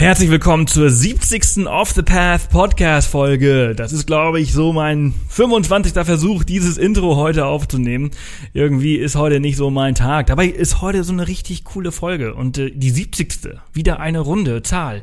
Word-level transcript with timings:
Herzlich 0.00 0.30
willkommen 0.30 0.66
zur 0.66 0.88
70. 0.88 1.66
Off 1.66 1.90
the 1.90 2.00
Path 2.00 2.48
Podcast 2.48 3.06
Folge. 3.06 3.74
Das 3.74 3.92
ist, 3.92 4.06
glaube 4.06 4.40
ich, 4.40 4.54
so 4.54 4.72
mein 4.72 5.12
25. 5.28 5.92
Versuch, 5.92 6.42
dieses 6.42 6.78
Intro 6.78 7.16
heute 7.16 7.44
aufzunehmen. 7.44 8.10
Irgendwie 8.54 8.96
ist 8.96 9.16
heute 9.16 9.40
nicht 9.40 9.58
so 9.58 9.68
mein 9.68 9.94
Tag. 9.94 10.28
Dabei 10.28 10.46
ist 10.46 10.80
heute 10.80 11.04
so 11.04 11.12
eine 11.12 11.28
richtig 11.28 11.64
coole 11.64 11.92
Folge 11.92 12.34
und 12.34 12.56
äh, 12.56 12.70
die 12.70 12.88
70. 12.88 13.50
Wieder 13.74 14.00
eine 14.00 14.20
runde 14.20 14.62
Zahl. 14.62 15.02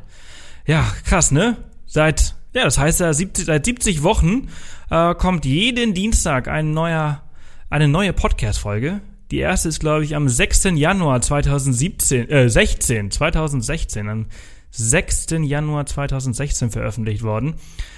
Ja, 0.66 0.92
krass, 1.06 1.30
ne? 1.30 1.58
Seit, 1.86 2.34
ja, 2.54 2.64
das 2.64 2.80
heißt 2.80 3.00
ja, 3.00 3.14
70, 3.14 3.46
seit 3.46 3.66
70 3.66 4.02
Wochen 4.02 4.48
äh, 4.90 5.14
kommt 5.14 5.46
jeden 5.46 5.94
Dienstag 5.94 6.48
ein 6.48 6.72
neuer, 6.72 7.22
eine 7.70 7.88
neue 7.88 8.14
Podcast 8.14 8.58
Folge. 8.58 9.02
Die 9.30 9.38
erste 9.38 9.70
ist, 9.70 9.80
glaube 9.80 10.06
ich, 10.06 10.16
am 10.16 10.28
6. 10.28 10.70
Januar 10.74 11.22
2017, 11.22 12.30
äh, 12.32 12.50
16, 12.50 13.12
2016, 13.12 14.10
am 14.10 14.26
6. 14.72 15.28
Januar 15.42 15.86
2016 15.86 16.72
veröffentlicht 16.72 17.24
worden. 17.24 17.56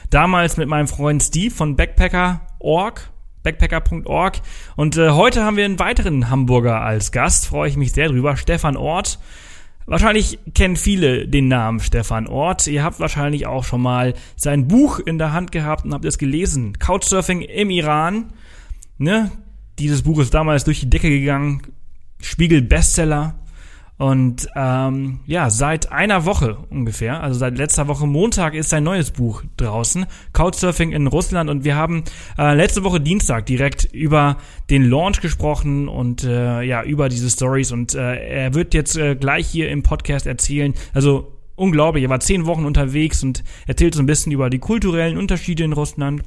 Damals 0.10 0.58
mit 0.58 0.68
meinem 0.68 0.88
Freund 0.88 1.22
Steve 1.22 1.54
von 1.54 1.76
Backpacker.org, 1.76 3.10
backpacker.org. 3.44 4.42
Und 4.76 4.98
äh, 4.98 5.12
heute 5.12 5.44
haben 5.44 5.58
wir 5.58 5.66
einen 5.66 5.80
weiteren 5.80 6.30
Hamburger 6.30 6.82
als 6.82 7.12
Gast, 7.12 7.48
freue 7.48 7.70
ich 7.70 7.78
mich 7.78 7.92
sehr 7.92 8.10
drüber, 8.10 8.38
Stefan 8.38 8.78
Ort. 8.78 9.20
Wahrscheinlich 9.90 10.38
kennen 10.54 10.76
viele 10.76 11.28
den 11.28 11.48
Namen 11.48 11.80
Stefan 11.80 12.28
Ort. 12.28 12.68
Ihr 12.68 12.84
habt 12.84 13.00
wahrscheinlich 13.00 13.48
auch 13.48 13.64
schon 13.64 13.82
mal 13.82 14.14
sein 14.36 14.68
Buch 14.68 15.00
in 15.00 15.18
der 15.18 15.34
Hand 15.34 15.52
gehabt 15.52 15.84
und 15.84 15.96
habt 15.96 16.06
es 16.06 16.20
gelesen. 16.20 16.78
Couchsurfing 16.78 17.42
im 17.42 17.72
Iran. 17.72 18.32
Ne? 19.00 19.32
Dieses 19.80 20.04
Buch 20.04 20.20
ist 20.20 20.36
damals 20.36 20.64
durch 20.64 20.82
die 20.82 20.92
Decke 20.92 21.10
gegangen. 21.10 21.64
Spiegel 22.22 22.62
Bestseller. 22.62 23.34
Und 24.00 24.48
ähm, 24.56 25.20
ja, 25.26 25.50
seit 25.50 25.92
einer 25.92 26.24
Woche 26.24 26.58
ungefähr, 26.70 27.22
also 27.22 27.38
seit 27.38 27.58
letzter 27.58 27.90
Woche 27.90 28.08
Montag 28.08 28.54
ist 28.54 28.70
sein 28.70 28.86
neues 28.86 29.12
Buch 29.12 29.44
draußen, 29.58 30.06
Couchsurfing 30.32 30.94
in 30.94 31.06
Russland. 31.06 31.50
Und 31.50 31.66
wir 31.66 31.76
haben 31.76 32.06
äh, 32.38 32.56
letzte 32.56 32.86
Woche 32.86 33.02
Dienstag 33.02 33.46
direkt 33.46 33.90
über 33.92 34.38
den 34.70 34.90
Launch 34.90 35.20
gesprochen 35.20 35.90
und 35.90 36.24
äh, 36.24 36.62
ja, 36.62 36.82
über 36.82 37.10
diese 37.10 37.30
Stories. 37.30 37.74
Und 37.74 37.94
äh, 37.94 38.46
er 38.46 38.54
wird 38.54 38.74
jetzt 38.74 38.98
äh, 38.98 39.18
gleich 39.18 39.48
hier 39.48 39.70
im 39.70 39.84
Podcast 39.84 40.28
erzählen, 40.28 40.74
also 40.94 41.34
unglaublich, 41.58 42.06
er 42.06 42.10
war 42.10 42.22
zehn 42.22 42.46
Wochen 42.46 42.64
unterwegs 42.64 43.22
und 43.22 43.44
erzählt 43.68 43.96
so 43.96 44.02
ein 44.02 44.06
bisschen 44.06 44.32
über 44.32 44.50
die 44.50 44.60
kulturellen 44.60 45.18
Unterschiede 45.18 45.66
in 45.66 45.74
Russland 45.74 46.24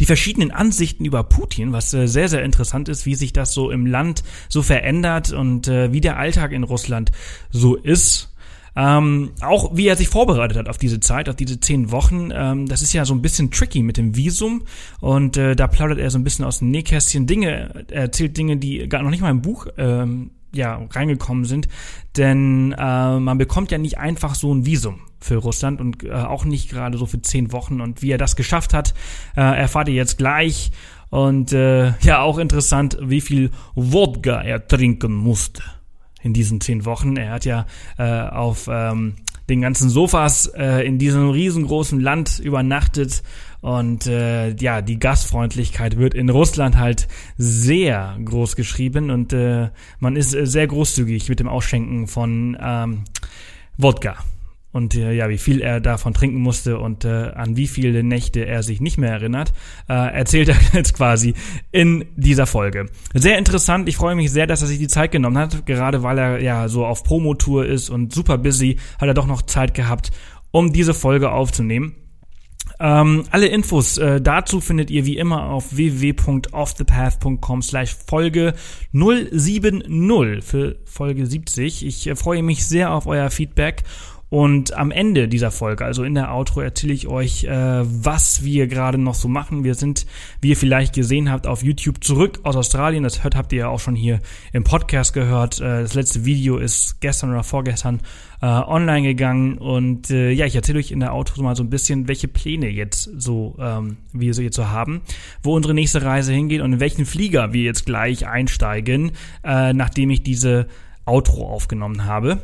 die 0.00 0.06
verschiedenen 0.06 0.50
Ansichten 0.50 1.04
über 1.04 1.24
Putin, 1.24 1.72
was 1.72 1.92
äh, 1.94 2.06
sehr, 2.06 2.28
sehr 2.28 2.42
interessant 2.42 2.88
ist, 2.88 3.06
wie 3.06 3.14
sich 3.14 3.32
das 3.32 3.52
so 3.52 3.70
im 3.70 3.86
Land 3.86 4.22
so 4.48 4.62
verändert 4.62 5.32
und 5.32 5.68
äh, 5.68 5.92
wie 5.92 6.00
der 6.00 6.18
Alltag 6.18 6.52
in 6.52 6.64
Russland 6.64 7.10
so 7.50 7.76
ist. 7.76 8.28
Ähm, 8.74 9.32
auch 9.42 9.76
wie 9.76 9.86
er 9.86 9.96
sich 9.96 10.08
vorbereitet 10.08 10.56
hat 10.56 10.68
auf 10.68 10.78
diese 10.78 10.98
Zeit, 10.98 11.28
auf 11.28 11.36
diese 11.36 11.60
zehn 11.60 11.90
Wochen. 11.90 12.30
Ähm, 12.32 12.66
das 12.66 12.80
ist 12.80 12.94
ja 12.94 13.04
so 13.04 13.14
ein 13.14 13.20
bisschen 13.20 13.50
tricky 13.50 13.82
mit 13.82 13.98
dem 13.98 14.16
Visum 14.16 14.62
und 15.00 15.36
äh, 15.36 15.54
da 15.54 15.66
plaudert 15.66 15.98
er 15.98 16.10
so 16.10 16.18
ein 16.18 16.24
bisschen 16.24 16.46
aus 16.46 16.60
dem 16.60 16.70
Nähkästchen 16.70 17.26
Dinge, 17.26 17.84
er 17.90 18.02
erzählt 18.02 18.36
Dinge, 18.36 18.56
die 18.56 18.88
gar 18.88 19.02
noch 19.02 19.10
nicht 19.10 19.20
mal 19.20 19.30
im 19.30 19.42
Buch 19.42 19.66
ähm, 19.76 20.30
ja 20.54 20.80
reingekommen 20.90 21.44
sind, 21.44 21.68
denn 22.16 22.72
äh, 22.72 23.18
man 23.18 23.38
bekommt 23.38 23.70
ja 23.70 23.78
nicht 23.78 23.98
einfach 23.98 24.34
so 24.34 24.54
ein 24.54 24.66
Visum 24.66 25.00
für 25.20 25.36
Russland 25.36 25.80
und 25.80 26.04
äh, 26.04 26.12
auch 26.12 26.44
nicht 26.44 26.70
gerade 26.70 26.98
so 26.98 27.06
für 27.06 27.22
zehn 27.22 27.52
Wochen. 27.52 27.80
Und 27.80 28.02
wie 28.02 28.10
er 28.10 28.18
das 28.18 28.36
geschafft 28.36 28.74
hat, 28.74 28.94
äh, 29.36 29.40
erfahrt 29.40 29.88
ihr 29.88 29.94
jetzt 29.94 30.18
gleich. 30.18 30.72
Und 31.10 31.52
äh, 31.52 31.92
ja, 32.00 32.22
auch 32.22 32.38
interessant, 32.38 32.98
wie 33.00 33.20
viel 33.20 33.50
Wodka 33.74 34.40
er 34.42 34.66
trinken 34.66 35.14
musste 35.14 35.62
in 36.22 36.32
diesen 36.32 36.60
zehn 36.60 36.84
Wochen. 36.84 37.16
Er 37.16 37.30
hat 37.30 37.44
ja 37.44 37.66
äh, 37.98 38.28
auf 38.28 38.68
ähm, 38.70 39.16
den 39.52 39.60
ganzen 39.60 39.90
Sofas 39.90 40.46
äh, 40.46 40.86
in 40.86 40.98
diesem 40.98 41.28
riesengroßen 41.28 42.00
Land 42.00 42.38
übernachtet. 42.38 43.22
Und 43.60 44.06
äh, 44.06 44.54
ja, 44.56 44.82
die 44.82 44.98
Gastfreundlichkeit 44.98 45.98
wird 45.98 46.14
in 46.14 46.30
Russland 46.30 46.76
halt 46.76 47.06
sehr 47.36 48.16
groß 48.24 48.56
geschrieben. 48.56 49.10
Und 49.10 49.32
äh, 49.32 49.68
man 50.00 50.16
ist 50.16 50.30
sehr 50.30 50.66
großzügig 50.66 51.28
mit 51.28 51.38
dem 51.38 51.48
Ausschenken 51.48 52.08
von 52.08 52.56
ähm, 52.60 53.04
Wodka 53.76 54.16
und 54.72 54.94
äh, 54.94 55.12
ja, 55.12 55.28
wie 55.28 55.38
viel 55.38 55.60
er 55.60 55.80
davon 55.80 56.14
trinken 56.14 56.40
musste 56.40 56.78
und 56.78 57.04
äh, 57.04 57.30
an 57.34 57.56
wie 57.56 57.66
viele 57.66 58.02
Nächte 58.02 58.46
er 58.46 58.62
sich 58.62 58.80
nicht 58.80 58.98
mehr 58.98 59.12
erinnert, 59.12 59.52
äh, 59.88 59.92
erzählt 59.92 60.48
er 60.48 60.56
jetzt 60.72 60.94
quasi 60.94 61.34
in 61.70 62.06
dieser 62.16 62.46
Folge. 62.46 62.86
Sehr 63.14 63.38
interessant, 63.38 63.88
ich 63.88 63.96
freue 63.96 64.14
mich 64.14 64.32
sehr, 64.32 64.46
dass 64.46 64.62
er 64.62 64.68
sich 64.68 64.78
die 64.78 64.88
Zeit 64.88 65.12
genommen 65.12 65.38
hat, 65.38 65.66
gerade 65.66 66.02
weil 66.02 66.18
er 66.18 66.40
ja 66.40 66.68
so 66.68 66.86
auf 66.86 67.04
Promotour 67.04 67.66
ist 67.66 67.90
und 67.90 68.12
super 68.12 68.38
busy, 68.38 68.78
hat 68.98 69.08
er 69.08 69.14
doch 69.14 69.26
noch 69.26 69.42
Zeit 69.42 69.74
gehabt, 69.74 70.10
um 70.50 70.72
diese 70.72 70.94
Folge 70.94 71.30
aufzunehmen. 71.30 71.94
Ähm, 72.80 73.24
alle 73.30 73.46
Infos 73.46 73.98
äh, 73.98 74.20
dazu 74.20 74.60
findet 74.60 74.90
ihr 74.90 75.06
wie 75.06 75.16
immer 75.16 75.44
auf 75.44 75.76
www.offthepath.com 75.76 77.62
slash 77.62 77.94
Folge 78.08 78.54
070 78.92 80.42
für 80.42 80.76
Folge 80.84 81.26
70. 81.26 81.86
Ich 81.86 82.06
äh, 82.08 82.16
freue 82.16 82.42
mich 82.42 82.66
sehr 82.66 82.92
auf 82.92 83.06
euer 83.06 83.30
Feedback 83.30 83.84
und 84.32 84.72
am 84.72 84.90
Ende 84.90 85.28
dieser 85.28 85.50
Folge, 85.50 85.84
also 85.84 86.04
in 86.04 86.14
der 86.14 86.34
Outro, 86.34 86.62
erzähle 86.62 86.94
ich 86.94 87.06
euch, 87.06 87.44
äh, 87.44 87.50
was 87.50 88.42
wir 88.42 88.66
gerade 88.66 88.96
noch 88.96 89.14
so 89.14 89.28
machen. 89.28 89.62
Wir 89.62 89.74
sind, 89.74 90.06
wie 90.40 90.48
ihr 90.48 90.56
vielleicht 90.56 90.94
gesehen 90.94 91.30
habt, 91.30 91.46
auf 91.46 91.62
YouTube 91.62 92.02
zurück 92.02 92.40
aus 92.42 92.56
Australien. 92.56 93.02
Das 93.02 93.24
hört, 93.24 93.36
habt 93.36 93.52
ihr 93.52 93.58
ja 93.58 93.68
auch 93.68 93.78
schon 93.78 93.94
hier 93.94 94.20
im 94.54 94.64
Podcast 94.64 95.12
gehört. 95.12 95.60
Äh, 95.60 95.82
das 95.82 95.92
letzte 95.92 96.24
Video 96.24 96.56
ist 96.56 97.02
gestern 97.02 97.28
oder 97.28 97.42
vorgestern 97.42 98.00
äh, 98.40 98.46
online 98.46 99.06
gegangen. 99.06 99.58
Und 99.58 100.08
äh, 100.08 100.30
ja, 100.30 100.46
ich 100.46 100.56
erzähle 100.56 100.78
euch 100.78 100.92
in 100.92 101.00
der 101.00 101.12
Outro 101.12 101.42
mal 101.42 101.54
so 101.54 101.62
ein 101.62 101.68
bisschen, 101.68 102.08
welche 102.08 102.26
Pläne 102.26 102.70
jetzt 102.70 103.10
so 103.18 103.56
ähm, 103.60 103.98
wir 104.14 104.32
so 104.32 104.40
jetzt 104.40 104.56
so 104.56 104.68
haben, 104.68 105.02
wo 105.42 105.54
unsere 105.54 105.74
nächste 105.74 106.00
Reise 106.00 106.32
hingeht 106.32 106.62
und 106.62 106.72
in 106.72 106.80
welchen 106.80 107.04
Flieger 107.04 107.52
wir 107.52 107.64
jetzt 107.64 107.84
gleich 107.84 108.26
einsteigen, 108.26 109.12
äh, 109.44 109.74
nachdem 109.74 110.08
ich 110.08 110.22
diese 110.22 110.68
Outro 111.04 111.46
aufgenommen 111.50 112.06
habe. 112.06 112.40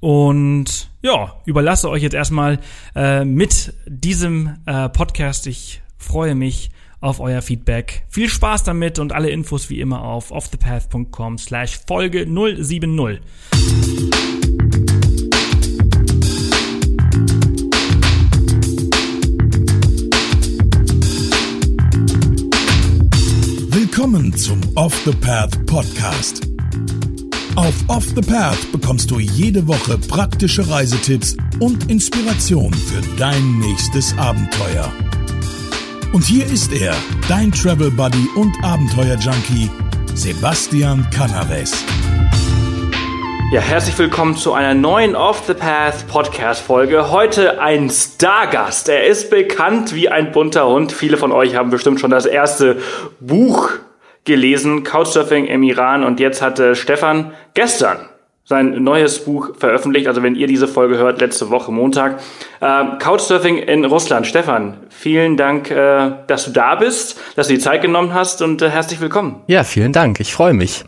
Und 0.00 0.90
ja, 1.02 1.36
überlasse 1.44 1.90
euch 1.90 2.02
jetzt 2.02 2.14
erstmal 2.14 2.60
äh, 2.94 3.24
mit 3.24 3.74
diesem 3.86 4.56
äh, 4.66 4.88
Podcast. 4.88 5.46
Ich 5.46 5.80
freue 5.96 6.34
mich 6.34 6.70
auf 7.00 7.20
euer 7.20 7.42
Feedback. 7.42 8.04
Viel 8.08 8.28
Spaß 8.28 8.64
damit 8.64 8.98
und 8.98 9.12
alle 9.12 9.30
Infos 9.30 9.70
wie 9.70 9.80
immer 9.80 10.02
auf 10.02 10.30
offthepath.com 10.30 11.38
slash 11.38 11.80
Folge 11.86 12.26
070. 12.26 13.20
Willkommen 23.70 24.32
zum 24.36 24.60
Off 24.76 24.94
the 25.04 25.12
Path 25.12 25.66
Podcast 25.66 26.48
auf 27.58 27.74
Off 27.88 28.04
the 28.14 28.20
Path 28.20 28.70
bekommst 28.70 29.10
du 29.10 29.18
jede 29.18 29.66
Woche 29.66 29.98
praktische 29.98 30.70
Reisetipps 30.70 31.36
und 31.58 31.90
Inspiration 31.90 32.72
für 32.72 33.00
dein 33.18 33.58
nächstes 33.58 34.16
Abenteuer. 34.16 34.92
Und 36.12 36.22
hier 36.22 36.46
ist 36.46 36.72
er, 36.72 36.94
dein 37.28 37.50
Travel 37.50 37.90
Buddy 37.90 38.28
und 38.36 38.54
Abenteuer 38.62 39.16
Junkie, 39.16 39.68
Sebastian 40.14 41.04
Canaves. 41.10 41.84
Ja, 43.52 43.60
herzlich 43.60 43.98
willkommen 43.98 44.36
zu 44.36 44.52
einer 44.52 44.74
neuen 44.74 45.16
Off 45.16 45.42
the 45.48 45.54
Path 45.54 46.06
Podcast 46.06 46.62
Folge. 46.62 47.10
Heute 47.10 47.60
ein 47.60 47.90
Stargast. 47.90 48.88
Er 48.88 49.04
ist 49.08 49.30
bekannt 49.30 49.96
wie 49.96 50.08
ein 50.08 50.30
bunter 50.30 50.68
Hund. 50.68 50.92
Viele 50.92 51.16
von 51.16 51.32
euch 51.32 51.56
haben 51.56 51.70
bestimmt 51.70 51.98
schon 51.98 52.12
das 52.12 52.24
erste 52.24 52.80
Buch 53.18 53.70
gelesen, 54.28 54.84
Couchsurfing 54.84 55.46
im 55.46 55.64
Iran 55.64 56.04
und 56.04 56.20
jetzt 56.20 56.40
hatte 56.40 56.76
Stefan 56.76 57.32
gestern 57.54 57.98
sein 58.48 58.82
neues 58.82 59.26
Buch 59.26 59.50
veröffentlicht, 59.58 60.06
also 60.06 60.22
wenn 60.22 60.34
ihr 60.34 60.46
diese 60.46 60.68
Folge 60.68 60.96
hört, 60.96 61.20
letzte 61.20 61.50
Woche 61.50 61.70
Montag. 61.70 62.20
Äh, 62.60 62.84
Couchsurfing 62.98 63.58
in 63.58 63.84
Russland. 63.84 64.26
Stefan, 64.26 64.78
vielen 64.88 65.36
Dank, 65.36 65.70
äh, 65.70 66.12
dass 66.26 66.46
du 66.46 66.52
da 66.52 66.76
bist, 66.76 67.20
dass 67.36 67.48
du 67.48 67.54
die 67.54 67.60
Zeit 67.60 67.82
genommen 67.82 68.14
hast 68.14 68.40
und 68.40 68.62
äh, 68.62 68.70
herzlich 68.70 69.00
willkommen. 69.00 69.42
Ja, 69.48 69.64
vielen 69.64 69.92
Dank, 69.92 70.18
ich 70.20 70.32
freue 70.32 70.54
mich. 70.54 70.84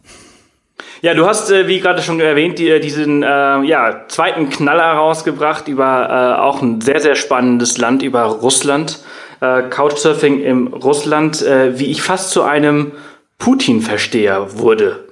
Ja, 1.03 1.13
du 1.13 1.27
hast, 1.27 1.51
äh, 1.51 1.67
wie 1.69 1.81
gerade 1.81 2.03
schon 2.03 2.19
erwähnt, 2.21 2.59
die, 2.59 2.81
diesen 2.81 3.23
äh, 3.23 3.27
ja, 3.27 4.07
zweiten 4.09 4.49
Knaller 4.49 4.93
rausgebracht 4.93 5.69
über 5.69 6.37
äh, 6.39 6.41
auch 6.41 6.63
ein 6.63 6.81
sehr, 6.81 7.01
sehr 7.01 7.15
spannendes 7.15 7.77
Land, 7.77 8.03
über 8.03 8.23
Russland. 8.23 9.01
Äh, 9.41 9.63
Couchsurfing 9.69 10.43
im 10.43 10.69
Russland, 10.69 11.43
äh, 11.43 11.79
wie 11.79 11.91
ich 11.91 12.01
fast 12.03 12.31
zu 12.31 12.43
einem 12.43 12.93
Putin-Versteher 13.41 14.59
wurde. 14.59 15.09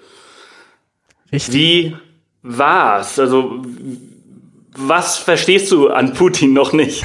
Richtig. 1.33 1.55
Wie 1.55 1.97
war's? 2.43 3.19
Also 3.19 3.61
was 4.81 5.17
verstehst 5.17 5.73
du 5.73 5.89
an 5.89 6.13
Putin 6.13 6.53
noch 6.53 6.73
nicht? 6.73 7.03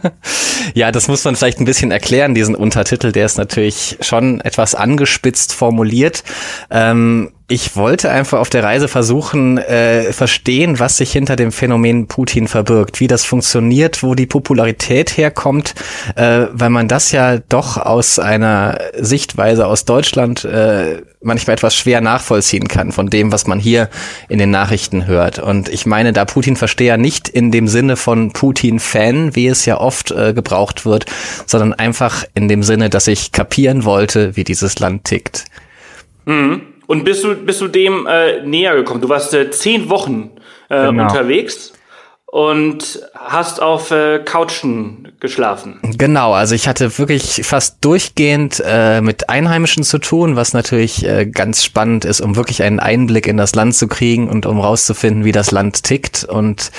ja, 0.74 0.90
das 0.90 1.06
muss 1.06 1.22
man 1.24 1.36
vielleicht 1.36 1.60
ein 1.60 1.66
bisschen 1.66 1.90
erklären, 1.90 2.34
diesen 2.34 2.54
Untertitel, 2.54 3.12
der 3.12 3.26
ist 3.26 3.36
natürlich 3.36 3.98
schon 4.00 4.40
etwas 4.40 4.74
angespitzt 4.74 5.52
formuliert. 5.52 6.24
Ähm, 6.70 7.33
ich 7.46 7.76
wollte 7.76 8.10
einfach 8.10 8.38
auf 8.38 8.48
der 8.48 8.64
Reise 8.64 8.88
versuchen, 8.88 9.58
äh, 9.58 10.14
verstehen, 10.14 10.78
was 10.78 10.96
sich 10.96 11.12
hinter 11.12 11.36
dem 11.36 11.52
Phänomen 11.52 12.06
Putin 12.06 12.48
verbirgt, 12.48 13.00
wie 13.00 13.06
das 13.06 13.26
funktioniert, 13.26 14.02
wo 14.02 14.14
die 14.14 14.24
Popularität 14.24 15.18
herkommt, 15.18 15.74
äh, 16.16 16.46
weil 16.52 16.70
man 16.70 16.88
das 16.88 17.12
ja 17.12 17.36
doch 17.36 17.76
aus 17.76 18.18
einer 18.18 18.78
Sichtweise 18.98 19.66
aus 19.66 19.84
Deutschland 19.84 20.46
äh, 20.46 21.02
manchmal 21.20 21.54
etwas 21.54 21.76
schwer 21.76 22.00
nachvollziehen 22.00 22.66
kann 22.66 22.92
von 22.92 23.10
dem, 23.10 23.30
was 23.30 23.46
man 23.46 23.58
hier 23.58 23.90
in 24.30 24.38
den 24.38 24.50
Nachrichten 24.50 25.06
hört. 25.06 25.38
Und 25.38 25.68
ich 25.68 25.84
meine, 25.84 26.14
da 26.14 26.24
Putin-Versteher 26.24 26.96
nicht 26.96 27.28
in 27.28 27.50
dem 27.50 27.68
Sinne 27.68 27.96
von 27.96 28.32
Putin-Fan, 28.32 29.36
wie 29.36 29.48
es 29.48 29.66
ja 29.66 29.78
oft 29.78 30.12
äh, 30.12 30.32
gebraucht 30.32 30.86
wird, 30.86 31.04
sondern 31.44 31.74
einfach 31.74 32.24
in 32.34 32.48
dem 32.48 32.62
Sinne, 32.62 32.88
dass 32.88 33.06
ich 33.06 33.32
kapieren 33.32 33.84
wollte, 33.84 34.34
wie 34.34 34.44
dieses 34.44 34.78
Land 34.78 35.04
tickt. 35.04 35.44
Mhm. 36.24 36.73
Und 36.86 37.04
bist 37.04 37.24
du, 37.24 37.34
bist 37.34 37.60
du 37.60 37.68
dem 37.68 38.06
äh, 38.06 38.42
näher 38.42 38.74
gekommen? 38.74 39.00
Du 39.00 39.08
warst 39.08 39.34
äh, 39.34 39.50
zehn 39.50 39.88
Wochen 39.90 40.30
äh, 40.68 40.86
genau. 40.86 41.04
unterwegs 41.04 41.73
und 42.34 43.00
hast 43.14 43.62
auf 43.62 43.92
äh, 43.92 44.18
Couchen 44.18 45.12
geschlafen. 45.20 45.78
Genau, 45.82 46.32
also 46.32 46.56
ich 46.56 46.66
hatte 46.66 46.98
wirklich 46.98 47.42
fast 47.44 47.76
durchgehend 47.80 48.60
äh, 48.66 49.00
mit 49.00 49.28
Einheimischen 49.28 49.84
zu 49.84 49.98
tun, 49.98 50.34
was 50.34 50.52
natürlich 50.52 51.06
äh, 51.06 51.26
ganz 51.26 51.62
spannend 51.62 52.04
ist, 52.04 52.20
um 52.20 52.34
wirklich 52.34 52.64
einen 52.64 52.80
Einblick 52.80 53.28
in 53.28 53.36
das 53.36 53.54
Land 53.54 53.76
zu 53.76 53.86
kriegen 53.86 54.28
und 54.28 54.46
um 54.46 54.58
rauszufinden, 54.58 55.24
wie 55.24 55.30
das 55.30 55.52
Land 55.52 55.84
tickt. 55.84 56.24
Und 56.24 56.72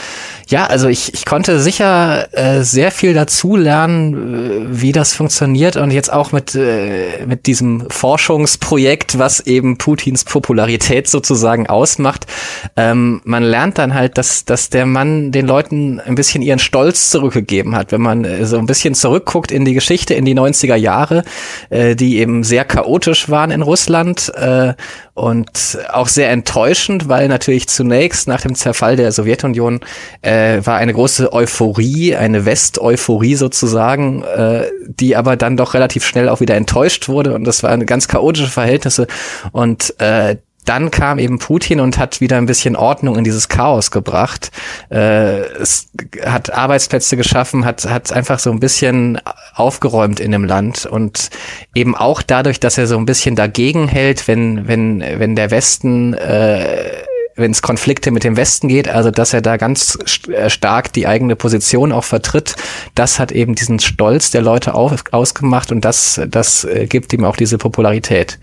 ja, 0.49 0.65
also 0.65 0.89
ich, 0.89 1.13
ich 1.13 1.25
konnte 1.25 1.61
sicher 1.61 2.27
äh, 2.33 2.61
sehr 2.61 2.91
viel 2.91 3.13
dazu 3.13 3.55
lernen, 3.55 4.67
äh, 4.73 4.81
wie 4.81 4.91
das 4.91 5.13
funktioniert 5.13 5.77
und 5.77 5.89
jetzt 5.89 6.11
auch 6.11 6.33
mit, 6.33 6.53
äh, 6.55 7.25
mit 7.25 7.45
diesem 7.45 7.89
Forschungsprojekt, 7.89 9.19
was 9.19 9.39
eben 9.39 9.77
Putins 9.77 10.25
Popularität 10.25 11.07
sozusagen 11.07 11.67
ausmacht. 11.67 12.27
Ähm, 12.75 13.21
man 13.23 13.43
lernt 13.43 13.77
dann 13.77 13.93
halt, 13.93 14.17
dass, 14.17 14.43
dass 14.43 14.69
der 14.69 14.85
Mann 14.85 15.31
den 15.31 15.44
den 15.45 15.47
Leuten 15.47 15.99
ein 15.99 16.15
bisschen 16.15 16.41
ihren 16.41 16.59
Stolz 16.59 17.09
zurückgegeben 17.11 17.75
hat. 17.75 17.91
Wenn 17.91 18.01
man 18.01 18.25
äh, 18.25 18.45
so 18.45 18.57
ein 18.57 18.65
bisschen 18.65 18.95
zurückguckt 18.95 19.51
in 19.51 19.65
die 19.65 19.73
Geschichte, 19.73 20.13
in 20.13 20.25
die 20.25 20.35
90er 20.35 20.75
Jahre, 20.75 21.23
äh, 21.69 21.95
die 21.95 22.17
eben 22.17 22.43
sehr 22.43 22.65
chaotisch 22.65 23.29
waren 23.29 23.51
in 23.51 23.61
Russland 23.61 24.31
äh, 24.35 24.73
und 25.13 25.77
auch 25.91 26.07
sehr 26.07 26.31
enttäuschend, 26.31 27.07
weil 27.07 27.27
natürlich 27.27 27.67
zunächst 27.67 28.27
nach 28.27 28.41
dem 28.41 28.55
Zerfall 28.55 28.95
der 28.95 29.11
Sowjetunion 29.11 29.79
äh, 30.21 30.59
war 30.63 30.77
eine 30.77 30.93
große 30.93 31.31
Euphorie, 31.31 32.15
eine 32.15 32.45
West-Euphorie 32.45 33.35
sozusagen, 33.35 34.23
äh, 34.23 34.65
die 34.87 35.15
aber 35.15 35.37
dann 35.37 35.57
doch 35.57 35.73
relativ 35.73 36.05
schnell 36.05 36.27
auch 36.27 36.41
wieder 36.41 36.55
enttäuscht 36.55 37.07
wurde 37.07 37.33
und 37.33 37.45
das 37.45 37.63
waren 37.63 37.85
ganz 37.85 38.07
chaotische 38.07 38.49
Verhältnisse 38.49 39.07
und 39.51 39.99
äh, 39.99 40.37
dann 40.65 40.91
kam 40.91 41.19
eben 41.19 41.39
Putin 41.39 41.79
und 41.79 41.97
hat 41.97 42.21
wieder 42.21 42.37
ein 42.37 42.45
bisschen 42.45 42.75
Ordnung 42.75 43.17
in 43.17 43.23
dieses 43.23 43.49
Chaos 43.49 43.91
gebracht. 43.91 44.51
Äh, 44.89 45.39
es 45.59 45.87
hat 46.23 46.53
Arbeitsplätze 46.53 47.17
geschaffen, 47.17 47.65
hat, 47.65 47.85
hat 47.85 48.11
einfach 48.11 48.39
so 48.39 48.51
ein 48.51 48.59
bisschen 48.59 49.21
aufgeräumt 49.53 50.19
in 50.19 50.31
dem 50.31 50.43
Land 50.43 50.85
und 50.85 51.29
eben 51.73 51.95
auch 51.95 52.21
dadurch, 52.21 52.59
dass 52.59 52.77
er 52.77 52.87
so 52.87 52.97
ein 52.97 53.05
bisschen 53.05 53.35
dagegen 53.35 53.87
hält, 53.87 54.27
wenn, 54.27 54.67
wenn, 54.67 55.01
wenn 55.01 55.35
der 55.35 55.51
Westen 55.51 56.13
äh, 56.13 56.91
wenn 57.35 57.51
es 57.51 57.61
Konflikte 57.61 58.11
mit 58.11 58.23
dem 58.23 58.37
Westen 58.37 58.69
geht, 58.69 58.87
also 58.87 59.11
dass 59.11 59.33
er 59.33 59.41
da 59.41 59.57
ganz 59.57 59.97
äh, 60.29 60.49
stark 60.49 60.93
die 60.93 61.05
eigene 61.05 61.35
Position 61.35 61.91
auch 61.91 62.05
vertritt, 62.05 62.55
das 62.95 63.19
hat 63.19 63.31
eben 63.31 63.55
diesen 63.55 63.79
Stolz 63.79 64.31
der 64.31 64.41
Leute 64.41 64.73
auf, 64.73 65.03
ausgemacht 65.11 65.71
und 65.71 65.83
das, 65.83 66.21
das 66.27 66.63
äh, 66.63 66.87
gibt 66.87 67.11
ihm 67.13 67.25
auch 67.25 67.35
diese 67.35 67.57
Popularität. 67.57 68.39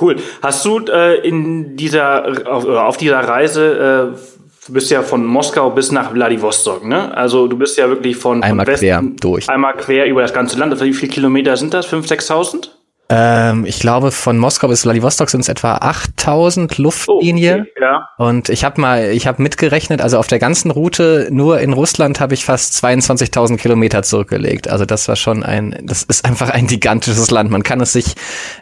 Cool. 0.00 0.16
Hast 0.42 0.64
du 0.64 0.80
äh, 0.86 1.26
in 1.26 1.76
dieser 1.76 2.26
auf, 2.50 2.66
auf 2.66 2.96
dieser 2.96 3.20
Reise 3.20 4.14
äh, 4.14 4.18
du 4.66 4.72
bist 4.72 4.90
ja 4.90 5.02
von 5.02 5.24
Moskau 5.24 5.70
bis 5.70 5.92
nach 5.92 6.12
Vladivostok, 6.12 6.84
ne? 6.84 7.16
Also 7.16 7.46
du 7.46 7.56
bist 7.58 7.76
ja 7.78 7.88
wirklich 7.88 8.16
von, 8.16 8.42
einmal 8.42 8.66
von 8.66 8.72
Westen 8.72 8.86
quer 8.86 9.02
durch. 9.20 9.48
Einmal 9.48 9.74
quer 9.74 10.06
über 10.06 10.22
das 10.22 10.32
ganze 10.32 10.58
Land. 10.58 10.80
Wie 10.80 10.92
viele 10.92 11.12
Kilometer 11.12 11.56
sind 11.56 11.74
das? 11.74 11.92
5.000, 11.92 12.28
6.000? 12.28 12.68
Ähm, 13.14 13.66
ich 13.66 13.78
glaube, 13.78 14.10
von 14.10 14.38
Moskau 14.38 14.68
bis 14.68 14.82
Vladivostok 14.82 15.28
sind 15.28 15.40
es 15.40 15.50
etwa 15.50 15.74
8000 15.74 16.78
Luftlinie. 16.78 17.58
Oh, 17.58 17.60
okay, 17.60 17.70
ja. 17.78 18.08
Und 18.16 18.48
ich 18.48 18.64
habe 18.64 18.80
mal, 18.80 19.10
ich 19.10 19.26
habe 19.26 19.42
mitgerechnet, 19.42 20.00
also 20.00 20.16
auf 20.16 20.28
der 20.28 20.38
ganzen 20.38 20.70
Route 20.70 21.28
nur 21.30 21.60
in 21.60 21.74
Russland 21.74 22.20
habe 22.20 22.32
ich 22.32 22.46
fast 22.46 22.82
22.000 22.82 23.58
Kilometer 23.58 24.02
zurückgelegt. 24.02 24.70
Also 24.70 24.86
das 24.86 25.08
war 25.08 25.16
schon 25.16 25.42
ein, 25.42 25.78
das 25.82 26.04
ist 26.04 26.24
einfach 26.24 26.48
ein 26.48 26.66
gigantisches 26.66 27.30
Land. 27.30 27.50
Man 27.50 27.62
kann 27.62 27.82
es 27.82 27.92
sich 27.92 28.14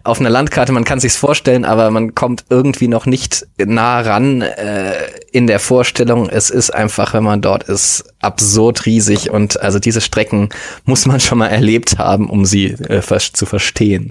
auf 0.03 0.19
einer 0.19 0.31
Landkarte, 0.31 0.73
man 0.73 0.83
kann 0.83 0.99
sich's 0.99 1.17
vorstellen, 1.17 1.65
aber 1.65 1.93
man 1.93 2.17
kommt 2.17 2.47
irgendwie 2.51 2.89
noch 2.89 3.07
nicht 3.07 3.47
nah 3.65 4.01
ran 4.01 4.43
äh, 4.43 4.95
in 5.31 5.47
der 5.47 5.61
Vorstellung. 5.61 6.29
Es 6.29 6.51
ist 6.51 6.71
einfach, 6.71 7.15
wenn 7.15 7.23
man 7.23 7.41
dort 7.41 7.63
ist, 7.65 8.05
absurd 8.19 8.85
riesig 8.85 9.31
und 9.31 9.61
also 9.61 9.79
diese 9.79 10.01
Strecken 10.01 10.49
muss 10.85 11.07
man 11.07 11.21
schon 11.21 11.39
mal 11.39 11.49
erlebt 11.49 11.99
haben, 11.99 12.29
um 12.29 12.45
sie 12.45 12.67
äh, 12.67 13.01
zu 13.01 13.47
verstehen. 13.47 14.11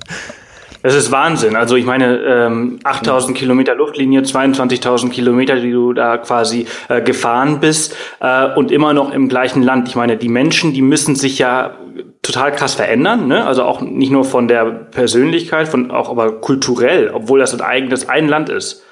Das 0.81 0.95
ist 0.95 1.11
Wahnsinn. 1.11 1.55
Also 1.55 1.75
ich 1.75 1.85
meine, 1.85 2.19
ähm, 2.19 2.79
8000 2.83 3.37
Kilometer 3.37 3.75
Luftlinie, 3.75 4.21
22.000 4.21 5.09
Kilometer, 5.09 5.57
die 5.57 5.71
du 5.71 5.91
da 5.91 6.17
quasi 6.17 6.67
äh, 6.87 7.01
gefahren 7.01 7.59
bist 7.59 7.95
äh, 8.21 8.53
und 8.53 8.71
immer 8.71 8.93
noch 8.93 9.11
im 9.11 9.27
gleichen 9.27 9.61
Land. 9.61 9.89
Ich 9.89 9.95
meine, 9.95 10.15
die 10.15 10.29
Menschen, 10.29 10.73
die 10.73 10.81
müssen 10.81 11.15
sich 11.15 11.37
ja 11.37 11.75
total 12.21 12.53
krass 12.53 12.75
verändern. 12.75 13.27
Ne? 13.27 13.45
Also 13.45 13.63
auch 13.63 13.81
nicht 13.81 14.11
nur 14.11 14.23
von 14.23 14.47
der 14.47 14.65
Persönlichkeit, 14.65 15.67
von 15.67 15.91
auch 15.91 16.09
aber 16.09 16.39
kulturell, 16.39 17.11
obwohl 17.13 17.39
das 17.39 17.53
ein 17.53 17.61
eigenes 17.61 18.07
ein 18.07 18.29
Land 18.29 18.49
ist. 18.49 18.83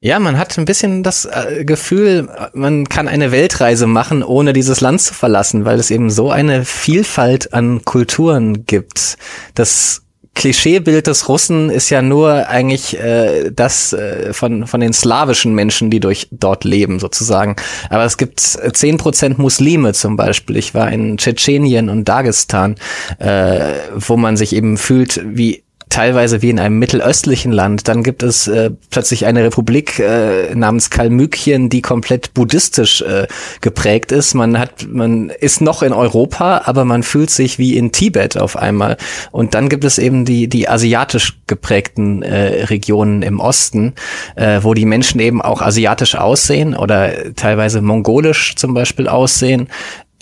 Ja, 0.00 0.18
man 0.18 0.36
hat 0.36 0.58
ein 0.58 0.66
bisschen 0.66 1.02
das 1.02 1.24
äh, 1.24 1.64
Gefühl, 1.64 2.28
man 2.52 2.90
kann 2.90 3.08
eine 3.08 3.32
Weltreise 3.32 3.86
machen, 3.86 4.22
ohne 4.22 4.52
dieses 4.52 4.82
Land 4.82 5.00
zu 5.00 5.14
verlassen, 5.14 5.64
weil 5.64 5.78
es 5.78 5.90
eben 5.90 6.10
so 6.10 6.30
eine 6.30 6.66
Vielfalt 6.66 7.54
an 7.54 7.86
Kulturen 7.86 8.66
gibt. 8.66 9.16
Das 9.54 10.03
Klischeebild 10.34 11.06
des 11.06 11.28
Russen 11.28 11.70
ist 11.70 11.90
ja 11.90 12.02
nur 12.02 12.48
eigentlich 12.48 12.98
äh, 12.98 13.50
das 13.50 13.92
äh, 13.92 14.32
von, 14.32 14.66
von 14.66 14.80
den 14.80 14.92
slawischen 14.92 15.54
Menschen, 15.54 15.90
die 15.90 16.00
durch 16.00 16.28
dort 16.30 16.64
leben, 16.64 16.98
sozusagen. 16.98 17.56
Aber 17.88 18.04
es 18.04 18.16
gibt 18.16 18.40
zehn 18.40 18.96
Prozent 18.96 19.38
Muslime 19.38 19.92
zum 19.92 20.16
Beispiel. 20.16 20.56
Ich 20.56 20.74
war 20.74 20.90
in 20.90 21.16
Tschetschenien 21.18 21.88
und 21.88 22.08
Dagestan, 22.08 22.74
äh, 23.18 23.74
wo 23.94 24.16
man 24.16 24.36
sich 24.36 24.54
eben 24.54 24.76
fühlt 24.76 25.20
wie 25.24 25.64
teilweise 25.88 26.42
wie 26.42 26.50
in 26.50 26.58
einem 26.58 26.78
mittelöstlichen 26.78 27.52
Land. 27.52 27.88
Dann 27.88 28.02
gibt 28.02 28.22
es 28.22 28.48
äh, 28.48 28.70
plötzlich 28.90 29.26
eine 29.26 29.44
Republik 29.44 29.98
äh, 29.98 30.54
namens 30.54 30.90
Kalmykien, 30.90 31.68
die 31.68 31.82
komplett 31.82 32.34
buddhistisch 32.34 33.02
äh, 33.02 33.26
geprägt 33.60 34.12
ist. 34.12 34.34
Man 34.34 34.58
hat, 34.58 34.86
man 34.88 35.30
ist 35.30 35.60
noch 35.60 35.82
in 35.82 35.92
Europa, 35.92 36.62
aber 36.64 36.84
man 36.84 37.02
fühlt 37.02 37.30
sich 37.30 37.58
wie 37.58 37.76
in 37.76 37.92
Tibet 37.92 38.36
auf 38.36 38.56
einmal. 38.56 38.96
Und 39.30 39.54
dann 39.54 39.68
gibt 39.68 39.84
es 39.84 39.98
eben 39.98 40.24
die 40.24 40.48
die 40.48 40.68
asiatisch 40.68 41.40
geprägten 41.46 42.22
äh, 42.22 42.64
Regionen 42.64 43.22
im 43.22 43.40
Osten, 43.40 43.94
äh, 44.36 44.60
wo 44.62 44.74
die 44.74 44.86
Menschen 44.86 45.20
eben 45.20 45.42
auch 45.42 45.62
asiatisch 45.62 46.14
aussehen 46.14 46.74
oder 46.74 47.34
teilweise 47.34 47.82
mongolisch 47.82 48.54
zum 48.56 48.74
Beispiel 48.74 49.08
aussehen. 49.08 49.68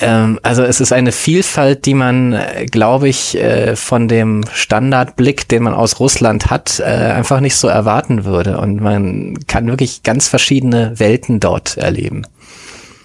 Ähm, 0.03 0.41
also 0.43 0.63
es 0.63 0.81
ist 0.81 0.93
eine 0.93 1.13
Vielfalt, 1.13 1.87
die 1.87 1.95
man, 1.95 2.33
äh, 2.33 2.67
glaube 2.67 3.09
ich, 3.09 3.37
äh, 3.37 3.77
von 3.77 4.09
dem 4.09 4.45
Standardblick, 4.53 5.49
den 5.49 5.63
man 5.63 5.75
aus 5.75 6.01
Russland 6.01 6.51
hat, 6.51 6.81
äh, 6.81 6.85
einfach 6.85 7.41
nicht 7.41 7.57
so 7.57 7.69
erwarten 7.69 8.25
würde. 8.25 8.59
Und 8.59 8.81
man 8.81 9.39
kann 9.47 9.69
wirklich 9.69 10.03
ganz 10.03 10.29
verschiedene 10.29 10.99
Welten 10.99 11.41
dort 11.41 11.77
erleben. 11.77 12.27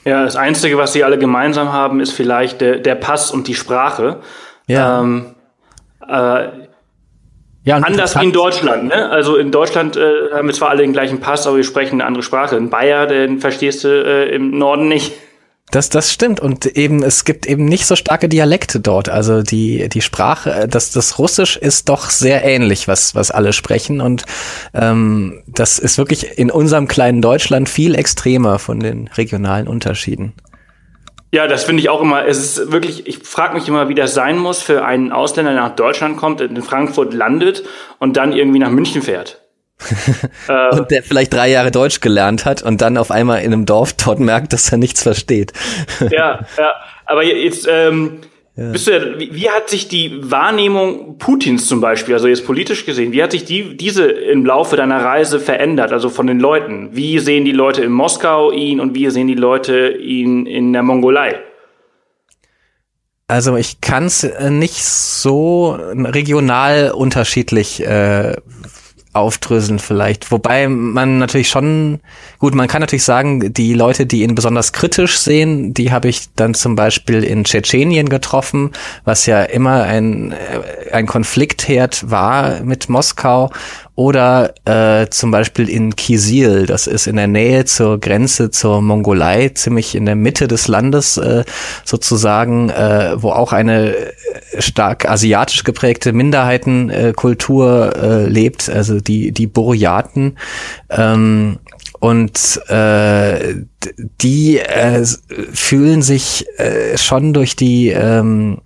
Ja, 0.05 0.23
das 0.23 0.35
Einzige, 0.35 0.77
was 0.77 0.93
sie 0.93 1.03
alle 1.03 1.17
gemeinsam 1.17 1.71
haben, 1.71 1.99
ist 1.99 2.13
vielleicht 2.13 2.61
der, 2.61 2.79
der 2.79 2.95
Pass 2.95 3.29
und 3.31 3.47
die 3.47 3.55
Sprache. 3.55 4.21
Ja. 4.67 5.01
Ähm, 5.01 5.25
äh, 6.07 6.47
ja, 7.63 7.75
Anders 7.75 8.17
wie 8.17 8.23
in 8.23 8.31
Deutschland, 8.31 8.85
ne? 8.85 9.09
Also 9.09 9.35
in 9.35 9.51
Deutschland 9.51 9.97
äh, 9.97 10.31
haben 10.33 10.47
wir 10.47 10.53
zwar 10.53 10.69
alle 10.69 10.83
den 10.83 10.93
gleichen 10.93 11.19
Pass, 11.19 11.45
aber 11.45 11.57
wir 11.57 11.65
sprechen 11.65 11.95
eine 11.95 12.05
andere 12.05 12.23
Sprache. 12.23 12.55
In 12.55 12.69
Bayer, 12.69 13.07
den 13.07 13.39
verstehst 13.39 13.83
du 13.83 13.89
äh, 13.89 14.33
im 14.33 14.57
Norden 14.57 14.87
nicht. 14.87 15.11
Das, 15.69 15.89
das 15.89 16.13
stimmt. 16.13 16.39
Und 16.39 16.65
eben, 16.65 17.03
es 17.03 17.25
gibt 17.25 17.45
eben 17.45 17.65
nicht 17.65 17.85
so 17.85 17.97
starke 17.97 18.29
Dialekte 18.29 18.79
dort. 18.79 19.09
Also 19.09 19.41
die, 19.41 19.89
die 19.89 20.01
Sprache, 20.01 20.67
das, 20.69 20.91
das 20.91 21.19
Russisch 21.19 21.57
ist 21.57 21.89
doch 21.89 22.09
sehr 22.09 22.45
ähnlich, 22.45 22.87
was, 22.87 23.15
was 23.15 23.31
alle 23.31 23.51
sprechen. 23.51 23.99
Und 23.99 24.23
ähm, 24.73 25.43
das 25.45 25.77
ist 25.77 25.97
wirklich 25.97 26.37
in 26.37 26.51
unserem 26.51 26.87
kleinen 26.87 27.21
Deutschland 27.21 27.67
viel 27.67 27.95
extremer 27.95 28.59
von 28.59 28.79
den 28.79 29.09
regionalen 29.09 29.67
Unterschieden. 29.67 30.33
Ja, 31.33 31.47
das 31.47 31.65
finde 31.65 31.81
ich 31.81 31.89
auch 31.89 32.01
immer. 32.01 32.25
Es 32.25 32.37
ist 32.37 32.71
wirklich, 32.71 33.05
ich 33.05 33.19
frage 33.19 33.53
mich 33.53 33.67
immer, 33.67 33.89
wie 33.89 33.95
das 33.95 34.13
sein 34.13 34.37
muss 34.37 34.61
für 34.61 34.85
einen 34.85 35.11
Ausländer, 35.11 35.51
der 35.51 35.61
nach 35.61 35.75
Deutschland 35.75 36.15
kommt, 36.15 36.39
in 36.39 36.61
Frankfurt 36.61 37.13
landet 37.13 37.63
und 37.99 38.15
dann 38.15 38.31
irgendwie 38.31 38.59
nach 38.59 38.69
München 38.69 39.01
fährt. 39.01 39.41
und 40.71 40.91
der 40.91 41.03
vielleicht 41.03 41.33
drei 41.33 41.49
Jahre 41.49 41.71
Deutsch 41.71 42.01
gelernt 42.01 42.45
hat 42.45 42.63
und 42.63 42.81
dann 42.81 42.97
auf 42.97 43.11
einmal 43.11 43.41
in 43.41 43.53
einem 43.53 43.65
Dorf 43.65 43.93
dort 43.93 44.19
merkt, 44.19 44.53
dass 44.53 44.71
er 44.71 44.77
nichts 44.77 45.03
versteht. 45.03 45.53
ja, 46.11 46.45
ja. 46.57 46.73
Aber 47.05 47.23
jetzt, 47.23 47.67
ähm, 47.69 48.19
Ja. 48.57 48.71
Bist 48.71 48.87
du, 48.87 49.19
wie, 49.19 49.35
wie 49.35 49.51
hat 49.51 49.69
sich 49.69 49.87
die 49.87 50.31
Wahrnehmung 50.31 51.19
Putins 51.19 51.67
zum 51.67 51.79
Beispiel, 51.79 52.15
also 52.15 52.27
jetzt 52.27 52.43
politisch 52.43 52.87
gesehen, 52.87 53.11
wie 53.11 53.21
hat 53.21 53.31
sich 53.31 53.45
die, 53.45 53.77
diese 53.77 54.05
im 54.05 54.47
Laufe 54.47 54.75
deiner 54.75 55.05
Reise 55.05 55.39
verändert, 55.39 55.91
also 55.91 56.09
von 56.09 56.25
den 56.25 56.39
Leuten? 56.39 56.89
Wie 56.93 57.19
sehen 57.19 57.45
die 57.45 57.51
Leute 57.51 57.83
in 57.83 57.91
Moskau 57.91 58.51
ihn 58.51 58.79
und 58.79 58.95
wie 58.95 59.11
sehen 59.11 59.27
die 59.27 59.35
Leute 59.35 59.89
ihn 59.89 60.47
in 60.47 60.73
der 60.73 60.81
Mongolei? 60.81 61.35
Also 63.27 63.57
ich 63.57 63.79
kann 63.79 64.05
es 64.05 64.23
äh, 64.23 64.49
nicht 64.49 64.83
so 64.83 65.77
regional 65.77 66.91
unterschiedlich 66.91 67.85
äh, 67.85 68.37
aufdröseln 69.17 69.79
vielleicht. 69.79 70.31
Wobei 70.31 70.67
man 70.67 71.17
natürlich 71.19 71.49
schon, 71.49 71.99
gut, 72.39 72.55
man 72.55 72.67
kann 72.67 72.81
natürlich 72.81 73.03
sagen, 73.03 73.53
die 73.53 73.73
Leute, 73.73 74.05
die 74.05 74.23
ihn 74.23 74.35
besonders 74.35 74.73
kritisch 74.73 75.17
sehen, 75.17 75.73
die 75.73 75.91
habe 75.91 76.07
ich 76.07 76.27
dann 76.35 76.53
zum 76.53 76.75
Beispiel 76.75 77.23
in 77.23 77.43
Tschetschenien 77.43 78.09
getroffen, 78.09 78.71
was 79.03 79.25
ja 79.25 79.43
immer 79.43 79.83
ein, 79.83 80.31
äh, 80.31 80.91
ein 80.91 81.07
Konfliktherd 81.07 82.09
war 82.09 82.61
mit 82.61 82.89
Moskau 82.89 83.51
oder 83.97 84.53
äh, 84.65 85.09
zum 85.09 85.31
Beispiel 85.31 85.67
in 85.67 85.95
Kisil, 85.95 86.67
das 86.67 86.85
ist 86.85 87.07
in 87.07 87.15
der 87.15 87.25
Nähe 87.25 87.65
zur 87.65 87.99
Grenze 87.99 88.51
zur 88.51 88.79
Mongolei, 88.83 89.49
ziemlich 89.49 89.95
in 89.95 90.05
der 90.05 90.15
Mitte 90.15 90.47
des 90.47 90.67
Landes 90.67 91.17
äh, 91.17 91.43
sozusagen, 91.83 92.69
äh, 92.69 93.15
wo 93.15 93.31
auch 93.31 93.53
eine 93.53 93.95
stark 94.59 95.09
asiatisch 95.09 95.63
geprägte 95.63 96.13
Minderheitenkultur 96.13 97.95
äh, 97.95 98.25
lebt, 98.27 98.69
also 98.69 98.99
die, 98.99 99.31
die 99.31 99.47
Buryaten. 99.47 100.37
Ähm, 100.91 101.57
und 101.99 102.61
äh, 102.67 103.55
die 104.21 104.59
äh, 104.59 105.03
fühlen 105.53 106.03
sich 106.03 106.45
äh, 106.59 106.99
schon 106.99 107.33
durch 107.33 107.55
die 107.55 107.89
ähm, 107.89 108.61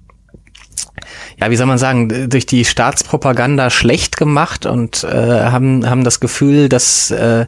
ja, 1.41 1.49
wie 1.49 1.55
soll 1.55 1.65
man 1.65 1.79
sagen, 1.79 2.29
durch 2.29 2.45
die 2.45 2.65
Staatspropaganda 2.65 3.71
schlecht 3.71 4.15
gemacht 4.15 4.67
und 4.67 5.03
äh, 5.03 5.07
haben, 5.09 5.89
haben 5.89 6.03
das 6.03 6.19
Gefühl, 6.19 6.69
dass, 6.69 7.09
äh, 7.09 7.47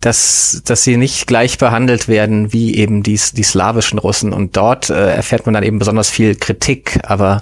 dass, 0.00 0.62
dass 0.64 0.82
sie 0.82 0.96
nicht 0.96 1.28
gleich 1.28 1.56
behandelt 1.56 2.08
werden 2.08 2.52
wie 2.52 2.74
eben 2.74 3.04
die, 3.04 3.18
die 3.32 3.42
slawischen 3.44 4.00
Russen. 4.00 4.32
Und 4.32 4.56
dort 4.56 4.90
äh, 4.90 5.14
erfährt 5.14 5.46
man 5.46 5.54
dann 5.54 5.62
eben 5.62 5.78
besonders 5.78 6.10
viel 6.10 6.34
Kritik. 6.34 6.98
Aber 7.04 7.38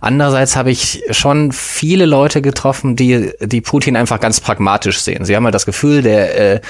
andererseits 0.00 0.54
habe 0.54 0.70
ich 0.70 1.02
schon 1.10 1.50
viele 1.50 2.06
Leute 2.06 2.42
getroffen, 2.42 2.94
die, 2.94 3.32
die 3.40 3.60
Putin 3.60 3.96
einfach 3.96 4.20
ganz 4.20 4.40
pragmatisch 4.40 5.00
sehen. 5.00 5.24
Sie 5.24 5.34
haben 5.34 5.44
halt 5.44 5.54
das 5.56 5.66
Gefühl, 5.66 6.02
der, 6.02 6.54
äh, 6.54 6.60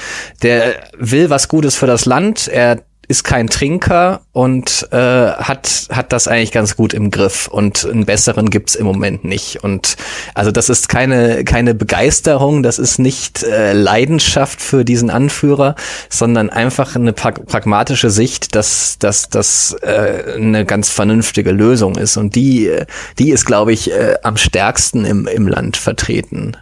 der 0.41 0.73
will 0.97 1.29
was 1.29 1.49
Gutes 1.49 1.75
für 1.75 1.87
das 1.87 2.05
Land. 2.05 2.47
Er 2.47 2.79
ist 3.11 3.25
kein 3.25 3.47
Trinker 3.47 4.21
und 4.31 4.87
äh, 4.91 4.97
hat 4.97 5.87
hat 5.91 6.13
das 6.13 6.29
eigentlich 6.29 6.53
ganz 6.53 6.77
gut 6.77 6.93
im 6.93 7.11
Griff 7.11 7.49
und 7.49 7.85
einen 7.85 8.05
besseren 8.05 8.49
gibt's 8.49 8.73
im 8.75 8.85
Moment 8.85 9.25
nicht 9.25 9.63
und 9.65 9.97
also 10.33 10.49
das 10.49 10.69
ist 10.69 10.87
keine 10.87 11.43
keine 11.43 11.75
Begeisterung, 11.75 12.63
das 12.63 12.79
ist 12.79 12.99
nicht 12.99 13.43
äh, 13.43 13.73
Leidenschaft 13.73 14.61
für 14.61 14.85
diesen 14.85 15.09
Anführer, 15.09 15.75
sondern 16.09 16.49
einfach 16.49 16.95
eine 16.95 17.11
pra 17.11 17.31
pragmatische 17.31 18.09
Sicht, 18.09 18.55
dass 18.55 18.97
dass 18.97 19.27
das 19.27 19.75
äh, 19.81 20.35
eine 20.37 20.65
ganz 20.65 20.89
vernünftige 20.89 21.51
Lösung 21.51 21.95
ist 21.97 22.15
und 22.15 22.35
die 22.35 22.71
die 23.19 23.31
ist 23.31 23.45
glaube 23.45 23.73
ich 23.73 23.91
äh, 23.91 24.15
am 24.23 24.37
stärksten 24.37 25.03
im 25.03 25.27
im 25.27 25.49
Land 25.49 25.75
vertreten. 25.75 26.55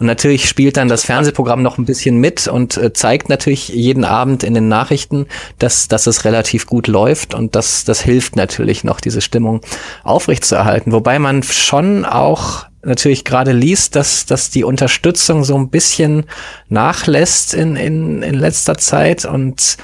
Und 0.00 0.06
natürlich 0.06 0.48
spielt 0.48 0.78
dann 0.78 0.88
das 0.88 1.04
Fernsehprogramm 1.04 1.62
noch 1.62 1.76
ein 1.76 1.84
bisschen 1.84 2.16
mit 2.16 2.48
und 2.48 2.78
äh, 2.78 2.92
zeigt 2.94 3.28
natürlich 3.28 3.68
jeden 3.68 4.04
Abend 4.04 4.42
in 4.42 4.54
den 4.54 4.66
Nachrichten, 4.66 5.26
dass, 5.58 5.88
dass 5.88 6.06
es 6.06 6.24
relativ 6.24 6.66
gut 6.66 6.86
läuft 6.86 7.34
und 7.34 7.54
das, 7.54 7.84
das 7.84 8.00
hilft 8.00 8.34
natürlich 8.34 8.82
noch, 8.82 9.00
diese 9.00 9.20
Stimmung 9.20 9.60
aufrechtzuerhalten. 10.02 10.92
Wobei 10.92 11.18
man 11.18 11.42
schon 11.42 12.06
auch 12.06 12.64
natürlich 12.82 13.24
gerade 13.24 13.52
liest, 13.52 13.94
dass, 13.94 14.24
dass 14.24 14.48
die 14.48 14.64
Unterstützung 14.64 15.44
so 15.44 15.54
ein 15.54 15.68
bisschen 15.68 16.24
nachlässt 16.70 17.52
in, 17.52 17.76
in, 17.76 18.22
in 18.22 18.34
letzter 18.34 18.78
Zeit 18.78 19.26
und 19.26 19.76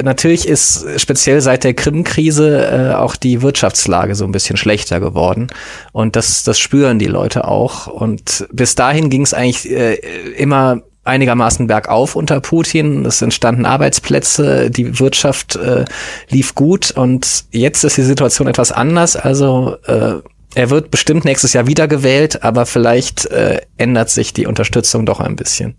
Natürlich 0.00 0.48
ist 0.48 0.86
speziell 0.96 1.40
seit 1.40 1.64
der 1.64 1.74
Krim-Krise 1.74 2.92
äh, 2.92 2.94
auch 2.94 3.16
die 3.16 3.42
Wirtschaftslage 3.42 4.14
so 4.14 4.24
ein 4.24 4.32
bisschen 4.32 4.56
schlechter 4.56 5.00
geworden. 5.00 5.48
Und 5.92 6.16
das, 6.16 6.44
das 6.44 6.58
spüren 6.58 6.98
die 6.98 7.06
Leute 7.06 7.46
auch. 7.46 7.86
Und 7.86 8.46
bis 8.52 8.74
dahin 8.74 9.10
ging 9.10 9.22
es 9.22 9.34
eigentlich 9.34 9.70
äh, 9.70 9.94
immer 10.36 10.82
einigermaßen 11.04 11.66
bergauf 11.66 12.16
unter 12.16 12.40
Putin. 12.40 13.04
Es 13.04 13.22
entstanden 13.22 13.66
Arbeitsplätze, 13.66 14.70
die 14.70 14.98
Wirtschaft 15.00 15.56
äh, 15.56 15.84
lief 16.28 16.54
gut 16.54 16.92
und 16.92 17.44
jetzt 17.50 17.84
ist 17.84 17.96
die 17.96 18.02
Situation 18.02 18.46
etwas 18.46 18.70
anders. 18.70 19.16
Also 19.16 19.76
äh, 19.86 20.14
er 20.54 20.70
wird 20.70 20.90
bestimmt 20.90 21.24
nächstes 21.24 21.54
Jahr 21.54 21.66
wiedergewählt, 21.66 22.42
aber 22.42 22.66
vielleicht 22.66 23.26
äh, 23.26 23.62
ändert 23.78 24.10
sich 24.10 24.32
die 24.32 24.46
Unterstützung 24.46 25.06
doch 25.06 25.20
ein 25.20 25.36
bisschen. 25.36 25.76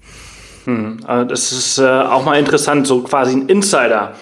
Hm, 0.65 0.99
also 1.05 1.25
das 1.25 1.51
ist 1.51 1.77
äh, 1.77 1.83
auch 1.85 2.23
mal 2.25 2.39
interessant, 2.39 2.87
so 2.87 3.01
quasi 3.01 3.33
ein 3.33 3.47
Insider. 3.47 4.13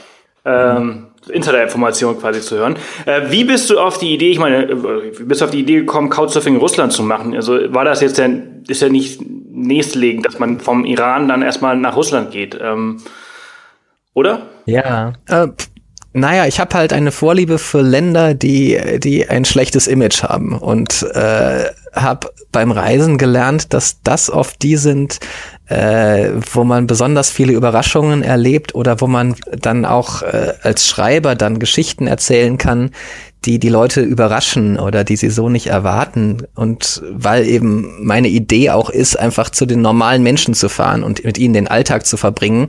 Ähm, 0.44 1.08
Insider-Information 1.30 2.20
quasi 2.20 2.42
zu 2.42 2.58
hören. 2.58 2.76
Äh, 3.06 3.30
wie 3.30 3.44
bist 3.44 3.70
du 3.70 3.80
auf 3.80 3.98
die 3.98 4.14
Idee, 4.14 4.32
ich 4.32 4.40
meine, 4.40 4.64
äh, 4.64 5.20
wie 5.20 5.24
bist 5.24 5.42
du 5.42 5.46
auf 5.46 5.52
die 5.52 5.60
Idee 5.60 5.76
gekommen, 5.76 6.10
Couchsurfing 6.10 6.56
in 6.56 6.60
Russland 6.60 6.92
zu 6.92 7.04
machen? 7.04 7.36
Also 7.36 7.60
war 7.74 7.86
das 7.86 8.02
jetzt 8.02 8.18
denn, 8.18 8.64
ist 8.68 8.82
ja 8.82 8.90
nicht 8.90 9.22
nächstlegend, 9.22 10.26
dass 10.26 10.40
man 10.40 10.60
vom 10.60 10.86
Iran 10.86 11.28
dann 11.28 11.42
erstmal 11.42 11.78
nach 11.78 11.96
Russland 11.96 12.32
geht, 12.32 12.58
ähm, 12.60 12.98
oder? 14.14 14.48
Ja, 14.66 15.14
äh, 15.28 15.48
naja, 16.14 16.46
ich 16.46 16.60
habe 16.60 16.76
halt 16.76 16.92
eine 16.92 17.12
Vorliebe 17.12 17.58
für 17.58 17.82
Länder, 17.82 18.34
die, 18.34 19.00
die 19.00 19.30
ein 19.30 19.46
schlechtes 19.46 19.88
Image 19.88 20.24
haben 20.24 20.58
und 20.58 21.04
äh, 21.14 21.66
habe 21.94 22.32
beim 22.52 22.72
Reisen 22.72 23.18
gelernt, 23.18 23.74
dass 23.74 24.02
das 24.02 24.30
oft 24.30 24.62
die 24.62 24.76
sind, 24.76 25.20
äh, 25.72 26.32
wo 26.52 26.66
man 26.66 26.86
besonders 26.86 27.32
viele 27.32 27.54
Überraschungen 27.54 28.24
erlebt 28.24 28.76
oder 28.76 29.00
wo 29.00 29.08
man 29.08 29.36
dann 29.52 29.86
auch 29.86 30.22
äh, 30.22 30.54
als 30.62 30.86
Schreiber 30.86 31.36
dann 31.36 31.60
Geschichten 31.60 32.08
erzählen 32.08 32.58
kann, 32.58 32.92
die 33.46 33.58
die 33.58 33.70
Leute 33.70 34.02
überraschen 34.02 34.78
oder 34.78 35.04
die 35.04 35.16
sie 35.16 35.30
so 35.30 35.48
nicht 35.48 35.68
erwarten. 35.68 36.46
Und 36.56 37.02
weil 37.12 37.48
eben 37.48 38.06
meine 38.06 38.28
Idee 38.28 38.70
auch 38.72 38.90
ist, 38.90 39.18
einfach 39.18 39.50
zu 39.50 39.66
den 39.66 39.82
normalen 39.82 40.24
Menschen 40.24 40.54
zu 40.54 40.68
fahren 40.68 41.04
und 41.04 41.24
mit 41.24 41.38
ihnen 41.38 41.54
den 41.54 41.68
Alltag 41.68 42.06
zu 42.06 42.18
verbringen, 42.18 42.68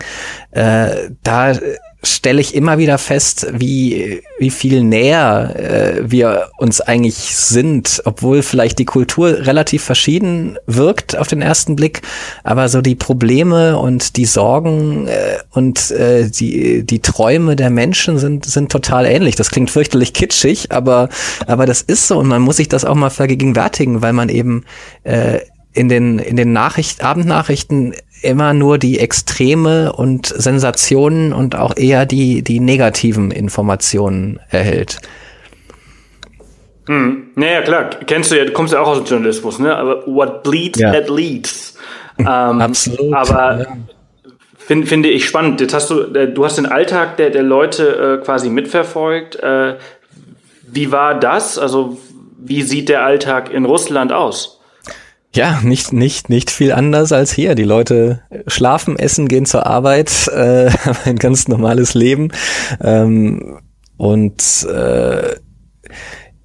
äh, 0.53 1.11
da 1.25 1.55
stelle 2.03 2.41
ich 2.41 2.55
immer 2.55 2.79
wieder 2.79 2.99
fest, 2.99 3.47
wie, 3.53 4.23
wie 4.39 4.51
viel 4.51 4.83
näher 4.83 5.55
äh, 5.57 6.11
wir 6.11 6.51
uns 6.59 6.81
eigentlich 6.81 7.37
sind, 7.37 8.03
obwohl 8.05 8.43
vielleicht 8.43 8.79
die 8.81 8.85
Kultur 8.85 9.47
relativ 9.47 9.85
verschieden 9.85 10.59
wirkt 10.67 11.17
auf 11.17 11.29
den 11.29 11.43
ersten 11.43 11.77
Blick, 11.77 12.03
aber 12.43 12.69
so 12.69 12.81
die 12.81 12.97
Probleme 12.97 13.79
und 13.79 14.17
die 14.17 14.25
Sorgen 14.25 15.07
äh, 15.07 15.39
und 15.53 15.93
äh, 15.93 16.29
die, 16.29 16.85
die 16.85 17.01
Träume 17.01 17.55
der 17.55 17.71
Menschen 17.71 18.19
sind, 18.19 18.47
sind 18.47 18.73
total 18.73 19.07
ähnlich. 19.07 19.37
Das 19.37 19.51
klingt 19.51 19.71
fürchterlich 19.71 20.13
kitschig, 20.13 20.73
aber, 20.73 21.09
aber 21.47 21.67
das 21.67 21.83
ist 21.83 22.09
so 22.09 22.19
und 22.19 22.27
man 22.27 22.43
muss 22.43 22.57
sich 22.57 22.69
das 22.69 22.85
auch 22.85 22.97
mal 22.97 23.11
vergegenwärtigen, 23.11 24.03
weil 24.03 24.13
man 24.13 24.29
eben 24.29 24.65
äh, 25.05 25.39
in 25.73 25.89
den, 25.89 26.19
in 26.19 26.37
den 26.37 26.53
Nachricht, 26.53 27.03
Abendnachrichten 27.03 27.95
immer 28.23 28.55
nur 28.55 28.79
die 28.79 28.99
Extreme 28.99 29.93
und 29.93 30.27
Sensationen 30.27 31.33
und 31.33 31.57
auch 31.57 31.77
eher 31.77 32.07
die, 32.07 32.43
die 32.43 32.61
negativen 32.61 33.31
Informationen 33.31 34.41
erhält. 34.51 35.01
Hm. 36.87 37.31
Naja, 37.35 37.63
klar, 37.63 37.91
kennst 38.07 38.33
du 38.33 38.39
ja, 38.39 38.45
du 38.45 38.53
kommst 38.53 38.73
ja 38.73 38.81
auch 38.81 38.89
aus 38.89 38.99
dem 38.99 39.07
Journalismus, 39.07 39.59
ne? 39.59 39.77
Aber 39.77 40.07
what 40.07 40.43
bleeds, 40.43 40.79
ja. 40.79 40.93
that 40.93 41.09
leads. 41.09 41.79
Ähm, 42.19 42.27
Absolut. 42.27 43.13
Aber 43.15 43.61
ja. 43.61 43.67
find, 44.59 44.89
finde 44.89 45.09
ich 45.09 45.27
spannend. 45.27 45.61
Jetzt 45.61 45.75
hast 45.75 45.91
du, 45.91 46.01
äh, 46.15 46.33
du 46.33 46.45
hast 46.45 46.59
den 46.59 46.67
Alltag 46.67 47.17
der, 47.17 47.31
der 47.31 47.43
Leute 47.43 48.19
äh, 48.21 48.25
quasi 48.25 48.51
mitverfolgt. 48.51 49.37
Äh, 49.37 49.77
wie 50.63 50.91
war 50.91 51.19
das? 51.19 51.59
Also, 51.59 51.99
wie 52.39 52.63
sieht 52.63 52.89
der 52.89 53.05
Alltag 53.05 53.53
in 53.53 53.65
Russland 53.65 54.13
aus? 54.13 54.62
Ja, 55.35 55.61
nicht, 55.63 55.93
nicht, 55.95 56.29
nicht 56.29 56.51
viel 56.51 56.73
anders 56.73 57.11
als 57.11 57.33
hier. 57.33 57.55
Die 57.55 57.65
Leute 57.65 58.21
schlafen, 58.47 58.99
essen, 58.99 59.29
gehen 59.29 59.47
zur 59.47 59.67
Arbeit, 59.67 60.29
äh, 60.35 60.71
haben 60.71 60.99
ein 61.05 61.17
ganz 61.17 61.49
normales 61.49 61.95
Leben. 61.95 62.31
Ähm, 62.83 63.59
und 63.97 64.65
äh, 64.65 65.37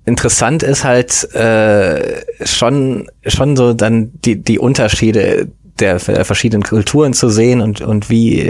interessant 0.06 0.64
ist 0.64 0.84
halt 0.86 1.34
äh, 1.34 2.24
schon, 2.46 3.10
schon 3.26 3.58
so 3.58 3.74
dann 3.74 4.12
die, 4.24 4.42
die 4.42 4.60
Unterschiede 4.60 5.50
der, 5.80 6.00
der 6.00 6.26
verschiedenen 6.26 6.64
Kulturen 6.64 7.14
zu 7.14 7.30
sehen 7.30 7.62
und, 7.62 7.82
und 7.82 8.10
wie, 8.10 8.42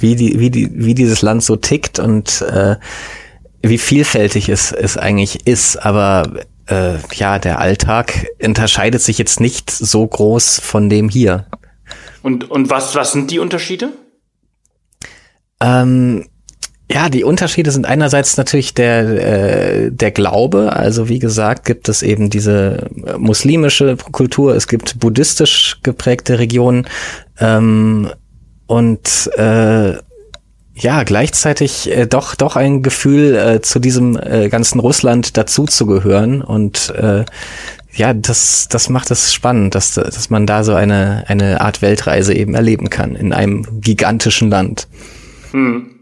wie, 0.00 0.16
die, 0.16 0.40
wie, 0.40 0.50
die, 0.50 0.70
wie 0.72 0.94
dieses 0.94 1.22
Land 1.22 1.42
so 1.42 1.56
tickt 1.56 1.98
und 1.98 2.42
äh, 2.42 2.76
wie 3.62 3.78
vielfältig 3.78 4.48
es, 4.48 4.72
es 4.72 4.96
eigentlich 4.96 5.46
ist. 5.46 5.76
Aber 5.76 6.40
äh, 6.68 6.94
ja, 7.14 7.38
der 7.38 7.58
Alltag 7.60 8.26
unterscheidet 8.42 9.02
sich 9.02 9.18
jetzt 9.18 9.40
nicht 9.40 9.70
so 9.70 10.06
groß 10.06 10.60
von 10.60 10.88
dem 10.88 11.08
hier. 11.08 11.46
Und, 12.22 12.50
und 12.50 12.70
was, 12.70 12.94
was 12.94 13.12
sind 13.12 13.30
die 13.30 13.38
Unterschiede? 13.38 13.90
Ähm, 15.60 16.26
Ja, 16.90 17.10
die 17.10 17.22
Unterschiede 17.22 17.70
sind 17.70 17.84
einerseits 17.84 18.38
natürlich 18.38 18.72
der, 18.72 19.00
äh, 19.02 19.90
der 19.90 20.10
Glaube. 20.10 20.72
Also 20.74 21.10
wie 21.10 21.18
gesagt, 21.18 21.66
gibt 21.66 21.88
es 21.90 22.02
eben 22.02 22.30
diese 22.30 22.88
muslimische 23.18 23.98
Kultur, 24.10 24.56
es 24.56 24.68
gibt 24.68 24.98
buddhistisch 24.98 25.80
geprägte 25.82 26.38
Regionen 26.38 26.86
ähm, 27.40 28.10
und 28.66 29.30
äh, 29.36 29.98
ja, 30.80 31.02
gleichzeitig 31.02 31.90
äh, 31.90 32.06
doch 32.06 32.34
doch 32.34 32.56
ein 32.56 32.82
Gefühl 32.82 33.34
äh, 33.34 33.60
zu 33.60 33.78
diesem 33.78 34.16
äh, 34.16 34.48
ganzen 34.48 34.80
Russland 34.80 35.36
dazuzugehören 35.36 36.42
und 36.42 36.94
äh, 36.96 37.24
ja, 37.92 38.14
das, 38.14 38.68
das 38.68 38.88
macht 38.88 39.10
es 39.10 39.34
spannend, 39.34 39.74
dass, 39.74 39.94
dass 39.94 40.30
man 40.30 40.46
da 40.46 40.62
so 40.62 40.74
eine, 40.74 41.24
eine 41.26 41.60
Art 41.60 41.82
Weltreise 41.82 42.32
eben 42.32 42.54
erleben 42.54 42.90
kann 42.90 43.16
in 43.16 43.32
einem 43.32 43.80
gigantischen 43.80 44.50
Land. 44.50 44.86
Hm. 45.50 45.94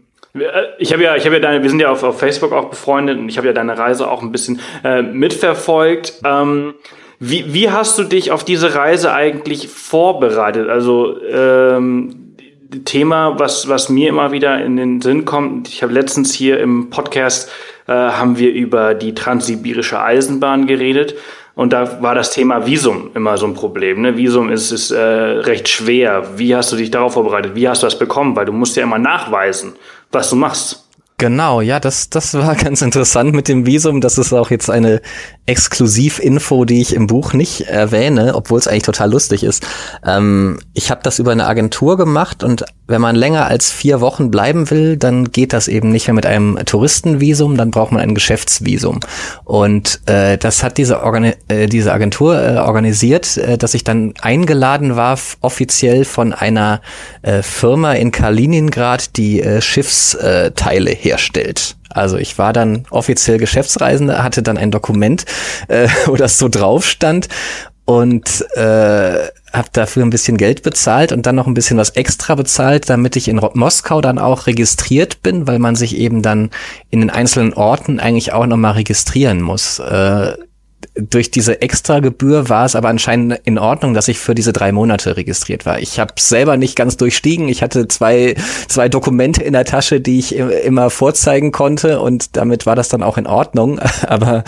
Ich 0.77 0.93
habe 0.93 1.03
ja, 1.03 1.15
ich 1.15 1.25
habe 1.25 1.35
ja 1.35 1.41
deine, 1.41 1.63
wir 1.63 1.69
sind 1.71 1.79
ja 1.79 1.89
auf, 1.89 2.03
auf 2.03 2.19
Facebook 2.19 2.51
auch 2.51 2.69
befreundet 2.69 3.17
und 3.17 3.27
ich 3.27 3.37
habe 3.37 3.47
ja 3.47 3.53
deine 3.53 3.75
Reise 3.75 4.07
auch 4.07 4.21
ein 4.21 4.31
bisschen 4.31 4.59
äh, 4.83 5.01
mitverfolgt. 5.01 6.21
Ähm, 6.23 6.75
wie, 7.19 7.51
wie 7.51 7.71
hast 7.71 7.97
du 7.97 8.03
dich 8.03 8.29
auf 8.29 8.43
diese 8.43 8.75
Reise 8.75 9.11
eigentlich 9.11 9.67
vorbereitet? 9.67 10.69
Also 10.69 11.19
ähm, 11.23 12.26
Thema, 12.85 13.39
was, 13.39 13.67
was 13.69 13.89
mir 13.89 14.09
immer 14.09 14.31
wieder 14.31 14.63
in 14.63 14.77
den 14.77 15.01
Sinn 15.01 15.25
kommt, 15.25 15.69
ich 15.69 15.83
habe 15.83 15.93
letztens 15.93 16.33
hier 16.33 16.59
im 16.59 16.89
Podcast 16.89 17.49
äh, 17.87 17.93
haben 17.93 18.37
wir 18.37 18.51
über 18.51 18.93
die 18.93 19.13
transsibirische 19.13 20.01
Eisenbahn 20.01 20.67
geredet 20.67 21.15
und 21.55 21.73
da 21.73 22.01
war 22.03 22.13
das 22.13 22.31
Thema 22.31 22.65
Visum 22.65 23.09
immer 23.15 23.37
so 23.37 23.47
ein 23.47 23.53
Problem. 23.53 24.01
Ne? 24.01 24.15
Visum 24.15 24.49
ist, 24.49 24.71
ist 24.71 24.91
äh, 24.91 24.99
recht 24.99 25.67
schwer. 25.67 26.37
Wie 26.37 26.55
hast 26.55 26.71
du 26.71 26.75
dich 26.75 26.91
darauf 26.91 27.13
vorbereitet? 27.13 27.55
Wie 27.55 27.67
hast 27.67 27.81
du 27.81 27.87
das 27.87 27.97
bekommen? 27.97 28.35
Weil 28.35 28.45
du 28.45 28.51
musst 28.51 28.75
ja 28.75 28.83
immer 28.83 28.99
nachweisen, 28.99 29.73
was 30.11 30.29
du 30.29 30.35
machst. 30.35 30.86
Genau, 31.19 31.61
ja, 31.61 31.79
das, 31.79 32.11
das 32.11 32.35
war 32.35 32.53
ganz 32.63 32.83
interessant 32.83 33.33
mit 33.33 33.47
dem 33.47 33.65
Visum. 33.65 34.01
Das 34.01 34.19
ist 34.19 34.33
auch 34.33 34.51
jetzt 34.51 34.69
eine 34.69 35.01
Exklusivinfo, 35.47 36.63
die 36.65 36.79
ich 36.79 36.93
im 36.93 37.07
Buch 37.07 37.33
nicht 37.33 37.61
erwähne, 37.61 38.35
obwohl 38.35 38.59
es 38.59 38.67
eigentlich 38.67 38.83
total 38.83 39.09
lustig 39.09 39.43
ist. 39.43 39.65
Ähm, 40.05 40.59
ich 40.73 40.91
habe 40.91 41.01
das 41.03 41.17
über 41.17 41.31
eine 41.31 41.47
Agentur 41.47 41.97
gemacht 41.97 42.43
und 42.43 42.65
wenn 42.85 43.01
man 43.01 43.15
länger 43.15 43.47
als 43.47 43.71
vier 43.71 43.99
Wochen 43.99 44.29
bleiben 44.29 44.69
will, 44.69 44.95
dann 44.95 45.31
geht 45.31 45.53
das 45.53 45.67
eben 45.67 45.89
nicht 45.89 46.07
mehr 46.07 46.13
mit 46.13 46.25
einem 46.25 46.57
Touristenvisum, 46.65 47.57
dann 47.57 47.71
braucht 47.71 47.91
man 47.91 48.01
ein 48.01 48.13
Geschäftsvisum. 48.13 48.99
Und 49.43 50.01
äh, 50.05 50.37
das 50.37 50.63
hat 50.63 50.77
diese, 50.77 51.01
Organi 51.01 51.33
äh, 51.47 51.67
diese 51.67 51.93
Agentur 51.93 52.41
äh, 52.41 52.57
organisiert, 52.57 53.37
äh, 53.37 53.57
dass 53.57 53.73
ich 53.73 53.83
dann 53.83 54.13
eingeladen 54.21 54.95
war, 54.95 55.17
offiziell 55.41 56.05
von 56.05 56.33
einer 56.33 56.81
äh, 57.23 57.41
Firma 57.41 57.93
in 57.93 58.11
Kaliningrad, 58.11 59.17
die 59.17 59.41
äh, 59.41 59.61
Schiffsteile 59.61 60.91
herstellt. 61.07 61.75
Also 61.89 62.17
ich 62.17 62.37
war 62.37 62.53
dann 62.53 62.85
offiziell 62.89 63.37
Geschäftsreisender, 63.37 64.23
hatte 64.23 64.43
dann 64.43 64.57
ein 64.57 64.71
Dokument, 64.71 65.25
äh, 65.67 65.87
wo 66.05 66.15
das 66.15 66.37
so 66.37 66.49
drauf 66.49 66.85
stand 66.85 67.27
und 67.85 68.45
äh, 68.55 69.29
habe 69.53 69.69
dafür 69.71 70.03
ein 70.03 70.09
bisschen 70.09 70.35
Geld 70.35 70.61
bezahlt 70.61 71.13
und 71.13 71.25
dann 71.25 71.35
noch 71.35 71.47
ein 71.47 71.53
bisschen 71.53 71.77
was 71.77 71.91
extra 71.91 72.35
bezahlt, 72.35 72.89
damit 72.89 73.15
ich 73.15 73.29
in 73.29 73.39
Moskau 73.53 74.01
dann 74.01 74.19
auch 74.19 74.45
registriert 74.45 75.23
bin, 75.23 75.47
weil 75.47 75.57
man 75.57 75.75
sich 75.75 75.95
eben 75.95 76.21
dann 76.21 76.49
in 76.89 76.99
den 76.99 77.09
einzelnen 77.09 77.53
Orten 77.53 77.99
eigentlich 78.01 78.33
auch 78.33 78.45
nochmal 78.45 78.73
registrieren 78.73 79.41
muss. 79.41 79.79
Äh, 79.79 80.33
durch 80.95 81.31
diese 81.31 81.61
Extragebühr 81.61 82.49
war 82.49 82.65
es 82.65 82.75
aber 82.75 82.89
anscheinend 82.89 83.39
in 83.43 83.57
Ordnung, 83.57 83.93
dass 83.93 84.07
ich 84.07 84.19
für 84.19 84.35
diese 84.35 84.53
drei 84.53 84.71
Monate 84.71 85.17
registriert 85.17 85.65
war. 85.65 85.79
Ich 85.79 85.99
habe 85.99 86.13
selber 86.17 86.57
nicht 86.57 86.75
ganz 86.75 86.97
durchstiegen. 86.97 87.49
Ich 87.49 87.61
hatte 87.61 87.87
zwei, 87.87 88.35
zwei 88.67 88.89
Dokumente 88.89 89.43
in 89.43 89.53
der 89.53 89.65
Tasche, 89.65 90.01
die 90.01 90.19
ich 90.19 90.35
immer 90.35 90.89
vorzeigen 90.89 91.51
konnte 91.51 91.99
und 91.99 92.35
damit 92.35 92.65
war 92.65 92.75
das 92.75 92.89
dann 92.89 93.03
auch 93.03 93.17
in 93.17 93.27
Ordnung. 93.27 93.79
Aber 94.07 94.43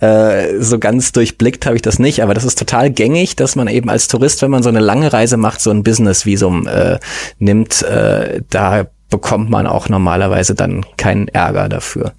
äh, 0.00 0.58
so 0.58 0.78
ganz 0.78 1.12
durchblickt 1.12 1.66
habe 1.66 1.76
ich 1.76 1.82
das 1.82 1.98
nicht. 1.98 2.22
Aber 2.22 2.34
das 2.34 2.44
ist 2.44 2.58
total 2.58 2.90
gängig, 2.90 3.36
dass 3.36 3.56
man 3.56 3.68
eben 3.68 3.90
als 3.90 4.08
Tourist, 4.08 4.42
wenn 4.42 4.50
man 4.50 4.62
so 4.62 4.68
eine 4.68 4.80
lange 4.80 5.12
Reise 5.12 5.36
macht, 5.36 5.60
so 5.60 5.70
ein 5.70 5.82
Business-Visum 5.82 6.66
äh, 6.66 6.98
nimmt. 7.38 7.82
Äh, 7.82 8.42
da 8.48 8.86
bekommt 9.10 9.50
man 9.50 9.66
auch 9.66 9.88
normalerweise 9.88 10.54
dann 10.54 10.86
keinen 10.96 11.28
Ärger 11.28 11.68
dafür. 11.68 12.12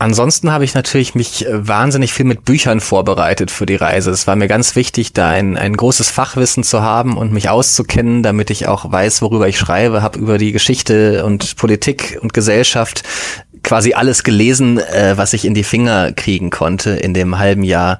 Ansonsten 0.00 0.52
habe 0.52 0.62
ich 0.62 0.74
natürlich 0.74 1.16
mich 1.16 1.44
äh, 1.44 1.66
wahnsinnig 1.66 2.12
viel 2.12 2.24
mit 2.24 2.44
Büchern 2.44 2.78
vorbereitet 2.78 3.50
für 3.50 3.66
die 3.66 3.74
Reise. 3.74 4.12
Es 4.12 4.28
war 4.28 4.36
mir 4.36 4.46
ganz 4.46 4.76
wichtig, 4.76 5.12
da 5.12 5.28
ein, 5.28 5.56
ein 5.56 5.76
großes 5.76 6.08
Fachwissen 6.08 6.62
zu 6.62 6.82
haben 6.82 7.16
und 7.16 7.32
mich 7.32 7.48
auszukennen, 7.48 8.22
damit 8.22 8.50
ich 8.50 8.68
auch 8.68 8.92
weiß, 8.92 9.22
worüber 9.22 9.48
ich 9.48 9.58
schreibe, 9.58 10.00
habe 10.00 10.20
über 10.20 10.38
die 10.38 10.52
Geschichte 10.52 11.24
und 11.26 11.56
Politik 11.56 12.16
und 12.22 12.32
Gesellschaft 12.32 13.02
quasi 13.64 13.94
alles 13.94 14.22
gelesen, 14.22 14.78
äh, 14.78 15.14
was 15.16 15.32
ich 15.32 15.44
in 15.44 15.54
die 15.54 15.64
Finger 15.64 16.12
kriegen 16.12 16.50
konnte 16.50 16.90
in 16.90 17.12
dem 17.12 17.38
halben 17.38 17.64
Jahr 17.64 17.98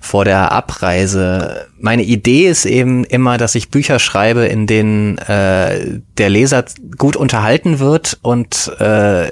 vor 0.00 0.24
der 0.24 0.52
Abreise. 0.52 1.66
Meine 1.80 2.04
Idee 2.04 2.46
ist 2.46 2.64
eben 2.64 3.02
immer, 3.02 3.38
dass 3.38 3.56
ich 3.56 3.70
Bücher 3.70 3.98
schreibe, 3.98 4.46
in 4.46 4.68
denen 4.68 5.18
äh, 5.18 6.00
der 6.16 6.30
Leser 6.30 6.64
gut 6.96 7.16
unterhalten 7.16 7.80
wird 7.80 8.20
und 8.22 8.70
äh, 8.78 9.30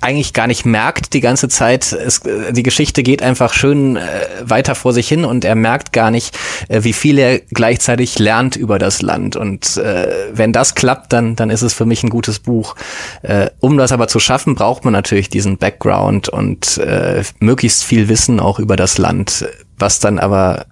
eigentlich 0.00 0.32
gar 0.32 0.46
nicht 0.46 0.64
merkt 0.64 1.12
die 1.14 1.20
ganze 1.20 1.48
Zeit. 1.48 1.92
Es, 1.92 2.20
die 2.50 2.62
Geschichte 2.62 3.02
geht 3.02 3.22
einfach 3.22 3.52
schön 3.52 3.96
äh, 3.96 4.00
weiter 4.42 4.74
vor 4.74 4.92
sich 4.92 5.08
hin 5.08 5.24
und 5.24 5.44
er 5.44 5.54
merkt 5.54 5.92
gar 5.92 6.10
nicht, 6.10 6.36
äh, 6.68 6.84
wie 6.84 6.92
viel 6.92 7.18
er 7.18 7.40
gleichzeitig 7.40 8.18
lernt 8.18 8.56
über 8.56 8.78
das 8.78 9.02
Land. 9.02 9.36
Und 9.36 9.76
äh, 9.76 10.08
wenn 10.32 10.52
das 10.52 10.74
klappt, 10.74 11.12
dann, 11.12 11.36
dann 11.36 11.50
ist 11.50 11.62
es 11.62 11.74
für 11.74 11.86
mich 11.86 12.02
ein 12.02 12.10
gutes 12.10 12.38
Buch. 12.38 12.76
Äh, 13.22 13.50
um 13.60 13.76
das 13.76 13.92
aber 13.92 14.08
zu 14.08 14.20
schaffen, 14.20 14.54
braucht 14.54 14.84
man 14.84 14.92
natürlich 14.92 15.28
diesen 15.28 15.58
Background 15.58 16.28
und 16.28 16.78
äh, 16.78 17.22
möglichst 17.40 17.84
viel 17.84 18.08
Wissen 18.08 18.40
auch 18.40 18.58
über 18.58 18.76
das 18.76 18.98
Land, 18.98 19.46
was 19.78 19.98
dann 19.98 20.18
aber 20.18 20.66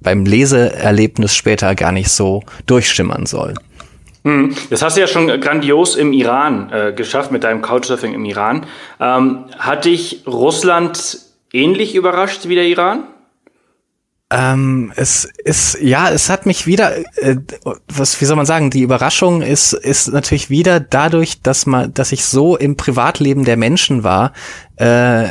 beim 0.00 0.24
Leseerlebnis 0.24 1.34
später 1.34 1.74
gar 1.74 1.90
nicht 1.90 2.10
so 2.10 2.42
durchschimmern 2.66 3.26
soll. 3.26 3.54
Hm. 4.24 4.54
Das 4.70 4.82
hast 4.82 4.96
du 4.96 5.02
ja 5.02 5.06
schon 5.06 5.28
grandios 5.40 5.96
im 5.96 6.12
Iran 6.12 6.70
äh, 6.72 6.92
geschafft 6.92 7.30
mit 7.30 7.44
deinem 7.44 7.60
Couchsurfing 7.60 8.14
im 8.14 8.24
Iran. 8.24 8.66
Ähm, 8.98 9.46
hat 9.58 9.84
dich 9.84 10.22
Russland 10.26 11.18
ähnlich 11.52 11.94
überrascht 11.94 12.48
wie 12.48 12.54
der 12.54 12.66
Iran? 12.66 13.04
Ähm, 14.30 14.92
es 14.96 15.28
ist, 15.44 15.78
ja, 15.80 16.10
es 16.10 16.30
hat 16.30 16.46
mich 16.46 16.66
wieder, 16.66 16.96
äh, 17.16 17.36
was, 17.86 18.20
wie 18.20 18.24
soll 18.24 18.36
man 18.36 18.46
sagen, 18.46 18.70
die 18.70 18.80
Überraschung 18.80 19.42
ist, 19.42 19.74
ist 19.74 20.08
natürlich 20.08 20.48
wieder 20.48 20.80
dadurch, 20.80 21.42
dass 21.42 21.66
man, 21.66 21.92
dass 21.92 22.10
ich 22.10 22.24
so 22.24 22.56
im 22.56 22.76
Privatleben 22.76 23.44
der 23.44 23.58
Menschen 23.58 24.02
war, 24.02 24.32
äh, 24.76 25.28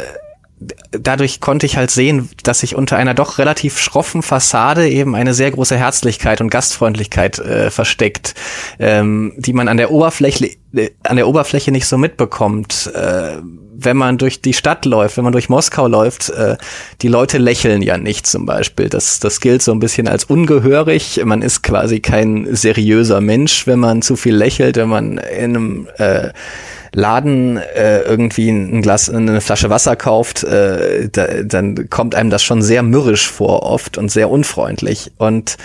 dadurch 0.91 1.39
konnte 1.39 1.65
ich 1.65 1.77
halt 1.77 1.91
sehen, 1.91 2.29
dass 2.43 2.59
sich 2.59 2.75
unter 2.75 2.97
einer 2.97 3.13
doch 3.13 3.37
relativ 3.37 3.79
schroffen 3.79 4.21
Fassade 4.21 4.87
eben 4.89 5.15
eine 5.15 5.33
sehr 5.33 5.51
große 5.51 5.77
Herzlichkeit 5.77 6.41
und 6.41 6.49
Gastfreundlichkeit 6.49 7.39
äh, 7.39 7.69
versteckt, 7.69 8.35
ähm, 8.79 9.33
die 9.37 9.53
man 9.53 9.67
an 9.67 9.77
der 9.77 9.91
Oberfläche 9.91 10.51
äh, 10.75 10.91
an 11.03 11.17
der 11.17 11.27
Oberfläche 11.27 11.71
nicht 11.71 11.87
so 11.87 11.97
mitbekommt. 11.97 12.91
Äh, 12.93 13.37
wenn 13.75 13.97
man 13.97 14.17
durch 14.17 14.41
die 14.41 14.53
Stadt 14.53 14.85
läuft, 14.85 15.17
wenn 15.17 15.23
man 15.23 15.33
durch 15.33 15.49
Moskau 15.49 15.87
läuft, 15.87 16.29
äh, 16.29 16.57
die 17.01 17.07
Leute 17.07 17.37
lächeln 17.37 17.81
ja 17.81 17.97
nicht 17.97 18.27
zum 18.27 18.45
Beispiel. 18.45 18.87
Das, 18.87 19.19
das 19.19 19.41
gilt 19.41 19.61
so 19.61 19.71
ein 19.71 19.79
bisschen 19.79 20.07
als 20.07 20.25
ungehörig. 20.25 21.21
Man 21.25 21.41
ist 21.41 21.63
quasi 21.63 21.99
kein 21.99 22.47
seriöser 22.55 23.19
Mensch, 23.19 23.67
wenn 23.67 23.79
man 23.79 24.01
zu 24.01 24.15
viel 24.15 24.35
lächelt, 24.35 24.77
wenn 24.77 24.89
man 24.89 25.17
in 25.17 25.55
einem 25.55 25.87
äh, 25.97 26.29
Laden 26.93 27.57
äh, 27.57 28.01
irgendwie 28.01 28.49
ein 28.49 28.81
Glas, 28.81 29.09
eine 29.09 29.41
Flasche 29.41 29.69
Wasser 29.69 29.95
kauft, 29.95 30.43
äh, 30.43 31.09
da, 31.11 31.43
dann 31.43 31.89
kommt 31.89 32.15
einem 32.15 32.29
das 32.29 32.43
schon 32.43 32.61
sehr 32.61 32.83
mürrisch 32.83 33.29
vor 33.29 33.63
oft 33.63 33.97
und 33.97 34.11
sehr 34.11 34.29
unfreundlich. 34.29 35.11
Und 35.17 35.57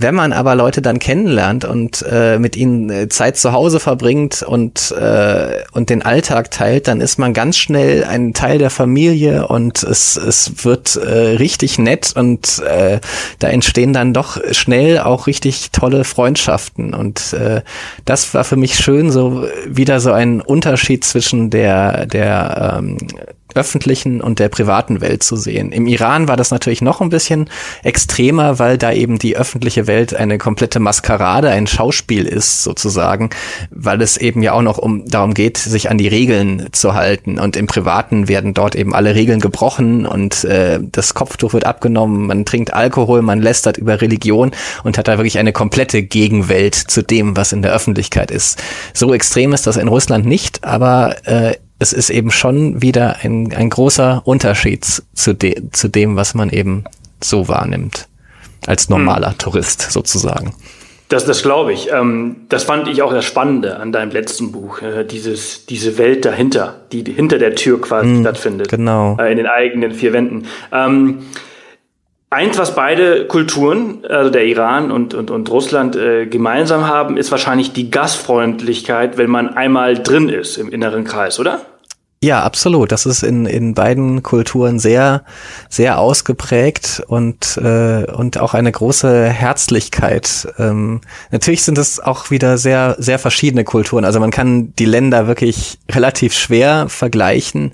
wenn 0.00 0.14
man 0.14 0.32
aber 0.32 0.54
Leute 0.54 0.80
dann 0.80 0.98
kennenlernt 0.98 1.66
und 1.66 2.02
äh, 2.10 2.38
mit 2.38 2.56
ihnen 2.56 2.88
äh, 2.88 3.08
Zeit 3.08 3.36
zu 3.36 3.52
Hause 3.52 3.80
verbringt 3.80 4.42
und, 4.42 4.92
äh, 4.92 5.62
und 5.72 5.90
den 5.90 6.02
Alltag 6.02 6.50
teilt, 6.50 6.88
dann 6.88 7.02
ist 7.02 7.18
man 7.18 7.34
ganz 7.34 7.58
schnell 7.58 8.04
ein 8.04 8.32
Teil 8.32 8.56
der 8.56 8.70
Familie 8.70 9.46
und 9.46 9.82
es, 9.82 10.16
es 10.16 10.64
wird 10.64 10.96
äh, 10.96 11.36
richtig 11.36 11.78
nett 11.78 12.14
und 12.16 12.60
äh, 12.60 13.00
da 13.40 13.48
entstehen 13.48 13.92
dann 13.92 14.14
doch 14.14 14.38
schnell 14.52 15.00
auch 15.00 15.26
richtig 15.26 15.70
tolle 15.70 16.04
Freundschaften. 16.04 16.94
Und 16.94 17.34
äh, 17.34 17.60
das 18.06 18.32
war 18.32 18.44
für 18.44 18.56
mich 18.56 18.76
schön, 18.76 19.10
so 19.10 19.44
wieder 19.66 20.00
so 20.00 20.12
ein 20.12 20.40
Unterschied 20.40 21.04
zwischen 21.04 21.50
der, 21.50 22.06
der 22.06 22.78
ähm, 22.78 22.96
öffentlichen 23.54 24.20
und 24.20 24.38
der 24.38 24.48
privaten 24.48 25.00
Welt 25.00 25.22
zu 25.22 25.36
sehen. 25.36 25.72
Im 25.72 25.86
Iran 25.86 26.28
war 26.28 26.36
das 26.36 26.50
natürlich 26.50 26.82
noch 26.82 27.00
ein 27.00 27.08
bisschen 27.08 27.48
extremer, 27.82 28.58
weil 28.58 28.78
da 28.78 28.92
eben 28.92 29.18
die 29.18 29.36
öffentliche 29.36 29.86
Welt 29.86 30.14
eine 30.14 30.38
komplette 30.38 30.80
Maskerade, 30.80 31.50
ein 31.50 31.66
Schauspiel 31.66 32.26
ist 32.26 32.62
sozusagen, 32.62 33.30
weil 33.70 34.02
es 34.02 34.16
eben 34.16 34.42
ja 34.42 34.52
auch 34.52 34.62
noch 34.62 34.78
um 34.78 35.06
darum 35.06 35.34
geht, 35.34 35.58
sich 35.58 35.90
an 35.90 35.98
die 35.98 36.08
Regeln 36.08 36.68
zu 36.72 36.94
halten. 36.94 37.38
Und 37.38 37.56
im 37.56 37.66
Privaten 37.66 38.28
werden 38.28 38.54
dort 38.54 38.74
eben 38.74 38.94
alle 38.94 39.14
Regeln 39.14 39.40
gebrochen 39.40 40.06
und 40.06 40.44
äh, 40.44 40.78
das 40.80 41.14
Kopftuch 41.14 41.52
wird 41.52 41.64
abgenommen, 41.64 42.26
man 42.26 42.44
trinkt 42.44 42.72
Alkohol, 42.72 43.22
man 43.22 43.40
lästert 43.40 43.76
über 43.76 44.00
Religion 44.00 44.52
und 44.84 44.98
hat 44.98 45.08
da 45.08 45.18
wirklich 45.18 45.38
eine 45.38 45.52
komplette 45.52 46.02
Gegenwelt 46.02 46.74
zu 46.74 47.02
dem, 47.02 47.36
was 47.36 47.52
in 47.52 47.62
der 47.62 47.72
Öffentlichkeit 47.72 48.30
ist. 48.30 48.62
So 48.94 49.12
extrem 49.14 49.52
ist 49.52 49.66
das 49.66 49.76
in 49.76 49.88
Russland 49.88 50.26
nicht, 50.26 50.64
aber 50.64 51.16
äh, 51.24 51.54
es 51.80 51.92
ist 51.92 52.10
eben 52.10 52.30
schon 52.30 52.82
wieder 52.82 53.16
ein, 53.22 53.52
ein 53.54 53.70
großer 53.70 54.22
Unterschied 54.24 54.84
zu, 55.14 55.34
de, 55.34 55.70
zu 55.72 55.88
dem, 55.88 56.14
was 56.14 56.34
man 56.34 56.50
eben 56.50 56.84
so 57.22 57.48
wahrnimmt. 57.48 58.06
Als 58.66 58.90
normaler 58.90 59.30
hm. 59.30 59.38
Tourist 59.38 59.90
sozusagen. 59.90 60.54
Das, 61.08 61.24
das 61.24 61.42
glaube 61.42 61.72
ich. 61.72 61.90
Ähm, 61.90 62.42
das 62.50 62.64
fand 62.64 62.86
ich 62.86 63.00
auch 63.02 63.12
das 63.12 63.24
Spannende 63.24 63.78
an 63.78 63.90
deinem 63.90 64.12
letzten 64.12 64.52
Buch. 64.52 64.82
Äh, 64.82 65.04
dieses, 65.04 65.64
diese 65.64 65.96
Welt 65.96 66.26
dahinter, 66.26 66.82
die 66.92 67.02
hinter 67.02 67.38
der 67.38 67.54
Tür 67.54 67.80
quasi 67.80 68.08
mm, 68.08 68.20
stattfindet. 68.20 68.68
Genau. 68.68 69.16
Äh, 69.18 69.32
in 69.32 69.38
den 69.38 69.46
eigenen 69.46 69.92
vier 69.92 70.12
Wänden. 70.12 70.46
Ähm, 70.70 71.22
Eins, 72.32 72.58
was 72.58 72.76
beide 72.76 73.26
Kulturen, 73.26 74.04
also 74.08 74.30
der 74.30 74.44
Iran 74.44 74.92
und, 74.92 75.14
und, 75.14 75.32
und 75.32 75.50
Russland, 75.50 75.96
äh, 75.96 76.26
gemeinsam 76.26 76.86
haben, 76.86 77.16
ist 77.16 77.32
wahrscheinlich 77.32 77.72
die 77.72 77.90
Gastfreundlichkeit, 77.90 79.18
wenn 79.18 79.30
man 79.30 79.56
einmal 79.56 79.94
drin 79.94 80.28
ist 80.28 80.56
im 80.56 80.70
inneren 80.70 81.02
Kreis, 81.02 81.40
oder? 81.40 81.62
Ja, 82.22 82.42
absolut. 82.42 82.92
Das 82.92 83.06
ist 83.06 83.22
in, 83.22 83.46
in 83.46 83.72
beiden 83.72 84.22
Kulturen 84.22 84.78
sehr, 84.78 85.24
sehr 85.70 85.98
ausgeprägt 85.98 87.02
und, 87.06 87.56
äh, 87.56 88.04
und 88.12 88.36
auch 88.36 88.52
eine 88.52 88.70
große 88.70 89.30
Herzlichkeit. 89.30 90.46
Ähm, 90.58 91.00
natürlich 91.30 91.62
sind 91.62 91.78
es 91.78 91.98
auch 91.98 92.30
wieder 92.30 92.58
sehr, 92.58 92.96
sehr 92.98 93.18
verschiedene 93.18 93.64
Kulturen. 93.64 94.04
Also 94.04 94.20
man 94.20 94.30
kann 94.30 94.74
die 94.76 94.84
Länder 94.84 95.28
wirklich 95.28 95.78
relativ 95.90 96.34
schwer 96.34 96.90
vergleichen. 96.90 97.72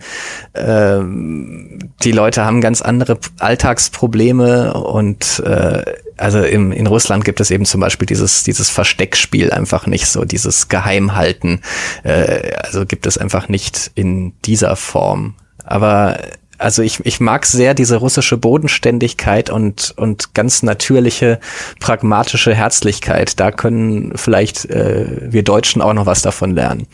Ähm, 0.55 1.81
die 2.05 2.13
Leute 2.13 2.45
haben 2.45 2.61
ganz 2.61 2.83
andere 2.83 3.19
Alltagsprobleme 3.41 4.75
und 4.75 5.41
äh, 5.41 5.83
also 6.17 6.43
im, 6.43 6.73
in 6.73 6.87
Russland 6.87 7.25
gibt 7.25 7.41
es 7.41 7.51
eben 7.51 7.65
zum 7.65 7.81
Beispiel 7.81 8.07
dieses, 8.07 8.45
dieses 8.45 8.71
Versteckspiel 8.71 9.53
einfach 9.53 9.87
nicht 9.87 10.07
so, 10.07 10.25
dieses 10.25 10.69
Geheimhalten. 10.69 11.61
Äh, 12.05 12.53
also 12.57 12.87
gibt 12.87 13.07
es 13.07 13.19
einfach 13.19 13.49
nicht 13.49 13.91
in 13.95 14.33
dieser 14.45 14.77
Form. 14.77 15.35
Aber 15.65 16.19
also 16.59 16.83
ich, 16.83 17.05
ich 17.05 17.21
mag 17.21 17.45
sehr 17.45 17.75
diese 17.75 17.97
russische 17.97 18.39
Bodenständigkeit 18.39 19.51
und, 19.51 19.93
und 19.97 20.35
ganz 20.35 20.63
natürliche, 20.63 21.39
pragmatische 21.81 22.55
Herzlichkeit. 22.55 23.39
Da 23.39 23.51
können 23.51 24.13
vielleicht 24.17 24.65
äh, 24.67 25.33
wir 25.33 25.43
Deutschen 25.43 25.83
auch 25.83 25.93
noch 25.93 26.07
was 26.07 26.23
davon 26.23 26.53
lernen. 26.53 26.87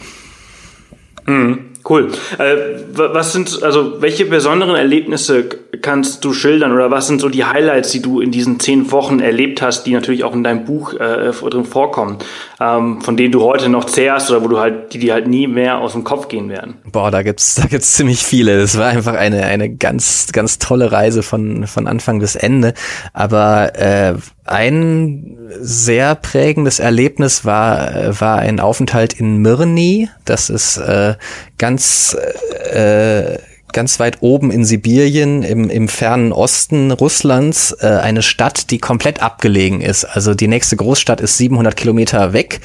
Mhm. 1.27 1.72
Cool. 1.93 2.11
Äh, 2.39 2.57
was 2.95 3.35
sind, 3.35 3.63
also 3.63 4.01
welche 4.01 4.25
besonderen 4.25 4.77
Erlebnisse 4.77 5.45
kannst 5.83 6.25
du 6.25 6.33
schildern 6.33 6.73
oder 6.73 6.91
was 6.91 7.07
sind 7.07 7.21
so 7.21 7.29
die 7.29 7.45
Highlights, 7.45 7.91
die 7.91 8.01
du 8.01 8.21
in 8.21 8.31
diesen 8.31 8.59
zehn 8.61 8.91
Wochen 8.93 9.21
erlebt 9.21 9.61
hast, 9.61 9.85
die 9.85 9.93
natürlich 9.93 10.25
auch 10.25 10.33
in 10.33 10.43
deinem 10.43 10.65
Buch 10.65 10.95
äh, 10.95 11.33
drin 11.33 11.67
vorkommen, 11.67 12.17
ähm, 12.61 13.03
von 13.03 13.19
denen 13.19 13.33
du 13.33 13.43
heute 13.43 13.69
noch 13.69 13.85
zehrst 13.85 14.31
oder 14.31 14.43
wo 14.43 14.49
du 14.49 14.59
halt, 14.59 14.95
die 14.95 15.01
dir 15.01 15.13
halt 15.13 15.27
nie 15.27 15.47
mehr 15.47 15.81
aus 15.81 15.93
dem 15.93 16.03
Kopf 16.03 16.29
gehen 16.29 16.49
werden? 16.49 16.77
Boah, 16.91 17.11
da 17.11 17.23
gibt's, 17.23 17.57
da 17.57 17.67
gibt's 17.67 17.93
ziemlich 17.93 18.25
viele. 18.25 18.59
Das 18.59 18.79
war 18.79 18.87
einfach 18.87 19.15
eine, 19.15 19.45
eine 19.45 19.69
ganz, 19.75 20.29
ganz 20.33 20.59
tolle 20.59 20.93
Reise 20.93 21.23
von, 21.23 21.67
von 21.67 21.87
Anfang 21.87 22.21
bis 22.21 22.37
Ende. 22.37 22.73
Aber 23.13 23.75
äh, 23.75 24.15
ein 24.45 25.39
sehr 25.61 26.15
prägendes 26.17 26.81
Erlebnis 26.81 27.45
war, 27.45 28.21
war 28.21 28.39
ein 28.39 28.59
Aufenthalt 28.59 29.13
in 29.13 29.39
Mirny. 29.39 30.09
Das 30.25 30.51
ist 30.51 30.79
äh, 30.79 31.15
ganz, 31.59 31.82
äh, 32.73 33.39
ganz 33.73 33.99
weit 33.99 34.19
oben 34.21 34.51
in 34.51 34.65
Sibirien, 34.65 35.43
im, 35.43 35.71
im 35.71 35.89
fernen 35.89 36.33
Osten 36.33 36.91
Russlands, 36.91 37.75
äh, 37.81 37.87
eine 37.87 38.23
Stadt, 38.23 38.71
die 38.71 38.79
komplett 38.79 39.23
abgelegen 39.23 39.81
ist. 39.81 40.05
Also 40.05 40.35
die 40.35 40.49
nächste 40.49 40.77
Großstadt 40.77 41.21
ist 41.21 41.39
700 41.39 41.77
Kilometer 41.77 42.33
weg 42.33 42.61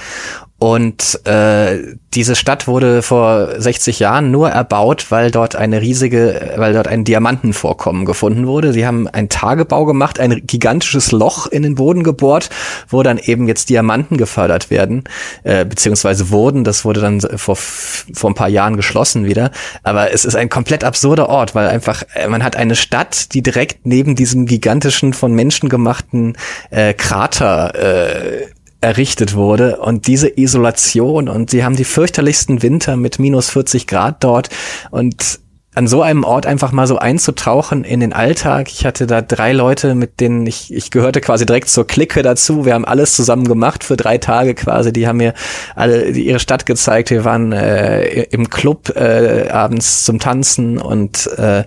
und 0.59 1.19
äh, 1.27 1.95
diese 2.15 2.35
Stadt 2.35 2.67
wurde 2.67 3.03
vor 3.03 3.61
60 3.61 3.99
Jahren 3.99 4.31
nur 4.31 4.49
erbaut, 4.49 5.11
weil 5.11 5.29
dort 5.29 5.55
eine 5.55 5.81
riesige, 5.81 6.53
weil 6.55 6.73
dort 6.73 6.87
ein 6.87 7.03
Diamantenvorkommen 7.03 8.05
gefunden 8.05 8.47
wurde. 8.47 8.73
Sie 8.73 8.87
haben 8.87 9.07
einen 9.07 9.29
Tagebau 9.29 9.85
gemacht, 9.85 10.19
ein 10.19 10.41
gigantisches 10.47 11.11
Loch 11.11 11.45
in 11.45 11.61
den 11.61 11.75
Boden 11.75 12.01
gebohrt, 12.01 12.49
wo 12.89 13.03
dann 13.03 13.19
eben 13.19 13.47
jetzt 13.47 13.69
Diamanten 13.69 14.17
gefördert 14.17 14.71
werden, 14.71 15.03
äh, 15.43 15.63
beziehungsweise 15.63 16.31
wurden. 16.31 16.63
Das 16.63 16.85
wurde 16.85 17.01
dann 17.01 17.21
vor, 17.21 17.55
vor 17.55 18.31
ein 18.31 18.35
paar 18.35 18.49
Jahren 18.49 18.77
geschlossen 18.77 19.25
wieder. 19.25 19.51
Aber 19.83 20.11
es 20.11 20.25
ist 20.25 20.35
ein 20.35 20.49
komplett 20.49 20.83
absurder 20.83 21.29
Ort, 21.29 21.53
weil 21.53 21.67
einfach, 21.67 22.01
äh, 22.15 22.27
man 22.27 22.43
hat 22.43 22.55
eine 22.55 22.75
Stadt, 22.75 23.35
die 23.35 23.43
direkt 23.43 23.85
neben 23.85 24.15
diesem 24.15 24.47
gigantischen, 24.47 25.13
von 25.13 25.33
Menschen 25.33 25.69
gemachten 25.69 26.35
äh, 26.71 26.95
Krater 26.95 27.75
äh, 27.75 28.47
errichtet 28.81 29.35
wurde 29.35 29.77
und 29.77 30.07
diese 30.07 30.37
Isolation 30.37 31.29
und 31.29 31.49
sie 31.49 31.63
haben 31.63 31.75
die 31.75 31.83
fürchterlichsten 31.83 32.61
Winter 32.61 32.95
mit 32.95 33.19
minus 33.19 33.49
40 33.49 33.87
Grad 33.87 34.23
dort 34.23 34.49
und 34.91 35.39
an 35.77 35.85
so 35.85 36.01
einem 36.01 36.23
Ort 36.23 36.47
einfach 36.47 36.71
mal 36.71 36.87
so 36.87 36.97
einzutauchen 36.97 37.83
in 37.83 37.99
den 37.99 38.11
Alltag. 38.11 38.71
Ich 38.71 38.83
hatte 38.83 39.05
da 39.05 39.21
drei 39.21 39.53
Leute, 39.53 39.93
mit 39.93 40.19
denen 40.19 40.47
ich, 40.47 40.73
ich 40.73 40.89
gehörte 40.89 41.21
quasi 41.21 41.45
direkt 41.45 41.69
zur 41.69 41.85
Clique 41.85 42.23
dazu. 42.23 42.65
Wir 42.65 42.73
haben 42.73 42.83
alles 42.83 43.13
zusammen 43.13 43.47
gemacht 43.47 43.83
für 43.83 43.95
drei 43.95 44.17
Tage 44.17 44.55
quasi. 44.55 44.91
Die 44.91 45.07
haben 45.07 45.17
mir 45.17 45.35
alle 45.75 46.09
ihre 46.09 46.39
Stadt 46.39 46.65
gezeigt. 46.65 47.11
Wir 47.11 47.25
waren 47.25 47.51
äh, 47.51 48.23
im 48.23 48.49
Club 48.49 48.89
äh, 48.95 49.49
abends 49.49 50.03
zum 50.03 50.17
Tanzen 50.17 50.79
und 50.79 51.27
äh, 51.37 51.63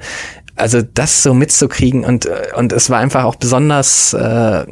also 0.56 0.82
das 0.82 1.22
so 1.22 1.32
mitzukriegen 1.32 2.04
und 2.04 2.28
und 2.56 2.72
es 2.72 2.90
war 2.90 2.98
einfach 2.98 3.22
auch 3.22 3.36
besonders 3.36 4.12
äh, 4.12 4.64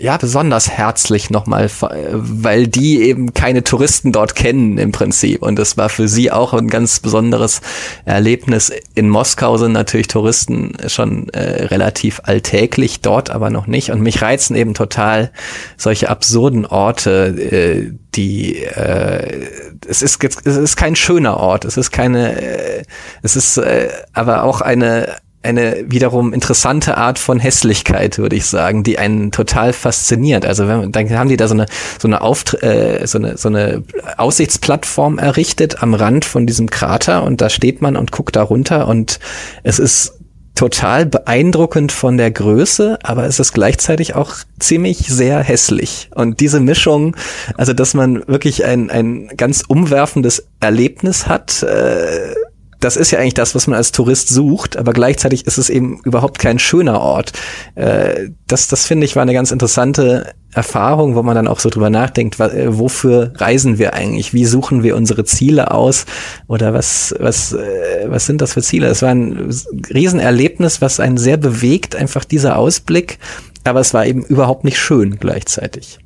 ja 0.00 0.16
besonders 0.16 0.70
herzlich 0.70 1.30
nochmal, 1.30 1.70
weil 2.12 2.66
die 2.66 3.02
eben 3.02 3.34
keine 3.34 3.64
Touristen 3.64 4.12
dort 4.12 4.34
kennen 4.34 4.78
im 4.78 4.92
Prinzip. 4.92 5.42
Und 5.42 5.58
das 5.58 5.76
war 5.76 5.88
für 5.88 6.08
sie 6.08 6.30
auch 6.30 6.52
ein 6.52 6.68
ganz 6.68 7.00
besonderes 7.00 7.60
Erlebnis. 8.04 8.72
In 8.94 9.08
Moskau 9.08 9.56
sind 9.56 9.72
natürlich 9.72 10.08
Touristen 10.08 10.76
schon 10.86 11.28
äh, 11.30 11.64
relativ 11.66 12.20
alltäglich, 12.24 13.00
dort 13.00 13.30
aber 13.30 13.50
noch 13.50 13.66
nicht. 13.66 13.90
Und 13.90 14.00
mich 14.00 14.22
reizen 14.22 14.56
eben 14.56 14.74
total 14.74 15.30
solche 15.76 16.08
absurden 16.08 16.66
Orte, 16.66 17.26
äh, 17.26 17.92
die 18.14 18.56
äh, 18.62 19.48
es 19.86 20.02
ist 20.02 20.22
es 20.22 20.56
ist 20.56 20.76
kein 20.76 20.96
schöner 20.96 21.38
Ort, 21.38 21.64
es 21.64 21.76
ist 21.76 21.90
keine, 21.90 22.40
äh, 22.40 22.82
es 23.22 23.36
ist 23.36 23.56
äh, 23.56 23.88
aber 24.12 24.44
auch 24.44 24.60
eine 24.60 25.16
eine 25.42 25.84
wiederum 25.88 26.32
interessante 26.32 26.96
Art 26.96 27.18
von 27.18 27.40
Hässlichkeit, 27.40 28.18
würde 28.18 28.36
ich 28.36 28.46
sagen, 28.46 28.82
die 28.82 28.98
einen 28.98 29.32
total 29.32 29.72
fasziniert. 29.72 30.46
Also 30.46 30.68
wenn, 30.68 30.92
dann 30.92 31.10
haben 31.10 31.28
die 31.28 31.36
da 31.36 31.48
so 31.48 31.54
eine 31.54 31.66
so 32.00 32.08
eine, 32.08 32.20
Auft 32.20 32.62
äh, 32.62 33.06
so 33.06 33.18
eine 33.18 33.36
so 33.36 33.48
eine 33.48 33.82
Aussichtsplattform 34.16 35.18
errichtet 35.18 35.82
am 35.82 35.94
Rand 35.94 36.24
von 36.24 36.46
diesem 36.46 36.70
Krater 36.70 37.24
und 37.24 37.40
da 37.40 37.50
steht 37.50 37.82
man 37.82 37.96
und 37.96 38.12
guckt 38.12 38.36
da 38.36 38.42
runter 38.42 38.88
und 38.88 39.18
es 39.62 39.78
ist 39.78 40.14
total 40.54 41.06
beeindruckend 41.06 41.92
von 41.92 42.16
der 42.16 42.30
Größe, 42.30 42.98
aber 43.02 43.24
es 43.24 43.40
ist 43.40 43.52
gleichzeitig 43.52 44.14
auch 44.14 44.34
ziemlich 44.60 44.98
sehr 44.98 45.42
hässlich. 45.42 46.10
Und 46.14 46.40
diese 46.40 46.60
Mischung, 46.60 47.16
also 47.56 47.72
dass 47.72 47.94
man 47.94 48.26
wirklich 48.28 48.64
ein, 48.64 48.90
ein 48.90 49.28
ganz 49.36 49.64
umwerfendes 49.66 50.46
Erlebnis 50.60 51.26
hat, 51.26 51.62
äh, 51.62 52.34
das 52.82 52.96
ist 52.96 53.12
ja 53.12 53.20
eigentlich 53.20 53.34
das, 53.34 53.54
was 53.54 53.66
man 53.68 53.76
als 53.76 53.92
Tourist 53.92 54.28
sucht, 54.28 54.76
aber 54.76 54.92
gleichzeitig 54.92 55.46
ist 55.46 55.56
es 55.56 55.70
eben 55.70 56.00
überhaupt 56.04 56.38
kein 56.38 56.58
schöner 56.58 57.00
Ort. 57.00 57.32
Äh, 57.76 58.30
das, 58.48 58.66
das 58.68 58.86
finde 58.86 59.06
ich 59.06 59.14
war 59.14 59.22
eine 59.22 59.32
ganz 59.32 59.52
interessante 59.52 60.34
Erfahrung, 60.52 61.14
wo 61.14 61.22
man 61.22 61.36
dann 61.36 61.48
auch 61.48 61.60
so 61.60 61.70
drüber 61.70 61.90
nachdenkt, 61.90 62.40
äh, 62.40 62.76
wofür 62.76 63.32
reisen 63.36 63.78
wir 63.78 63.94
eigentlich? 63.94 64.34
Wie 64.34 64.44
suchen 64.44 64.82
wir 64.82 64.96
unsere 64.96 65.24
Ziele 65.24 65.70
aus? 65.70 66.06
Oder 66.48 66.74
was, 66.74 67.14
was, 67.20 67.52
äh, 67.52 68.06
was 68.06 68.26
sind 68.26 68.40
das 68.40 68.52
für 68.54 68.62
Ziele? 68.62 68.88
Es 68.88 69.00
war 69.00 69.10
ein 69.10 69.50
Riesenerlebnis, 69.94 70.82
was 70.82 70.98
einen 70.98 71.18
sehr 71.18 71.36
bewegt, 71.36 71.94
einfach 71.94 72.24
dieser 72.24 72.58
Ausblick, 72.58 73.18
aber 73.62 73.80
es 73.80 73.94
war 73.94 74.04
eben 74.06 74.24
überhaupt 74.24 74.64
nicht 74.64 74.78
schön 74.78 75.18
gleichzeitig. 75.20 76.00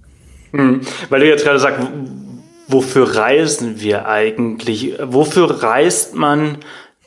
Hm, 0.53 0.83
weil 1.09 1.21
du 1.21 1.29
jetzt 1.29 1.45
gerade 1.45 1.59
sagst, 1.59 1.89
wofür 2.69 3.17
reisen 3.17 3.81
wir 3.81 4.09
eigentlich? 4.09 4.95
Wofür 5.03 5.63
reist 5.63 6.15
man 6.15 6.59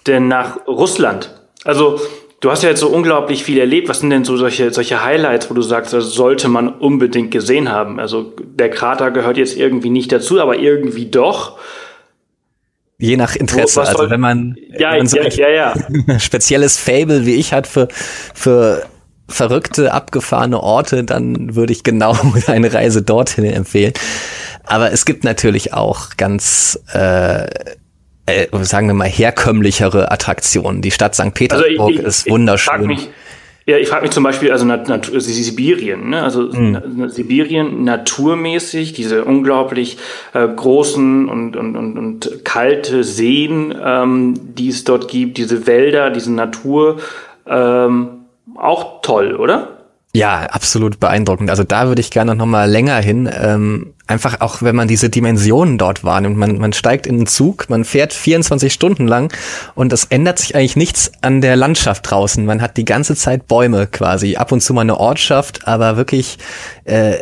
denn 0.08 0.28
nach 0.28 0.68
Russland? 0.68 1.34
Also, 1.64 2.00
du 2.40 2.52
hast 2.52 2.64
ja 2.64 2.70
jetzt 2.70 2.80
so 2.80 2.90
unglaublich 2.90 3.44
viel 3.44 3.58
erlebt. 3.58 3.90
Was 3.90 4.00
sind 4.00 4.10
denn 4.10 4.26
so 4.26 4.38
solche, 4.38 4.72
solche 4.72 5.04
Highlights, 5.04 5.50
wo 5.50 5.54
du 5.54 5.62
sagst, 5.62 5.94
das 5.94 6.14
sollte 6.14 6.48
man 6.48 6.70
unbedingt 6.70 7.32
gesehen 7.32 7.70
haben? 7.70 8.00
Also, 8.00 8.34
der 8.40 8.70
Krater 8.70 9.12
gehört 9.12 9.38
jetzt 9.38 9.58
irgendwie 9.58 9.90
nicht 9.90 10.12
dazu, 10.12 10.40
aber 10.40 10.58
irgendwie 10.58 11.08
doch. 11.08 11.58
je 12.98 13.18
nach 13.18 13.36
Interesse. 13.36 13.82
also 13.82 14.10
wenn 14.10 14.22
man, 14.22 14.56
ja, 14.78 14.92
wenn 14.92 15.00
man 15.00 15.08
so 15.08 15.18
ja, 15.18 15.30
ja, 15.30 15.50
ja. 15.50 16.20
spezielles 16.20 16.78
Fable 16.78 17.26
wie 17.26 17.36
ich 17.36 17.54
hat 17.54 17.68
für, 17.68 17.88
für 18.34 18.84
verrückte, 19.30 19.94
abgefahrene 19.94 20.62
Orte, 20.62 21.04
dann 21.04 21.56
würde 21.56 21.72
ich 21.72 21.84
genau 21.84 22.18
eine 22.48 22.74
Reise 22.74 23.02
dorthin 23.02 23.46
empfehlen. 23.46 23.94
Aber 24.70 24.92
es 24.92 25.06
gibt 25.06 25.24
natürlich 25.24 25.74
auch 25.74 26.16
ganz, 26.16 26.80
äh, 26.94 27.46
äh, 28.26 28.48
sagen 28.62 28.88
wir 28.88 28.94
mal, 28.94 29.10
herkömmlichere 29.10 30.12
Attraktionen. 30.12 30.82
Die 30.82 30.92
Stadt 30.92 31.16
St. 31.16 31.34
Petersburg 31.34 31.80
also 31.80 31.90
ich, 31.90 32.00
ich, 32.00 32.06
ist 32.06 32.30
wunderschön. 32.30 32.90
Ich 32.92 33.10
ja, 33.70 33.78
ich 33.78 33.88
frage 33.88 34.02
mich 34.02 34.12
zum 34.12 34.24
Beispiel, 34.24 34.52
also 34.52 34.66
Nat 34.66 34.88
Nat 34.88 35.12
Sibirien, 35.14 36.10
ne? 36.10 36.24
also 36.24 36.42
mhm. 36.52 37.08
Sibirien 37.08 37.84
naturmäßig, 37.84 38.94
diese 38.94 39.26
unglaublich 39.26 40.00
äh, 40.34 40.48
großen 40.48 41.30
und, 41.30 41.56
und, 41.56 41.76
und, 41.76 41.98
und 42.00 42.44
kalte 42.44 43.04
Seen, 43.04 43.76
ähm, 43.80 44.34
die 44.56 44.70
es 44.70 44.86
dort 44.86 45.08
gibt, 45.08 45.38
diese 45.38 45.68
Wälder, 45.68 46.10
diese 46.10 46.34
Natur, 46.34 46.98
ähm, 47.46 48.26
auch 48.56 49.04
toll, 49.04 49.36
oder? 49.36 49.79
Ja, 50.12 50.42
absolut 50.42 51.00
beeindruckend. 51.00 51.52
Also 51.52 51.64
da 51.64 51.88
würde 51.88 52.02
ich 52.02 52.10
gerne 52.10 52.34
noch 52.34 52.48
mal 52.48 52.70
länger 52.70 52.98
hin. 52.98 53.30
Ähm, 53.32 53.94
einfach 54.08 54.42
auch, 54.42 54.64
wenn 54.64 54.76
man 54.76 54.88
diese 54.88 55.10
Dimensionen 55.10 55.78
dort 55.78 56.04
wahrnimmt. 56.04 56.36
Man, 56.36 56.58
man 56.58 56.74
steigt 56.74 57.06
in 57.06 57.20
den 57.20 57.28
Zug, 57.28 57.70
man 57.70 57.86
fährt 57.86 58.12
24 58.12 58.74
Stunden 58.74 59.08
lang 59.08 59.32
und 59.76 59.94
es 59.94 60.06
ändert 60.06 60.40
sich 60.40 60.56
eigentlich 60.56 60.76
nichts 60.76 61.12
an 61.22 61.42
der 61.42 61.56
Landschaft 61.56 62.10
draußen. 62.10 62.44
Man 62.44 62.60
hat 62.60 62.78
die 62.78 62.86
ganze 62.86 63.16
Zeit 63.16 63.48
Bäume 63.48 63.86
quasi. 63.86 64.36
Ab 64.36 64.52
und 64.52 64.62
zu 64.62 64.74
mal 64.74 64.82
eine 64.82 65.00
Ortschaft, 65.00 65.68
aber 65.68 65.96
wirklich 65.96 66.40
äh, 66.86 67.18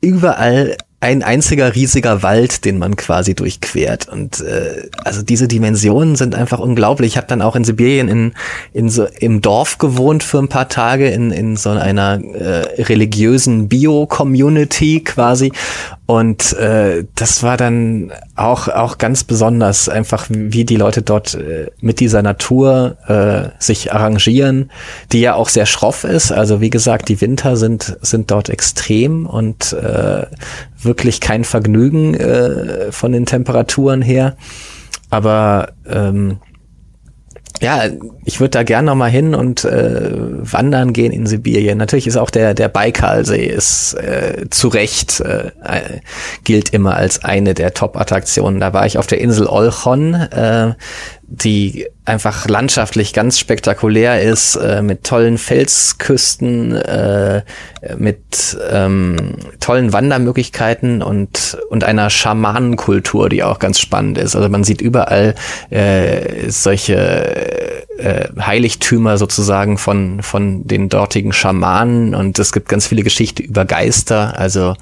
überall 0.00 0.76
ein 1.00 1.22
einziger 1.22 1.74
riesiger 1.74 2.22
Wald, 2.22 2.64
den 2.64 2.78
man 2.78 2.96
quasi 2.96 3.34
durchquert. 3.34 4.08
Und 4.08 4.40
äh, 4.40 4.88
also 5.04 5.22
diese 5.22 5.46
Dimensionen 5.46 6.16
sind 6.16 6.34
einfach 6.34 6.58
unglaublich. 6.58 7.12
Ich 7.12 7.16
habe 7.18 7.26
dann 7.26 7.42
auch 7.42 7.54
in 7.54 7.64
Sibirien 7.64 8.08
in, 8.08 8.32
in 8.72 8.88
so 8.88 9.06
im 9.20 9.42
Dorf 9.42 9.76
gewohnt 9.76 10.22
für 10.22 10.38
ein 10.38 10.48
paar 10.48 10.68
Tage 10.68 11.08
in, 11.08 11.30
in 11.30 11.56
so 11.56 11.70
einer 11.70 12.18
äh, 12.22 12.82
religiösen 12.82 13.68
Bio-Community 13.68 15.00
quasi. 15.04 15.52
Und 16.06 16.52
äh, 16.52 17.04
das 17.16 17.42
war 17.42 17.56
dann 17.56 18.12
auch 18.36 18.68
auch 18.68 18.96
ganz 18.98 19.24
besonders, 19.24 19.88
einfach 19.88 20.26
wie 20.30 20.64
die 20.64 20.76
Leute 20.76 21.02
dort 21.02 21.34
äh, 21.34 21.66
mit 21.80 21.98
dieser 21.98 22.22
Natur 22.22 22.96
äh, 23.08 23.60
sich 23.60 23.92
arrangieren, 23.92 24.70
die 25.10 25.20
ja 25.20 25.34
auch 25.34 25.48
sehr 25.48 25.66
schroff 25.66 26.04
ist. 26.04 26.30
Also 26.30 26.60
wie 26.60 26.70
gesagt, 26.70 27.08
die 27.08 27.20
Winter 27.20 27.56
sind 27.56 27.98
sind 28.02 28.30
dort 28.30 28.48
extrem 28.50 29.26
und 29.26 29.72
äh, 29.72 30.26
wirklich 30.80 31.20
kein 31.20 31.42
Vergnügen 31.42 32.14
äh, 32.14 32.92
von 32.92 33.10
den 33.10 33.26
Temperaturen 33.26 34.00
her. 34.00 34.36
Aber 35.10 35.72
ähm, 35.88 36.38
ja, 37.60 37.84
ich 38.24 38.40
würde 38.40 38.50
da 38.50 38.62
gern 38.62 38.84
noch 38.84 38.94
mal 38.94 39.10
hin 39.10 39.34
und 39.34 39.64
äh, 39.64 40.10
wandern 40.12 40.92
gehen 40.92 41.12
in 41.12 41.26
Sibirien. 41.26 41.78
Natürlich 41.78 42.06
ist 42.06 42.16
auch 42.16 42.30
der 42.30 42.54
der 42.54 42.68
Baikalsee 42.68 43.46
ist 43.46 43.94
äh, 43.94 44.46
zu 44.50 44.68
Recht 44.68 45.20
äh, 45.20 45.48
äh, 45.62 46.00
gilt 46.44 46.70
immer 46.70 46.96
als 46.96 47.24
eine 47.24 47.54
der 47.54 47.74
Top-Attraktionen. 47.74 48.60
Da 48.60 48.72
war 48.72 48.86
ich 48.86 48.98
auf 48.98 49.06
der 49.06 49.20
Insel 49.20 49.46
Olchon. 49.46 50.14
Äh, 50.14 50.74
die 51.28 51.86
einfach 52.04 52.46
landschaftlich 52.46 53.12
ganz 53.12 53.40
spektakulär 53.40 54.22
ist, 54.22 54.54
äh, 54.54 54.80
mit 54.80 55.02
tollen 55.02 55.38
Felsküsten, 55.38 56.72
äh, 56.72 57.42
mit 57.98 58.56
ähm, 58.70 59.16
tollen 59.58 59.92
Wandermöglichkeiten 59.92 61.02
und, 61.02 61.58
und 61.68 61.82
einer 61.82 62.08
Schamanenkultur, 62.10 63.28
die 63.28 63.42
auch 63.42 63.58
ganz 63.58 63.80
spannend 63.80 64.18
ist. 64.18 64.36
Also 64.36 64.48
man 64.48 64.62
sieht 64.62 64.80
überall 64.80 65.34
äh, 65.70 66.48
solche 66.48 67.88
äh, 67.98 68.28
Heiligtümer 68.40 69.18
sozusagen 69.18 69.76
von, 69.76 70.22
von 70.22 70.64
den 70.64 70.88
dortigen 70.88 71.32
Schamanen 71.32 72.14
und 72.14 72.38
es 72.38 72.52
gibt 72.52 72.68
ganz 72.68 72.86
viele 72.86 73.02
Geschichten 73.02 73.42
über 73.42 73.64
Geister. 73.64 74.38
Also 74.38 74.74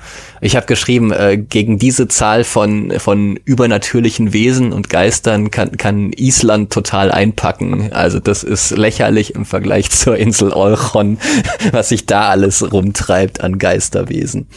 ich 0.42 0.56
habe 0.56 0.66
geschrieben, 0.66 1.10
äh, 1.10 1.38
gegen 1.38 1.78
diese 1.78 2.06
Zahl 2.06 2.44
von, 2.44 2.92
von 2.98 3.36
übernatürlichen 3.46 4.34
Wesen 4.34 4.74
und 4.74 4.90
Geistern 4.90 5.50
kann, 5.50 5.78
kann 5.78 6.12
Island 6.12 6.33
total 6.42 7.10
einpacken. 7.12 7.92
Also 7.92 8.20
das 8.20 8.42
ist 8.42 8.70
lächerlich 8.70 9.34
im 9.34 9.44
Vergleich 9.44 9.90
zur 9.90 10.16
Insel 10.16 10.52
Olchon, 10.52 11.18
was 11.72 11.88
sich 11.90 12.06
da 12.06 12.28
alles 12.28 12.72
rumtreibt 12.72 13.40
an 13.40 13.58
Geisterwesen. 13.58 14.48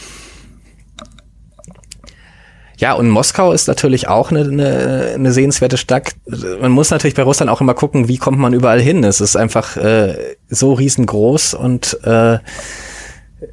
Ja, 2.79 2.93
und 2.93 3.09
Moskau 3.09 3.53
ist 3.53 3.67
natürlich 3.67 4.07
auch 4.07 4.29
eine, 4.29 4.41
eine, 4.41 5.11
eine 5.15 5.31
sehenswerte 5.31 5.77
Stadt. 5.77 6.13
Man 6.61 6.71
muss 6.71 6.91
natürlich 6.91 7.15
bei 7.15 7.23
Russland 7.23 7.49
auch 7.49 7.59
immer 7.59 7.73
gucken, 7.73 8.07
wie 8.07 8.17
kommt 8.17 8.37
man 8.37 8.53
überall 8.53 8.79
hin. 8.79 9.03
Es 9.03 9.19
ist 9.19 9.35
einfach 9.35 9.77
äh, 9.77 10.35
so 10.47 10.73
riesengroß 10.73 11.55
und 11.55 11.97
äh, 12.03 12.37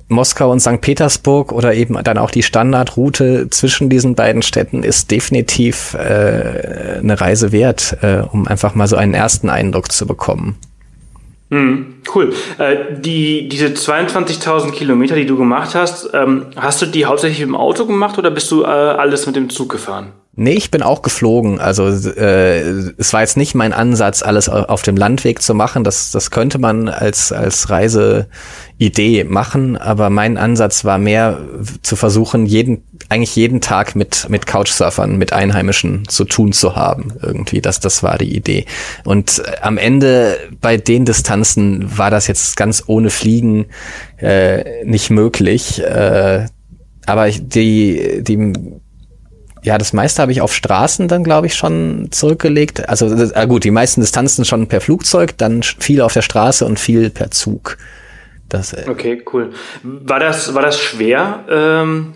Moskau 0.09 0.51
und 0.51 0.61
St. 0.61 0.81
Petersburg 0.81 1.53
oder 1.53 1.75
eben 1.75 2.03
dann 2.03 2.19
auch 2.19 2.31
die 2.31 2.43
Standardroute 2.43 3.49
zwischen 3.51 3.91
diesen 3.91 4.15
beiden 4.15 4.43
Städten 4.43 4.83
ist 4.83 5.11
definitiv 5.11 5.95
äh, 5.95 6.99
eine 7.01 7.21
Reise 7.21 7.53
wert, 7.53 7.99
äh, 8.03 8.23
um 8.31 8.49
einfach 8.49 8.75
mal 8.75 8.87
so 8.87 8.97
einen 8.97 9.15
ersten 9.15 9.51
Eindruck 9.51 9.93
zu 9.93 10.07
bekommen. 10.07 10.57
Hm, 11.51 11.97
cool. 12.15 12.33
Äh, 12.59 12.99
die, 12.99 13.49
diese 13.49 13.67
22.000 13.67 14.73
Kilometer, 14.73 15.15
die 15.15 15.27
du 15.27 15.37
gemacht 15.37 15.75
hast, 15.75 16.11
ähm, 16.15 16.47
hast 16.57 16.81
du 16.81 16.87
die 16.87 17.05
hauptsächlich 17.05 17.43
im 17.43 17.55
Auto 17.55 17.87
gemacht 17.87 18.19
oder 18.19 18.31
bist 18.31 18.51
du 18.51 18.63
äh, 18.63 18.67
alles 18.67 19.27
mit 19.27 19.37
dem 19.37 19.51
Zug 19.51 19.71
gefahren? 19.71 20.13
Nee, 20.37 20.55
ich 20.55 20.73
bin 20.73 20.83
auch 20.83 21.03
geflogen. 21.03 21.61
Also 21.61 21.87
äh, 21.87 22.59
es 22.99 23.13
war 23.13 23.21
jetzt 23.21 23.37
nicht 23.37 23.55
mein 23.55 23.73
Ansatz, 23.73 24.23
alles 24.23 24.49
auf 24.49 24.83
dem 24.83 24.97
Landweg 24.97 25.41
zu 25.41 25.55
machen. 25.55 25.85
Das, 25.85 26.11
das 26.11 26.33
könnte 26.33 26.59
man 26.59 26.89
als, 26.89 27.31
als 27.31 27.71
Reiseidee 27.71 29.23
machen, 29.25 29.77
aber 29.77 30.11
mein 30.11 30.37
Ansatz 30.37 30.85
war 30.85 30.99
mehr 30.99 31.39
zu 31.83 31.95
versuchen, 31.95 32.47
jeden, 32.47 32.83
eigentlich 33.09 33.37
jeden 33.37 33.61
Tag 33.61 33.95
mit, 33.95 34.29
mit 34.29 34.47
Couchsurfern, 34.47 35.17
mit 35.19 35.33
Einheimischen 35.33 36.09
zu 36.09 36.25
tun 36.25 36.53
zu 36.53 36.75
haben. 36.75 37.13
Irgendwie, 37.23 37.61
das, 37.61 37.79
das 37.79 38.03
war 38.03 38.19
die 38.19 38.35
Idee. 38.35 38.67
Und 39.05 39.41
am 39.63 39.79
Ende 39.79 40.37
bei 40.61 40.77
den 40.77 41.05
Distanzen 41.05 41.97
war 41.97 42.11
das 42.11 42.27
jetzt 42.27 42.57
ganz 42.57 42.83
ohne 42.89 43.11
Fliegen 43.11 43.67
äh, 44.17 44.85
nicht 44.85 45.11
möglich. 45.11 45.81
Äh, 45.81 46.47
aber 47.07 47.31
die, 47.31 48.23
die 48.23 48.53
ja, 49.65 49.79
das 49.79 49.95
meiste 49.95 50.21
habe 50.21 50.31
ich 50.31 50.43
auf 50.43 50.55
Straßen 50.55 51.09
dann, 51.09 51.25
glaube 51.25 51.47
ich, 51.47 51.55
schon 51.55 52.09
zurückgelegt. 52.11 52.89
Also 52.89 53.07
äh, 53.07 53.47
gut, 53.47 53.65
die 53.65 53.71
meisten 53.71 54.03
Distanzen 54.03 54.45
schon 54.45 54.69
per 54.69 54.83
Flugzeug, 54.83 55.37
dann 55.39 55.63
viel 55.63 56.03
auf 56.03 56.13
der 56.13 56.23
Straße 56.23 56.67
und 56.67 56.79
viel 56.79 57.09
per 57.09 57.31
Zug. 57.31 57.79
Das, 58.51 58.75
äh 58.75 58.85
okay, 58.89 59.25
cool. 59.33 59.53
War 59.83 60.21
das, 60.21 60.55
war 60.55 60.61
das 60.61 60.79
schwer, 60.79 61.45
ähm, 61.49 62.15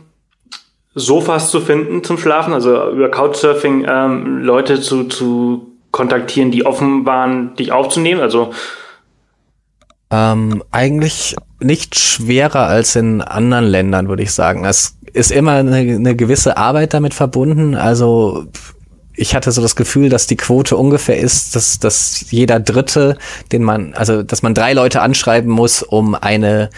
Sofas 0.94 1.50
zu 1.50 1.60
finden 1.62 2.04
zum 2.04 2.18
Schlafen? 2.18 2.52
Also 2.52 2.90
über 2.90 3.10
Couchsurfing 3.10 3.86
ähm, 3.88 4.38
Leute 4.42 4.80
zu, 4.82 5.04
zu 5.04 5.72
kontaktieren, 5.90 6.50
die 6.50 6.66
offen 6.66 7.06
waren, 7.06 7.56
dich 7.56 7.72
aufzunehmen? 7.72 8.20
Also 8.20 8.52
ähm, 10.10 10.62
eigentlich 10.70 11.36
nicht 11.60 11.98
schwerer 11.98 12.66
als 12.66 12.96
in 12.96 13.20
anderen 13.20 13.66
Ländern, 13.66 14.08
würde 14.08 14.22
ich 14.22 14.32
sagen. 14.32 14.64
Es 14.64 14.96
ist 15.12 15.30
immer 15.30 15.52
eine, 15.52 15.76
eine 15.76 16.16
gewisse 16.16 16.56
Arbeit 16.56 16.94
damit 16.94 17.14
verbunden. 17.14 17.74
Also 17.74 18.46
ich 19.18 19.34
hatte 19.34 19.50
so 19.50 19.60
das 19.60 19.74
Gefühl, 19.74 20.08
dass 20.08 20.26
die 20.28 20.36
Quote 20.36 20.76
ungefähr 20.76 21.18
ist, 21.18 21.56
dass, 21.56 21.80
dass 21.80 22.26
jeder 22.30 22.60
Dritte, 22.60 23.18
den 23.50 23.64
man, 23.64 23.92
also 23.94 24.22
dass 24.22 24.42
man 24.42 24.54
drei 24.54 24.72
Leute 24.72 25.02
anschreiben 25.02 25.50
muss, 25.50 25.82
um 25.82 26.14
eine 26.14 26.70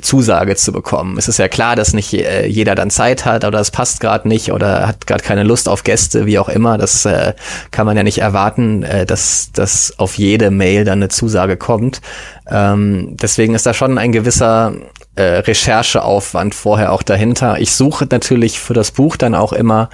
Zusage 0.00 0.54
zu 0.54 0.72
bekommen. 0.72 1.18
Es 1.18 1.26
ist 1.26 1.38
ja 1.38 1.48
klar, 1.48 1.74
dass 1.74 1.92
nicht 1.92 2.14
äh, 2.14 2.46
jeder 2.46 2.76
dann 2.76 2.90
Zeit 2.90 3.24
hat 3.24 3.44
oder 3.44 3.58
es 3.58 3.72
passt 3.72 4.00
gerade 4.00 4.28
nicht 4.28 4.52
oder 4.52 4.86
hat 4.86 5.06
gerade 5.08 5.24
keine 5.24 5.42
Lust 5.42 5.68
auf 5.68 5.82
Gäste, 5.82 6.26
wie 6.26 6.38
auch 6.38 6.48
immer. 6.48 6.78
Das 6.78 7.04
äh, 7.06 7.34
kann 7.72 7.86
man 7.86 7.96
ja 7.96 8.04
nicht 8.04 8.18
erwarten, 8.18 8.84
äh, 8.84 9.04
dass, 9.04 9.50
dass 9.52 9.98
auf 9.98 10.16
jede 10.16 10.52
Mail 10.52 10.84
dann 10.84 11.00
eine 11.00 11.08
Zusage 11.08 11.56
kommt. 11.56 12.00
Ähm, 12.48 13.16
deswegen 13.20 13.54
ist 13.54 13.66
da 13.66 13.74
schon 13.74 13.98
ein 13.98 14.12
gewisser 14.12 14.74
äh, 15.16 15.22
Rechercheaufwand 15.22 16.54
vorher 16.54 16.92
auch 16.92 17.02
dahinter. 17.02 17.58
Ich 17.60 17.72
suche 17.72 18.06
natürlich 18.10 18.60
für 18.60 18.74
das 18.74 18.92
Buch 18.92 19.16
dann 19.16 19.34
auch 19.34 19.52
immer 19.52 19.90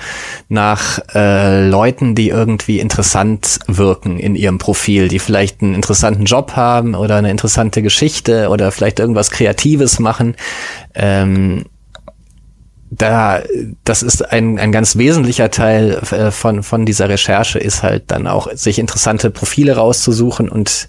nach 0.49 0.99
äh, 1.15 1.69
Leuten, 1.69 2.15
die 2.15 2.29
irgendwie 2.29 2.81
interessant 2.81 3.59
wirken 3.67 4.19
in 4.19 4.35
ihrem 4.35 4.59
Profil, 4.59 5.09
die 5.09 5.19
vielleicht 5.19 5.63
einen 5.63 5.75
interessanten 5.75 6.25
Job 6.25 6.53
haben 6.53 6.95
oder 6.95 7.17
eine 7.17 7.31
interessante 7.31 7.83
Geschichte 7.83 8.49
oder 8.51 8.71
vielleicht 8.73 9.01
irgendwas 9.01 9.31
Kreatives 9.31 9.99
machen. 9.99 10.37
Ähm, 10.95 11.65
da, 12.91 13.43
das 13.85 14.03
ist 14.03 14.33
ein, 14.33 14.59
ein 14.59 14.73
ganz 14.73 14.97
wesentlicher 14.97 15.51
Teil 15.51 16.01
äh, 16.11 16.31
von, 16.31 16.63
von 16.63 16.87
dieser 16.87 17.09
Recherche, 17.09 17.59
ist 17.59 17.83
halt 17.83 18.05
dann 18.11 18.27
auch, 18.27 18.49
sich 18.53 18.79
interessante 18.79 19.31
Profile 19.31 19.77
rauszusuchen 19.77 20.49
und 20.49 20.89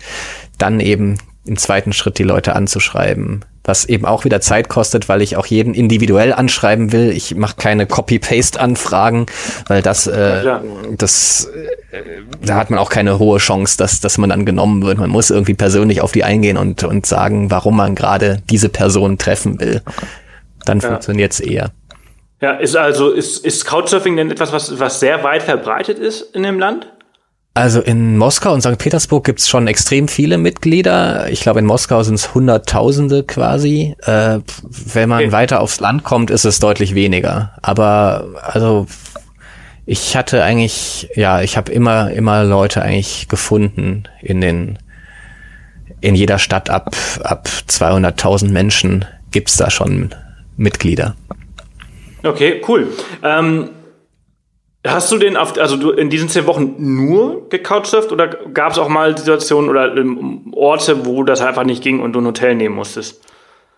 dann 0.58 0.80
eben 0.80 1.18
im 1.48 1.58
zweiten 1.58 1.94
Schritt 1.94 2.18
die 2.20 2.24
Leute 2.24 2.56
anzuschreiben. 2.56 3.46
was 3.68 3.84
eben 3.84 4.06
auch 4.06 4.24
wieder 4.24 4.40
Zeit 4.40 4.70
kostet, 4.70 5.10
weil 5.10 5.22
ich 5.22 5.36
auch 5.36 5.46
jeden 5.46 5.74
individuell 5.74 6.32
anschreiben 6.32 6.94
will. 6.94 7.12
Ich 7.12 7.36
mache 7.36 7.58
keine 7.58 7.86
Copy-Paste-Anfragen, 7.86 9.26
weil 9.68 9.82
das, 9.82 10.08
äh, 10.08 10.46
ja, 10.46 10.64
das, 10.98 11.52
äh, 11.92 12.00
da 12.42 12.56
hat 12.56 12.70
man 12.70 12.80
auch 12.80 12.90
keine 12.90 13.20
hohe 13.20 13.40
Chance, 13.40 13.78
dass, 13.78 14.00
dass 14.00 14.18
man 14.18 14.30
dann 14.30 14.46
genommen 14.46 14.84
wird. 14.84 14.98
Man 14.98 15.10
muss 15.10 15.30
irgendwie 15.30 15.54
persönlich 15.54 16.00
auf 16.02 16.14
die 16.14 16.24
eingehen 16.24 16.58
und, 16.58 16.86
und 16.86 17.06
sagen, 17.06 17.52
warum 17.52 17.76
man 17.76 17.94
gerade 17.94 18.42
diese 18.50 18.70
Person 18.70 19.18
treffen 19.18 19.60
will. 19.60 19.82
Dann 20.64 20.80
ja. 20.80 20.88
funktioniert 20.88 21.34
es 21.34 21.42
eher. 21.42 21.72
Ja, 22.40 22.52
ist 22.52 22.78
also, 22.78 23.12
ist, 23.12 23.44
ist 23.44 23.66
Couchsurfing 23.66 24.16
denn 24.16 24.32
etwas, 24.32 24.54
was, 24.54 24.80
was 24.80 25.00
sehr 25.00 25.24
weit 25.24 25.44
verbreitet 25.44 26.00
ist 26.00 26.36
in 26.36 26.44
dem 26.44 26.60
Land? 26.60 26.88
Also 27.58 27.82
in 27.82 28.20
Moskau 28.20 28.54
und 28.54 28.62
St. 28.62 28.78
Petersburg 28.78 29.24
gibt's 29.24 29.50
schon 29.50 29.66
extrem 29.66 30.08
viele 30.08 30.38
Mitglieder. 30.38 31.28
Ich 31.32 31.42
glaube, 31.42 31.58
in 31.58 31.66
Moskau 31.66 32.04
sind 32.04 32.14
es 32.14 32.36
Hunderttausende 32.36 33.24
quasi. 33.24 33.96
Äh, 34.04 34.42
wenn 34.94 35.10
man 35.10 35.24
okay. 35.24 35.32
weiter 35.32 35.60
aufs 35.62 35.80
Land 35.80 36.04
kommt, 36.04 36.30
ist 36.30 36.46
es 36.46 36.60
deutlich 36.60 36.94
weniger. 36.94 37.54
Aber 37.64 38.28
also 38.44 38.86
ich 39.88 40.16
hatte 40.16 40.44
eigentlich, 40.44 41.10
ja, 41.16 41.42
ich 41.42 41.58
habe 41.58 41.72
immer, 41.72 42.12
immer 42.12 42.44
Leute 42.44 42.84
eigentlich 42.84 43.28
gefunden 43.28 44.04
in 44.22 44.40
den, 44.40 44.78
in 46.00 46.14
jeder 46.14 46.38
Stadt 46.38 46.70
ab, 46.70 46.96
ab 47.24 47.50
200.000 47.68 48.52
Menschen 48.52 49.04
gibt's 49.32 49.58
da 49.58 49.72
schon 49.72 50.14
Mitglieder. 50.58 51.16
Okay, 52.22 52.62
cool. 52.68 52.90
Ähm 53.24 53.70
Hast 54.88 55.12
du 55.12 55.18
den 55.18 55.38
auf, 55.38 55.58
also 55.58 55.78
du 55.78 55.92
in 55.92 56.10
diesen 56.10 56.30
zehn 56.30 56.46
Wochen 56.48 56.76
nur 56.78 57.50
gecouchsurft 57.50 58.12
oder 58.12 58.28
gab 58.28 58.72
es 58.72 58.80
auch 58.80 58.90
mal 58.90 59.18
Situationen 59.18 59.70
oder 59.70 59.96
ähm, 59.96 60.54
Orte, 60.54 61.06
wo 61.06 61.24
das 61.24 61.42
einfach 61.42 61.64
nicht 61.64 61.84
ging 61.84 62.00
und 62.00 62.14
du 62.14 62.20
ein 62.20 62.26
Hotel 62.26 62.56
nehmen 62.56 62.76
musstest? 62.76 63.22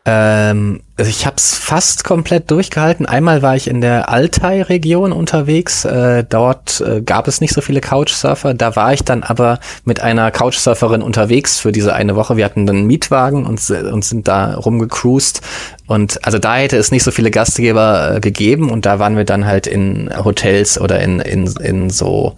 Ähm, 0.06 0.82
also 0.98 1.10
ich 1.10 1.26
habe 1.26 1.36
es 1.38 1.56
fast 1.56 2.04
komplett 2.04 2.50
durchgehalten. 2.52 3.06
Einmal 3.06 3.42
war 3.42 3.56
ich 3.56 3.68
in 3.68 3.82
der 3.82 4.10
Altai-Region 4.10 5.12
unterwegs. 5.12 5.86
Äh, 5.86 6.24
dort 6.28 6.82
äh, 6.82 7.02
gab 7.02 7.28
es 7.28 7.42
nicht 7.42 7.54
so 7.54 7.62
viele 7.62 7.82
Couchsurfer. 7.82 8.54
Da 8.54 8.76
war 8.76 8.94
ich 8.94 9.04
dann 9.04 9.24
aber 9.24 9.60
mit 9.84 10.02
einer 10.02 10.32
Couchsurferin 10.32 11.02
unterwegs 11.02 11.60
für 11.60 11.72
diese 11.72 11.94
eine 11.94 12.16
Woche. 12.16 12.38
Wir 12.38 12.46
hatten 12.46 12.66
dann 12.66 12.78
einen 12.78 12.88
Mietwagen 12.88 13.46
und, 13.46 13.70
und 13.70 14.06
sind 14.06 14.28
da 14.28 14.56
rumgecruised. 14.56 15.42
Und 15.88 16.26
also 16.26 16.40
da 16.40 16.56
hätte 16.56 16.78
es 16.78 16.92
nicht 16.92 17.04
so 17.04 17.12
viele 17.12 17.32
Gastgeber 17.32 18.16
äh, 18.16 18.20
gegeben. 18.20 18.72
Und 18.72 18.86
da 18.86 19.00
waren 19.00 19.18
wir 19.18 19.26
dann 19.26 19.46
halt 19.46 19.68
in 19.68 20.10
Hotels 20.24 20.80
oder 20.80 21.02
in, 21.02 21.20
in, 21.20 21.48
in 21.58 21.90
so 21.90 22.36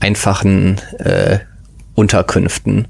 einfachen 0.00 0.80
äh, 0.98 1.38
Unterkünften 1.94 2.88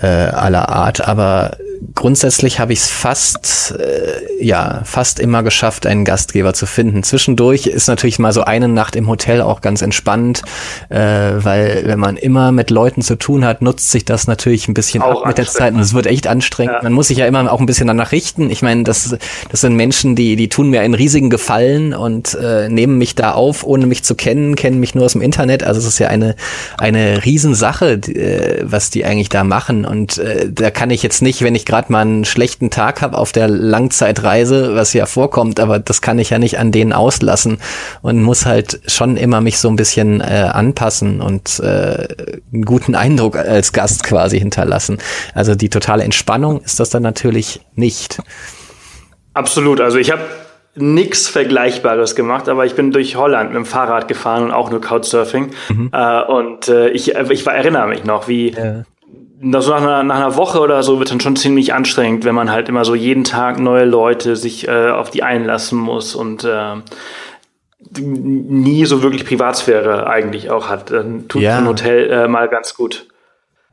äh, 0.00 0.06
aller 0.06 0.70
Art. 0.70 1.06
Aber 1.06 1.56
grundsätzlich 1.94 2.60
habe 2.60 2.72
ich 2.72 2.80
es 2.80 2.88
fast, 2.88 3.74
äh, 3.78 4.44
ja, 4.44 4.82
fast 4.84 5.20
immer 5.20 5.42
geschafft, 5.42 5.86
einen 5.86 6.04
Gastgeber 6.04 6.54
zu 6.54 6.66
finden. 6.66 7.02
Zwischendurch 7.02 7.66
ist 7.66 7.88
natürlich 7.88 8.18
mal 8.18 8.32
so 8.32 8.42
eine 8.42 8.68
Nacht 8.68 8.96
im 8.96 9.08
Hotel 9.08 9.40
auch 9.40 9.60
ganz 9.60 9.82
entspannt, 9.82 10.42
äh, 10.88 10.98
weil 10.98 11.82
wenn 11.86 11.98
man 11.98 12.16
immer 12.16 12.52
mit 12.52 12.70
Leuten 12.70 13.02
zu 13.02 13.16
tun 13.16 13.44
hat, 13.44 13.62
nutzt 13.62 13.90
sich 13.90 14.04
das 14.04 14.26
natürlich 14.26 14.68
ein 14.68 14.74
bisschen 14.74 15.02
auch 15.02 15.22
ab 15.22 15.28
mit 15.28 15.38
der 15.38 15.46
Zeit 15.46 15.74
und 15.74 15.80
es 15.80 15.94
wird 15.94 16.06
echt 16.06 16.26
anstrengend. 16.26 16.74
Ja. 16.76 16.82
Man 16.82 16.92
muss 16.92 17.08
sich 17.08 17.18
ja 17.18 17.26
immer 17.26 17.50
auch 17.50 17.60
ein 17.60 17.66
bisschen 17.66 17.88
danach 17.88 18.12
richten. 18.12 18.50
Ich 18.50 18.62
meine, 18.62 18.84
das, 18.84 19.16
das 19.50 19.60
sind 19.60 19.74
Menschen, 19.74 20.14
die, 20.14 20.36
die 20.36 20.48
tun 20.48 20.70
mir 20.70 20.82
einen 20.82 20.94
riesigen 20.94 21.30
Gefallen 21.30 21.94
und 21.94 22.34
äh, 22.34 22.68
nehmen 22.68 22.98
mich 22.98 23.14
da 23.14 23.32
auf, 23.32 23.64
ohne 23.64 23.86
mich 23.86 24.04
zu 24.04 24.14
kennen, 24.14 24.54
kennen 24.54 24.78
mich 24.78 24.94
nur 24.94 25.06
aus 25.06 25.12
dem 25.12 25.22
Internet. 25.22 25.64
Also 25.64 25.80
es 25.80 25.86
ist 25.86 25.98
ja 25.98 26.08
eine, 26.08 26.36
eine 26.78 27.24
Riesensache, 27.24 27.98
die, 27.98 28.16
äh, 28.16 28.62
was 28.62 28.90
die 28.90 29.04
eigentlich 29.04 29.28
da 29.28 29.44
machen. 29.44 29.84
Und 29.84 30.18
äh, 30.18 30.50
da 30.50 30.70
kann 30.70 30.90
ich 30.90 31.02
jetzt 31.02 31.22
nicht, 31.22 31.42
wenn 31.42 31.54
ich 31.54 31.64
gerade 31.72 31.90
mal 31.90 32.02
einen 32.02 32.26
schlechten 32.26 32.68
Tag 32.68 33.00
habe 33.00 33.16
auf 33.16 33.32
der 33.32 33.48
Langzeitreise, 33.48 34.74
was 34.74 34.92
ja 34.92 35.06
vorkommt, 35.06 35.58
aber 35.58 35.78
das 35.78 36.02
kann 36.02 36.18
ich 36.18 36.28
ja 36.28 36.38
nicht 36.38 36.58
an 36.58 36.70
denen 36.70 36.92
auslassen 36.92 37.60
und 38.02 38.22
muss 38.22 38.44
halt 38.44 38.82
schon 38.86 39.16
immer 39.16 39.40
mich 39.40 39.56
so 39.58 39.70
ein 39.70 39.76
bisschen 39.76 40.20
äh, 40.20 40.50
anpassen 40.52 41.22
und 41.22 41.60
äh, 41.60 42.08
einen 42.52 42.66
guten 42.66 42.94
Eindruck 42.94 43.36
als 43.36 43.72
Gast 43.72 44.04
quasi 44.04 44.38
hinterlassen. 44.38 44.98
Also 45.34 45.54
die 45.54 45.70
totale 45.70 46.04
Entspannung 46.04 46.60
ist 46.60 46.78
das 46.78 46.90
dann 46.90 47.02
natürlich 47.02 47.62
nicht. 47.74 48.18
Absolut. 49.32 49.80
Also 49.80 49.96
ich 49.96 50.10
habe 50.10 50.24
nichts 50.74 51.26
Vergleichbares 51.26 52.14
gemacht, 52.14 52.50
aber 52.50 52.66
ich 52.66 52.74
bin 52.74 52.90
durch 52.90 53.16
Holland 53.16 53.48
mit 53.48 53.56
dem 53.56 53.64
Fahrrad 53.64 54.08
gefahren 54.08 54.42
und 54.42 54.50
auch 54.50 54.70
nur 54.70 54.82
Couchsurfing. 54.82 55.52
Mhm. 55.70 55.88
Äh, 55.90 56.22
und 56.24 56.68
äh, 56.68 56.90
ich, 56.90 57.14
ich 57.14 57.46
war, 57.46 57.54
erinnere 57.54 57.88
mich 57.88 58.04
noch, 58.04 58.28
wie 58.28 58.50
ja 58.50 58.84
so 59.42 59.70
nach 59.70 59.82
einer, 59.82 60.02
nach 60.04 60.16
einer 60.16 60.36
Woche 60.36 60.60
oder 60.60 60.82
so 60.82 60.98
wird 60.98 61.10
dann 61.10 61.20
schon 61.20 61.36
ziemlich 61.36 61.74
anstrengend, 61.74 62.24
wenn 62.24 62.34
man 62.34 62.50
halt 62.50 62.68
immer 62.68 62.84
so 62.84 62.94
jeden 62.94 63.24
Tag 63.24 63.58
neue 63.58 63.84
Leute 63.84 64.36
sich 64.36 64.68
äh, 64.68 64.90
auf 64.90 65.10
die 65.10 65.22
einlassen 65.22 65.78
muss 65.78 66.14
und 66.14 66.44
äh, 66.44 66.76
nie 67.98 68.84
so 68.86 69.02
wirklich 69.02 69.26
Privatsphäre 69.26 70.06
eigentlich 70.06 70.50
auch 70.50 70.68
hat. 70.68 70.90
Dann 70.90 71.28
tut 71.28 71.42
ja. 71.42 71.58
ein 71.58 71.66
Hotel 71.66 72.10
äh, 72.10 72.28
mal 72.28 72.48
ganz 72.48 72.74
gut. 72.74 73.06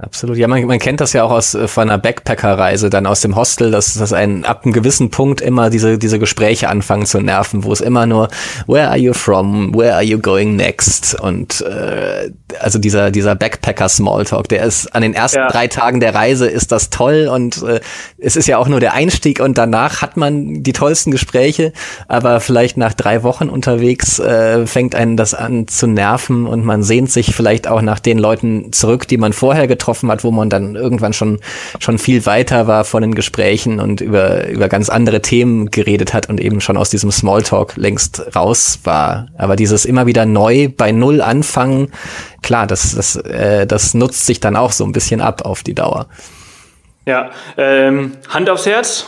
Absolut. 0.02 0.38
Ja, 0.38 0.48
man, 0.48 0.64
man 0.64 0.80
kennt 0.80 1.02
das 1.02 1.12
ja 1.12 1.26
auch 1.26 1.32
aus 1.32 1.56
äh, 1.56 1.68
von 1.68 1.90
einer 1.90 1.98
Backpacker-Reise, 1.98 2.90
dann 2.90 3.06
aus 3.06 3.20
dem 3.20 3.36
Hostel, 3.36 3.70
dass, 3.70 3.96
dass 3.96 4.14
ein 4.14 4.46
ab 4.46 4.62
einem 4.64 4.72
gewissen 4.72 5.12
Punkt 5.12 5.42
immer 5.42 5.70
diese, 5.70 5.98
diese 5.98 6.20
Gespräche 6.20 6.70
anfangen 6.70 7.06
zu 7.06 7.20
nerven, 7.20 7.66
wo 7.66 7.74
es 7.74 7.82
immer 7.82 8.06
nur 8.06 8.30
Where 8.66 8.88
are 8.88 8.98
you 8.98 9.12
from? 9.12 9.76
Where 9.76 9.96
are 9.96 10.04
you 10.04 10.18
going 10.18 10.56
next? 10.56 11.20
Und 11.20 11.60
äh, 11.60 12.32
also 12.62 12.80
dieser, 12.80 13.12
dieser 13.12 13.36
Backpacker-Smalltalk, 13.36 14.48
der 14.48 14.64
ist 14.64 14.88
an 14.96 15.02
den 15.02 15.14
ersten 15.14 15.40
ja. 15.40 15.50
drei 15.50 15.68
Tagen 15.68 16.00
der 16.00 16.16
Reise 16.16 16.48
ist 16.48 16.72
das 16.72 16.90
toll 16.90 17.30
und 17.30 17.62
äh, 17.64 17.82
es 18.18 18.38
ist 18.38 18.48
ja 18.48 18.58
auch 18.58 18.70
nur 18.70 18.80
der 18.80 18.94
Einstieg 18.94 19.42
und 19.42 19.58
danach 19.58 20.02
hat 20.02 20.16
man 20.16 20.64
die 20.64 20.72
tollsten 20.72 21.12
Gespräche, 21.12 21.74
aber 22.08 22.40
vielleicht 22.40 22.78
nach 22.78 22.94
drei 22.94 23.24
Wochen 23.24 23.50
unterwegs 23.50 24.18
äh, 24.20 24.66
fängt 24.66 24.96
einen 24.96 25.18
das 25.18 25.34
an 25.34 25.68
zu 25.68 25.88
nerven 25.88 26.48
und 26.48 26.64
man 26.64 26.84
sehnt 26.84 27.12
sich 27.12 27.36
vielleicht 27.36 27.68
auch 27.68 27.82
nach 27.82 28.00
den 28.00 28.18
Leuten 28.18 28.72
zurück, 28.72 29.06
die 29.06 29.18
man 29.18 29.34
vorher 29.34 29.68
getroffen 29.68 29.89
getroffen 29.90 30.12
hat, 30.12 30.24
wo 30.24 30.32
man 30.32 30.50
dann 30.50 30.76
irgendwann 30.76 31.14
schon, 31.14 31.40
schon 31.80 31.98
viel 31.98 32.26
weiter 32.26 32.68
war 32.68 32.84
von 32.84 33.02
den 33.02 33.16
Gesprächen 33.16 33.80
und 33.80 34.02
über, 34.02 34.48
über 34.48 34.70
ganz 34.70 34.90
andere 34.90 35.22
Themen 35.22 35.72
geredet 35.72 36.14
hat 36.14 36.30
und 36.30 36.40
eben 36.40 36.62
schon 36.62 36.78
aus 36.78 36.92
diesem 36.92 37.12
Smalltalk 37.12 37.76
längst 37.76 38.36
raus 38.36 38.80
war. 38.84 39.28
Aber 39.38 39.56
dieses 39.56 39.86
immer 39.86 40.06
wieder 40.06 40.26
neu 40.26 40.70
bei 40.70 40.92
Null 40.92 41.22
anfangen, 41.22 41.92
klar, 42.44 42.68
das, 42.68 42.96
das, 42.96 43.16
äh, 43.16 43.66
das 43.66 43.96
nutzt 43.96 44.28
sich 44.28 44.40
dann 44.40 44.56
auch 44.56 44.72
so 44.72 44.86
ein 44.86 44.92
bisschen 44.92 45.22
ab 45.22 45.44
auf 45.44 45.64
die 45.64 45.74
Dauer. 45.74 46.08
Ja, 47.08 47.32
ähm, 47.58 48.12
Hand 48.30 48.50
aufs 48.50 48.68
Herz. 48.68 49.06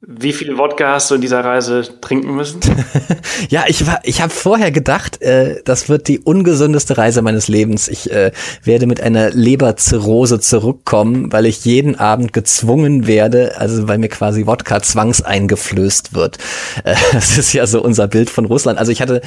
Wie 0.00 0.32
viel 0.32 0.56
Wodka 0.56 0.94
hast 0.94 1.10
du 1.10 1.16
in 1.16 1.20
dieser 1.20 1.44
Reise 1.44 1.82
trinken 2.00 2.34
müssen? 2.34 2.60
ja, 3.50 3.64
ich 3.68 3.86
war, 3.86 4.00
ich 4.04 4.22
habe 4.22 4.32
vorher 4.32 4.70
gedacht, 4.70 5.20
äh, 5.20 5.60
das 5.66 5.90
wird 5.90 6.08
die 6.08 6.18
ungesündeste 6.18 6.96
Reise 6.96 7.20
meines 7.20 7.46
Lebens. 7.48 7.86
Ich 7.88 8.10
äh, 8.10 8.32
werde 8.64 8.86
mit 8.86 9.02
einer 9.02 9.30
Leberzirrhose 9.30 10.40
zurückkommen, 10.40 11.30
weil 11.30 11.44
ich 11.44 11.62
jeden 11.66 11.94
Abend 11.96 12.32
gezwungen 12.32 13.06
werde, 13.06 13.58
also 13.58 13.86
weil 13.86 13.98
mir 13.98 14.08
quasi 14.08 14.46
Wodka 14.46 14.80
zwangseingeflößt 14.80 16.14
wird. 16.14 16.38
Äh, 16.84 16.94
das 17.12 17.36
ist 17.36 17.52
ja 17.52 17.66
so 17.66 17.82
unser 17.82 18.08
Bild 18.08 18.30
von 18.30 18.46
Russland. 18.46 18.78
Also 18.78 18.92
ich 18.92 19.02
hatte 19.02 19.20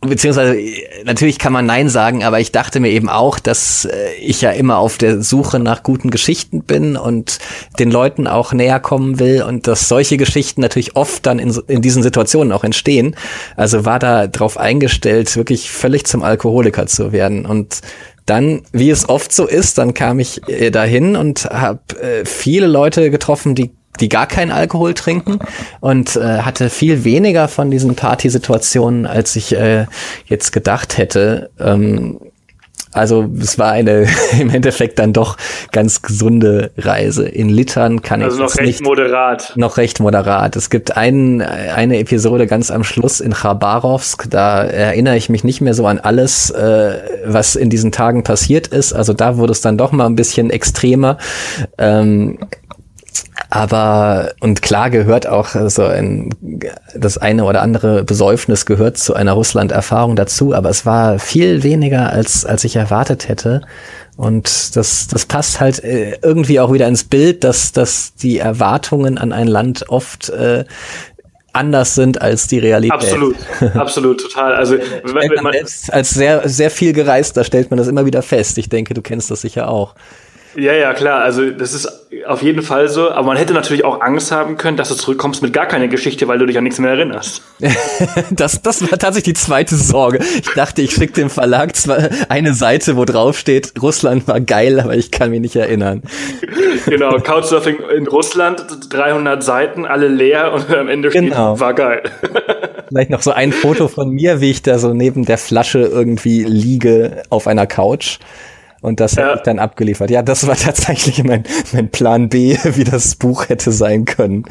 beziehungsweise 0.00 0.58
natürlich 1.04 1.38
kann 1.38 1.52
man 1.52 1.66
Nein 1.66 1.88
sagen, 1.88 2.24
aber 2.24 2.40
ich 2.40 2.52
dachte 2.52 2.80
mir 2.80 2.90
eben 2.90 3.08
auch, 3.08 3.38
dass 3.38 3.84
äh, 3.84 4.14
ich 4.18 4.40
ja 4.40 4.50
immer 4.50 4.78
auf 4.78 4.96
der 4.96 5.22
Suche 5.22 5.58
nach 5.58 5.82
guten 5.82 6.10
Geschichten 6.10 6.62
bin 6.62 6.96
und 6.96 7.38
den 7.78 7.90
Leuten 7.90 8.26
auch 8.26 8.52
näher 8.52 8.80
kommen 8.80 9.18
will 9.18 9.42
und 9.42 9.66
dass 9.66 9.88
solche 9.88 10.16
Geschichten 10.16 10.62
natürlich 10.62 10.96
oft 10.96 11.26
dann 11.26 11.38
in, 11.38 11.54
in 11.66 11.82
diesen 11.82 12.02
Situationen 12.02 12.52
auch 12.52 12.64
entstehen. 12.64 13.14
Also 13.56 13.84
war 13.84 13.98
da 13.98 14.26
drauf 14.26 14.56
eingestellt, 14.56 15.36
wirklich 15.36 15.70
völlig 15.70 16.06
zum 16.06 16.22
Alkoholiker 16.22 16.86
zu 16.86 17.12
werden 17.12 17.44
und 17.44 17.80
dann, 18.26 18.62
wie 18.70 18.90
es 18.90 19.08
oft 19.08 19.32
so 19.32 19.46
ist, 19.46 19.78
dann 19.78 19.92
kam 19.92 20.20
ich 20.20 20.46
äh, 20.48 20.70
dahin 20.70 21.16
und 21.16 21.46
habe 21.46 21.80
äh, 22.00 22.24
viele 22.24 22.68
Leute 22.68 23.10
getroffen, 23.10 23.56
die 23.56 23.72
die 23.98 24.08
gar 24.08 24.26
keinen 24.26 24.52
Alkohol 24.52 24.94
trinken 24.94 25.40
und 25.80 26.16
äh, 26.16 26.38
hatte 26.38 26.70
viel 26.70 27.04
weniger 27.04 27.48
von 27.48 27.70
diesen 27.70 27.96
Partysituationen, 27.96 29.06
als 29.06 29.36
ich 29.36 29.54
äh, 29.56 29.86
jetzt 30.26 30.52
gedacht 30.52 30.96
hätte. 30.96 31.50
Ähm, 31.58 32.18
also 32.92 33.28
es 33.40 33.56
war 33.58 33.70
eine 33.70 34.08
im 34.40 34.50
Endeffekt 34.50 34.98
dann 34.98 35.12
doch 35.12 35.36
ganz 35.70 36.02
gesunde 36.02 36.72
Reise. 36.76 37.28
In 37.28 37.48
Litern 37.48 38.02
kann 38.02 38.20
also 38.20 38.36
ich 38.36 38.42
noch 38.42 38.56
recht 38.56 38.66
nicht, 38.66 38.82
moderat. 38.82 39.52
Noch 39.54 39.76
recht 39.76 40.00
moderat. 40.00 40.56
Es 40.56 40.70
gibt 40.70 40.96
einen, 40.96 41.40
eine 41.40 41.98
Episode 41.98 42.46
ganz 42.46 42.70
am 42.70 42.82
Schluss 42.82 43.20
in 43.20 43.32
Khabarovsk. 43.32 44.28
Da 44.28 44.64
erinnere 44.64 45.16
ich 45.16 45.28
mich 45.28 45.44
nicht 45.44 45.60
mehr 45.60 45.74
so 45.74 45.86
an 45.86 46.00
alles, 46.00 46.50
äh, 46.50 46.98
was 47.26 47.54
in 47.54 47.70
diesen 47.70 47.92
Tagen 47.92 48.24
passiert 48.24 48.66
ist. 48.66 48.92
Also 48.92 49.12
da 49.12 49.36
wurde 49.36 49.52
es 49.52 49.60
dann 49.60 49.78
doch 49.78 49.92
mal 49.92 50.06
ein 50.06 50.16
bisschen 50.16 50.50
extremer. 50.50 51.18
Ähm, 51.78 52.38
Aber, 53.50 54.32
und 54.38 54.62
klar 54.62 54.90
gehört 54.90 55.26
auch 55.26 55.48
so 55.48 55.82
ein, 55.82 56.30
das 56.94 57.18
eine 57.18 57.44
oder 57.44 57.62
andere 57.62 58.04
Besäufnis 58.04 58.64
gehört 58.64 58.96
zu 58.96 59.14
einer 59.14 59.32
Russland-Erfahrung 59.32 60.14
dazu, 60.14 60.54
aber 60.54 60.70
es 60.70 60.86
war 60.86 61.18
viel 61.18 61.64
weniger, 61.64 62.10
als, 62.10 62.46
als 62.46 62.62
ich 62.62 62.76
erwartet 62.76 63.28
hätte. 63.28 63.62
Und 64.16 64.76
das, 64.76 65.08
das 65.08 65.26
passt 65.26 65.60
halt 65.60 65.82
äh, 65.82 66.18
irgendwie 66.22 66.60
auch 66.60 66.72
wieder 66.72 66.86
ins 66.86 67.02
Bild, 67.02 67.42
dass, 67.42 67.72
dass 67.72 68.14
die 68.14 68.38
Erwartungen 68.38 69.18
an 69.18 69.32
ein 69.32 69.48
Land 69.48 69.88
oft 69.88 70.28
äh, 70.28 70.64
anders 71.52 71.96
sind 71.96 72.22
als 72.22 72.46
die 72.46 72.60
Realität. 72.60 72.92
Absolut, 72.92 73.36
absolut, 73.74 74.20
total. 74.20 74.54
Also 74.54 74.76
wenn 74.76 75.42
man 75.42 75.52
selbst 75.54 75.92
als 75.92 76.10
sehr, 76.10 76.48
sehr 76.48 76.70
viel 76.70 76.92
gereist, 76.92 77.36
da 77.36 77.42
stellt 77.42 77.70
man 77.70 77.78
das 77.78 77.88
immer 77.88 78.06
wieder 78.06 78.22
fest. 78.22 78.58
Ich 78.58 78.68
denke, 78.68 78.94
du 78.94 79.02
kennst 79.02 79.30
das 79.30 79.40
sicher 79.40 79.68
auch. 79.68 79.96
Ja, 80.56 80.72
ja, 80.72 80.94
klar. 80.94 81.22
Also 81.22 81.50
das 81.50 81.72
ist 81.72 81.88
auf 82.26 82.42
jeden 82.42 82.62
Fall 82.62 82.88
so. 82.88 83.10
Aber 83.10 83.28
man 83.28 83.36
hätte 83.36 83.54
natürlich 83.54 83.84
auch 83.84 84.00
Angst 84.00 84.32
haben 84.32 84.56
können, 84.56 84.76
dass 84.76 84.88
du 84.88 84.94
zurückkommst 84.94 85.42
mit 85.42 85.52
gar 85.52 85.66
keiner 85.66 85.88
Geschichte, 85.88 86.26
weil 86.28 86.38
du 86.38 86.46
dich 86.46 86.58
an 86.58 86.64
nichts 86.64 86.78
mehr 86.78 86.90
erinnerst. 86.90 87.42
das, 88.30 88.60
das 88.62 88.82
war 88.82 88.98
tatsächlich 88.98 89.34
die 89.36 89.40
zweite 89.40 89.76
Sorge. 89.76 90.18
Ich 90.18 90.50
dachte, 90.54 90.82
ich 90.82 90.92
schicke 90.92 91.12
dem 91.12 91.30
Verlag 91.30 91.76
zwar 91.76 92.08
eine 92.28 92.54
Seite, 92.54 92.96
wo 92.96 93.04
drauf 93.04 93.38
steht, 93.38 93.74
Russland 93.80 94.26
war 94.26 94.40
geil, 94.40 94.80
aber 94.80 94.96
ich 94.96 95.10
kann 95.10 95.30
mich 95.30 95.40
nicht 95.40 95.56
erinnern. 95.56 96.02
genau, 96.86 97.18
Couchsurfing 97.18 97.78
in 97.96 98.08
Russland, 98.08 98.64
300 98.90 99.42
Seiten, 99.42 99.86
alle 99.86 100.08
leer 100.08 100.52
und 100.52 100.70
am 100.70 100.88
Ende 100.88 101.10
steht, 101.10 101.30
genau. 101.30 101.60
war 101.60 101.74
geil. 101.74 102.02
Vielleicht 102.88 103.10
noch 103.10 103.22
so 103.22 103.30
ein 103.30 103.52
Foto 103.52 103.86
von 103.86 104.10
mir, 104.10 104.40
wie 104.40 104.50
ich 104.50 104.62
da 104.62 104.78
so 104.78 104.92
neben 104.92 105.24
der 105.24 105.38
Flasche 105.38 105.80
irgendwie 105.80 106.42
liege 106.42 107.22
auf 107.30 107.46
einer 107.46 107.66
Couch. 107.66 108.18
Und 108.80 109.00
das 109.00 109.16
ja. 109.16 109.24
habe 109.24 109.36
ich 109.36 109.42
dann 109.42 109.58
abgeliefert. 109.58 110.10
Ja, 110.10 110.22
das 110.22 110.46
war 110.46 110.56
tatsächlich 110.56 111.22
mein, 111.24 111.44
mein 111.72 111.90
Plan 111.90 112.28
B, 112.28 112.56
wie 112.64 112.84
das 112.84 113.14
Buch 113.16 113.48
hätte 113.48 113.72
sein 113.72 114.04
können. 114.04 114.44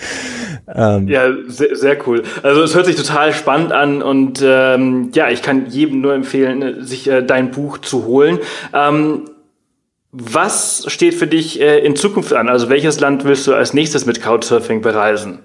Ähm. 0.74 1.08
Ja, 1.08 1.32
sehr, 1.48 1.76
sehr 1.76 2.08
cool. 2.08 2.24
Also 2.44 2.62
es 2.62 2.76
hört 2.76 2.86
sich 2.86 2.96
total 2.96 3.34
spannend 3.34 3.72
an 3.72 4.02
und 4.02 4.44
ähm, 4.44 5.12
ja, 5.14 5.30
ich 5.30 5.42
kann 5.42 5.68
jedem 5.68 6.02
nur 6.02 6.14
empfehlen, 6.14 6.86
sich 6.86 7.10
äh, 7.10 7.24
dein 7.24 7.52
Buch 7.52 7.80
zu 7.80 8.06
holen. 8.06 8.40
Ähm, 8.74 9.26
was 10.12 10.86
steht 10.88 11.14
für 11.14 11.28
dich 11.28 11.62
äh, 11.62 11.80
in 11.80 11.96
Zukunft 11.96 12.34
an? 12.34 12.50
Also 12.50 12.70
welches 12.70 13.00
Land 13.00 13.26
willst 13.26 13.46
du 13.46 13.54
als 13.54 13.74
nächstes 13.74 14.06
mit 14.06 14.22
Couchsurfing 14.22 14.82
bereisen? 14.82 15.40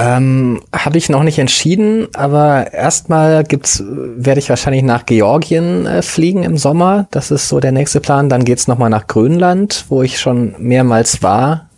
Ähm, 0.00 0.60
Habe 0.72 0.96
ich 0.96 1.08
noch 1.08 1.24
nicht 1.24 1.40
entschieden, 1.40 2.06
aber 2.14 2.72
erstmal 2.72 3.42
gibt's, 3.42 3.82
werde 3.84 4.38
ich 4.38 4.48
wahrscheinlich 4.48 4.84
nach 4.84 5.06
Georgien 5.06 5.86
äh, 5.86 6.02
fliegen 6.02 6.44
im 6.44 6.56
Sommer. 6.56 7.08
Das 7.10 7.32
ist 7.32 7.48
so 7.48 7.58
der 7.58 7.72
nächste 7.72 7.98
Plan. 7.98 8.28
Dann 8.28 8.44
geht's 8.44 8.68
noch 8.68 8.78
mal 8.78 8.90
nach 8.90 9.08
Grönland, 9.08 9.86
wo 9.88 10.02
ich 10.04 10.20
schon 10.20 10.54
mehrmals 10.58 11.20
war. 11.24 11.68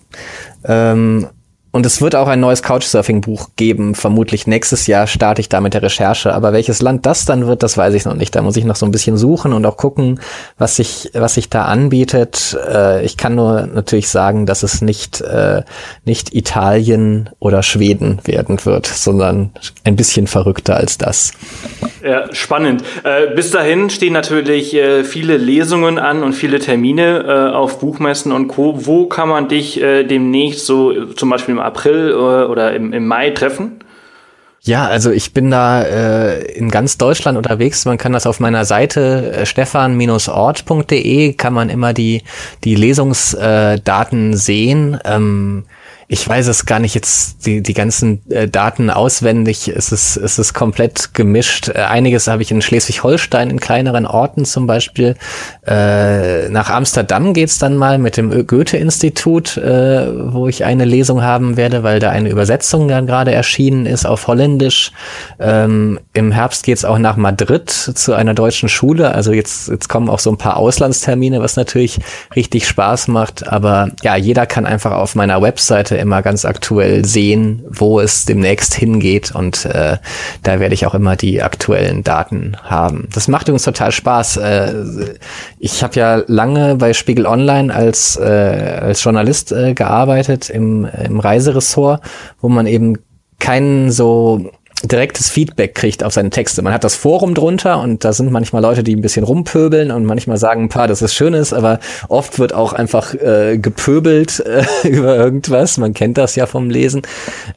Ähm, 0.65 1.29
und 1.73 1.87
es 1.87 2.03
wird 2.03 2.17
auch 2.17 2.27
ein 2.27 2.41
neues 2.41 2.65
Couchsurfing-Buch 2.65 3.51
geben. 3.55 3.95
Vermutlich 3.95 4.49
nächstes 4.49 4.89
Jahr 4.89 5.07
starte 5.07 5.41
ich 5.41 5.49
da 5.49 5.61
mit 5.61 5.73
der 5.73 5.83
Recherche. 5.83 6.35
Aber 6.35 6.53
welches 6.53 6.83
Land 6.83 7.07
das 7.07 7.27
dann 7.27 7.47
wird, 7.47 7.63
das 7.63 7.79
weiß 7.79 7.95
ich 7.95 8.05
noch 8.05 8.15
nicht. 8.15 8.35
Da 8.35 8.43
muss 8.43 8.57
ich 8.57 8.65
noch 8.65 8.75
so 8.75 8.87
ein 8.87 8.91
bisschen 8.91 9.17
suchen 9.17 9.53
und 9.53 9.65
auch 9.65 9.77
gucken, 9.77 10.21
was 10.59 10.77
sich, 10.77 11.11
was 11.15 11.35
sich 11.35 11.49
da 11.49 11.67
anbietet. 11.67 12.59
Äh, 12.69 13.05
ich 13.05 13.17
kann 13.17 13.37
nur 13.37 13.69
natürlich 13.69 14.09
sagen, 14.09 14.47
dass 14.47 14.65
es 14.65 14.83
nicht, 14.83 15.21
äh, 15.21 15.63
nicht 16.05 16.35
Italien 16.35 17.31
oder 17.39 17.63
Schweden 17.63 18.19
werden 18.25 18.59
wird, 18.65 18.87
sondern 18.87 19.51
ein 19.85 19.95
bisschen 19.95 20.27
verrückter 20.27 20.77
als 20.77 20.99
das. 20.99 21.33
Ja, 22.03 22.35
spannend. 22.35 22.83
Äh, 23.05 23.35
bis 23.37 23.53
dahin 23.53 23.91
stehen 23.91 24.13
natürlich 24.13 24.75
äh, 24.75 25.05
viele 25.05 25.37
Lesungen 25.37 26.01
an 26.01 26.25
und 26.25 26.33
viele 26.33 26.59
Termine 26.59 27.25
äh, 27.53 27.55
auf 27.55 27.79
Buchmessen 27.79 28.33
und 28.33 28.49
Co. 28.49 28.87
Wo 28.87 29.07
kann 29.07 29.29
man 29.29 29.47
dich 29.47 29.81
äh, 29.81 30.03
demnächst 30.03 30.67
so 30.67 31.05
zum 31.15 31.31
Beispiel 31.31 31.60
im 31.61 31.67
April 31.67 32.11
äh, 32.11 32.15
oder 32.15 32.75
im, 32.75 32.93
im 32.93 33.07
Mai 33.07 33.31
treffen? 33.31 33.81
Ja, 34.63 34.87
also 34.87 35.11
ich 35.11 35.33
bin 35.33 35.51
da 35.51 35.83
äh, 35.83 36.43
in 36.53 36.71
ganz 36.71 36.99
Deutschland 36.99 37.39
unterwegs. 37.39 37.87
Man 37.87 37.97
kann 37.97 38.13
das 38.13 38.27
auf 38.27 38.41
meiner 38.41 38.67
Seite 38.67 39.33
äh, 39.33 39.47
stefan-ort.de 39.47 41.33
kann 41.33 41.55
man 41.55 41.71
immer 41.71 41.95
die 41.95 42.23
die 42.65 42.75
Lesungsdaten 42.75 44.33
äh, 44.33 44.37
sehen. 44.37 44.99
Ähm, 45.05 45.65
ich 46.13 46.29
weiß 46.29 46.49
es 46.49 46.67
gar 46.67 46.81
nicht 46.81 46.97
jetzt 46.97 47.47
die, 47.47 47.63
die 47.63 47.73
ganzen 47.73 48.29
äh, 48.33 48.49
Daten 48.49 48.91
auswendig. 48.91 49.69
Es 49.69 49.93
ist, 49.93 50.17
es 50.17 50.41
ist 50.41 50.55
komplett 50.55 51.15
gemischt. 51.15 51.69
Äh, 51.69 51.83
einiges 51.83 52.27
habe 52.27 52.43
ich 52.43 52.51
in 52.51 52.63
Schleswig-Holstein 52.63 53.49
in 53.49 53.61
kleineren 53.61 54.07
Orten 54.07 54.45
zum 54.45 54.67
Beispiel. 54.67 55.15
Äh, 55.65 56.49
nach 56.49 56.69
Amsterdam 56.69 57.33
geht's 57.33 57.61
dann 57.61 57.77
mal 57.77 57.99
mit 57.99 58.17
dem 58.17 58.45
Goethe-Institut, 58.45 59.57
äh, 59.57 60.33
wo 60.33 60.49
ich 60.49 60.65
eine 60.65 60.85
Lesung 60.85 61.23
haben 61.23 61.57
werde, 61.57 61.85
weil 61.85 62.01
da 62.01 62.11
eine 62.11 62.29
Übersetzung 62.29 62.89
dann 62.89 63.07
gerade 63.07 63.33
erschienen 63.33 63.87
ist 63.87 64.05
auf 64.05 64.27
Holländisch. 64.27 64.91
Ähm, 65.39 66.01
Im 66.13 66.33
Herbst 66.33 66.65
geht's 66.65 66.85
auch 66.85 66.99
nach 66.99 67.19
Madrid 67.19 67.71
zu 67.71 68.15
einer 68.15 68.35
deutschen 68.35 68.69
Schule. 68.69 69.15
Also 69.15 69.31
jetzt, 69.31 69.69
jetzt 69.69 69.89
kommen 69.89 70.09
auch 70.09 70.19
so 70.19 70.31
ein 70.31 70.39
paar 70.39 70.57
Auslandstermine, 70.57 71.41
was 71.41 71.55
natürlich 71.55 72.01
richtig 72.35 72.67
Spaß 72.67 73.07
macht. 73.07 73.47
Aber 73.47 73.91
ja, 74.03 74.17
jeder 74.17 74.47
kann 74.47 74.67
einfach 74.67 74.91
auf 74.91 75.15
meiner 75.15 75.41
Webseite 75.41 76.00
immer 76.01 76.23
ganz 76.23 76.45
aktuell 76.45 77.05
sehen, 77.05 77.63
wo 77.69 78.01
es 78.01 78.25
demnächst 78.25 78.75
hingeht 78.75 79.35
und 79.35 79.65
äh, 79.67 79.99
da 80.43 80.61
werde 80.61 80.75
ich 80.75 80.87
auch 80.87 80.95
immer 80.95 81.17
die 81.17 81.43
aktuellen 81.43 82.03
Daten 82.03 82.57
haben. 82.63 83.09
Das 83.13 83.29
macht 83.29 83.49
übrigens 83.49 83.65
total 83.65 83.93
Spaß. 83.93 84.37
Äh, 84.39 84.75
ich 85.59 85.83
habe 85.83 85.95
ja 85.95 86.23
lange 86.27 86.77
bei 86.77 86.93
Spiegel 86.93 87.27
Online 87.27 87.75
als, 87.75 88.17
äh, 88.17 88.25
als 88.81 89.03
Journalist 89.03 89.53
äh, 89.53 89.75
gearbeitet 89.75 90.51
im, 90.51 90.89
im 91.05 91.21
Reiseressort, 91.21 92.03
wo 92.41 92.49
man 92.49 92.67
eben 92.67 92.99
keinen 93.39 93.91
so 93.91 94.51
direktes 94.83 95.31
Feedback 95.31 95.75
kriegt 95.75 96.03
auf 96.05 96.13
seine 96.13 96.31
Texte. 96.31 96.63
Man 96.63 96.73
hat 96.73 96.85
das 96.85 96.95
Forum 96.95 97.35
drunter 97.35 97.81
und 97.81 98.05
da 98.05 98.13
sind 98.13 98.31
manchmal 98.31 98.63
Leute, 98.63 98.83
die 98.83 98.97
ein 98.97 99.03
bisschen 99.03 99.25
rumpöbeln 99.25 99.91
und 99.91 100.05
manchmal 100.05 100.39
sagen 100.39 100.65
ein 100.65 100.69
paar, 100.69 100.89
dass 100.89 101.03
es 101.03 101.15
schön 101.15 101.35
ist, 101.35 101.53
aber 101.53 101.81
oft 102.09 102.39
wird 102.39 102.55
auch 102.55 102.73
einfach 102.73 103.15
äh, 103.15 103.59
gepöbelt 103.59 104.41
äh, 104.85 104.89
über 104.89 105.17
irgendwas. 105.17 105.79
Man 105.79 105.95
kennt 105.95 106.19
das 106.19 106.37
ja 106.37 106.47
vom 106.47 106.71
Lesen. 106.71 107.03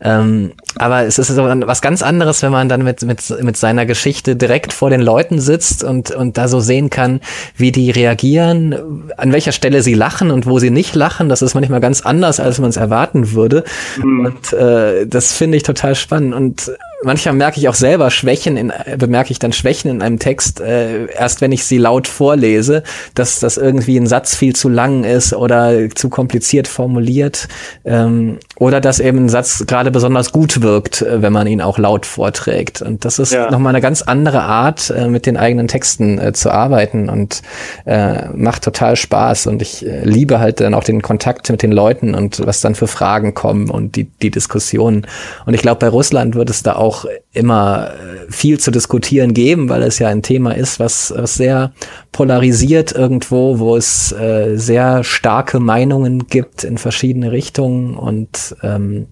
Ähm, 0.01 0.51
aber 0.76 1.03
es 1.03 1.19
ist 1.19 1.28
so 1.28 1.43
was 1.43 1.82
ganz 1.82 2.01
anderes, 2.01 2.41
wenn 2.41 2.51
man 2.51 2.67
dann 2.67 2.84
mit, 2.84 3.03
mit, 3.03 3.21
mit 3.41 3.57
seiner 3.57 3.86
Geschichte 3.86 4.36
direkt 4.36 4.74
vor 4.74 4.89
den 4.89 5.01
Leuten 5.01 5.39
sitzt 5.39 5.84
und, 5.84 6.11
und 6.11 6.38
da 6.38 6.47
so 6.47 6.59
sehen 6.59 6.89
kann, 6.89 7.21
wie 7.55 7.71
die 7.71 7.91
reagieren, 7.91 9.11
an 9.17 9.32
welcher 9.32 9.51
Stelle 9.51 9.84
sie 9.84 9.93
lachen 9.93 10.32
und 10.32 10.45
wo 10.45 10.59
sie 10.59 10.71
nicht 10.71 10.95
lachen. 10.95 11.30
Das 11.30 11.41
ist 11.41 11.53
manchmal 11.53 11.80
ganz 11.80 12.01
anders, 12.01 12.39
als 12.39 12.59
man 12.59 12.69
es 12.69 12.78
erwarten 12.78 13.34
würde. 13.34 13.63
Mhm. 13.97 14.26
Und 14.26 14.53
äh, 14.53 15.05
das 15.05 15.34
finde 15.34 15.57
ich 15.57 15.63
total 15.63 15.95
spannend. 15.95 16.34
Und 16.34 16.71
manchmal 17.04 17.36
merke 17.36 17.60
ich 17.60 17.68
auch 17.70 17.76
selber 17.76 18.12
Schwächen, 18.12 18.58
in, 18.58 18.74
bemerke 18.97 19.32
ich 19.32 19.39
dann 19.39 19.54
Schwächen 19.54 19.89
in 19.91 20.01
einem 20.01 20.20
Text, 20.20 20.60
äh, 20.60 21.06
erst 21.08 21.41
wenn 21.41 21.51
ich 21.51 21.66
sie 21.66 21.78
laut 21.78 22.08
vorlese, 22.08 22.84
dass 23.16 23.39
das 23.39 23.58
irgendwie 23.58 23.97
ein 23.97 24.08
Satz 24.08 24.36
viel 24.36 24.56
zu 24.56 24.70
lang 24.70 25.04
ist 25.04 25.34
oder 25.34 25.89
zu 25.93 26.10
kompliziert 26.10 26.68
formuliert 26.68 27.47
ähm, 27.86 28.39
oder 28.58 28.82
dass 28.82 28.99
eben 28.99 29.26
ein 29.26 29.30
Satz 29.30 29.66
gerade 29.68 29.91
besonders 29.91 30.32
gut 30.32 30.62
wirkt, 30.62 31.01
äh, 31.01 31.22
wenn 31.22 31.34
man 31.34 31.47
ihn 31.47 31.62
auch 31.62 31.78
laut 31.78 32.06
vorträgt. 32.06 32.82
Und 32.82 33.06
das 33.06 33.20
ist 33.20 33.34
ja. 33.34 33.49
nochmal 33.51 33.72
eine 33.72 33.82
ganz 33.82 34.01
andere 34.01 34.41
Art, 34.41 34.89
äh, 34.89 35.08
mit 35.08 35.26
den 35.26 35.38
eigenen 35.38 35.68
Texten 35.68 36.20
äh, 36.20 36.34
zu 36.34 36.51
arbeiten 36.51 37.10
und 37.10 37.41
äh, 37.86 38.30
macht 38.30 38.64
total 38.64 38.95
Spaß. 38.95 39.47
Und 39.47 39.62
ich 39.62 39.86
äh, 39.86 40.04
liebe 40.04 40.39
halt 40.39 40.60
dann 40.60 40.74
auch 40.74 40.84
den 40.84 41.01
Kontakt 41.01 41.49
mit 41.49 41.62
den 41.64 41.72
Leuten 41.72 42.16
und 42.16 42.45
was 42.45 42.62
dann 42.62 42.76
für 42.76 42.88
Fragen 42.88 43.34
kommen 43.34 43.70
und 43.70 43.95
die, 43.95 44.06
die 44.06 44.32
Diskussionen. 44.32 45.08
Und 45.45 45.54
ich 45.54 45.62
glaube, 45.62 45.80
bei 45.80 45.89
Russland 45.89 46.36
wird 46.36 46.49
es 46.49 46.64
da 46.64 46.76
auch 46.76 46.92
auch 46.93 47.05
immer 47.33 47.91
äh, 47.91 48.31
viel 48.31 48.59
zu 48.59 48.71
diskutieren 48.71 49.33
geben, 49.33 49.69
weil 49.69 49.83
es 49.83 49.99
ja 49.99 50.07
ein 50.07 50.21
Thema 50.21 50.55
ist, 50.55 50.79
was, 50.79 51.13
was 51.15 51.35
sehr 51.35 51.71
polarisiert 52.11 52.91
irgendwo, 52.91 53.59
wo 53.59 53.75
es 53.75 54.11
äh, 54.11 54.55
sehr 54.55 55.03
starke 55.03 55.59
Meinungen 55.59 56.27
gibt 56.27 56.63
in 56.63 56.77
verschiedene 56.77 57.31
Richtungen 57.31 57.95
und 57.95 58.55
ähm, 58.63 59.07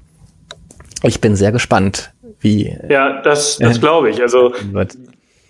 ich 1.03 1.19
bin 1.19 1.35
sehr 1.35 1.51
gespannt, 1.51 2.11
wie. 2.39 2.77
Ja, 2.89 3.21
das, 3.21 3.57
das 3.57 3.77
äh, 3.77 3.79
glaube 3.79 4.11
ich. 4.11 4.21
Also 4.21 4.53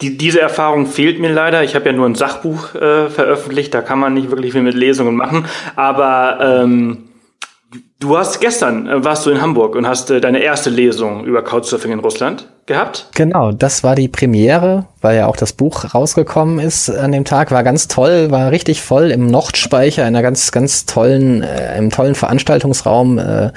die, 0.02 0.18
diese 0.18 0.40
Erfahrung 0.40 0.88
fehlt 0.88 1.20
mir 1.20 1.32
leider. 1.32 1.64
Ich 1.64 1.76
habe 1.76 1.88
ja 1.88 1.92
nur 1.92 2.06
ein 2.06 2.16
Sachbuch 2.16 2.74
äh, 2.76 3.10
veröffentlicht, 3.10 3.74
da 3.74 3.82
kann 3.82 4.00
man 4.00 4.14
nicht 4.14 4.32
wirklich 4.32 4.54
viel 4.54 4.62
mit 4.62 4.76
Lesungen 4.76 5.16
machen, 5.16 5.46
aber 5.76 6.64
ähm, 6.64 7.10
Du 8.00 8.18
hast 8.18 8.42
gestern 8.42 8.88
äh, 8.88 9.04
warst 9.04 9.26
du 9.26 9.30
in 9.30 9.42
Hamburg 9.42 9.76
und 9.76 9.88
hast 9.88 10.10
äh, 10.12 10.20
deine 10.20 10.40
erste 10.40 10.70
Lesung 10.70 11.24
über 11.24 11.42
Couchsurfing 11.44 11.92
in 11.92 12.00
Russland 12.00 12.48
gehabt. 12.66 13.08
Genau, 13.16 13.52
das 13.52 13.84
war 13.84 13.96
die 13.96 14.08
Premiere, 14.08 14.88
weil 15.00 15.18
ja 15.18 15.28
auch 15.28 15.38
das 15.38 15.54
Buch 15.54 15.94
rausgekommen 15.94 16.60
ist 16.60 16.90
an 16.90 17.12
dem 17.12 17.24
Tag. 17.24 17.52
War 17.52 17.64
ganz 17.64 17.88
toll, 17.88 18.30
war 18.32 18.52
richtig 18.52 18.82
voll 18.82 19.12
im 19.12 19.28
Nordspeicher, 19.28 20.04
einer 20.04 20.22
ganz, 20.22 20.52
ganz 20.52 20.86
tollen, 20.86 21.44
äh, 21.44 21.78
im 21.78 21.92
tollen 21.92 22.16
Veranstaltungsraum, 22.16 23.20
äh, 23.20 23.52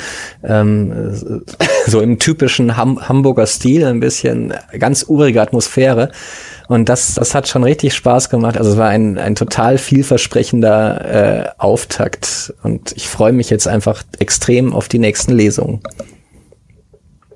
ähm, 0.44 1.42
so 1.86 2.00
im 2.00 2.18
typischen 2.18 2.76
Ham 2.76 3.08
Hamburger 3.08 3.46
Stil, 3.46 3.84
ein 3.84 4.00
bisschen 4.00 4.54
ganz 4.78 5.06
urige 5.08 5.42
Atmosphäre. 5.42 6.10
Und 6.68 6.88
das, 6.88 7.14
das 7.14 7.34
hat 7.34 7.48
schon 7.48 7.62
richtig 7.62 7.94
Spaß 7.94 8.30
gemacht. 8.30 8.56
Also 8.56 8.70
es 8.70 8.76
war 8.76 8.88
ein, 8.88 9.18
ein 9.18 9.34
total 9.34 9.78
vielversprechender 9.78 11.04
äh, 11.04 11.48
Auftakt. 11.58 12.54
Und 12.62 12.92
ich 12.96 13.08
freue 13.08 13.32
mich 13.32 13.50
jetzt 13.50 13.68
einfach 13.68 14.02
extrem 14.18 14.72
auf 14.72 14.88
die 14.88 14.98
nächsten 14.98 15.32
Lesungen. 15.32 15.80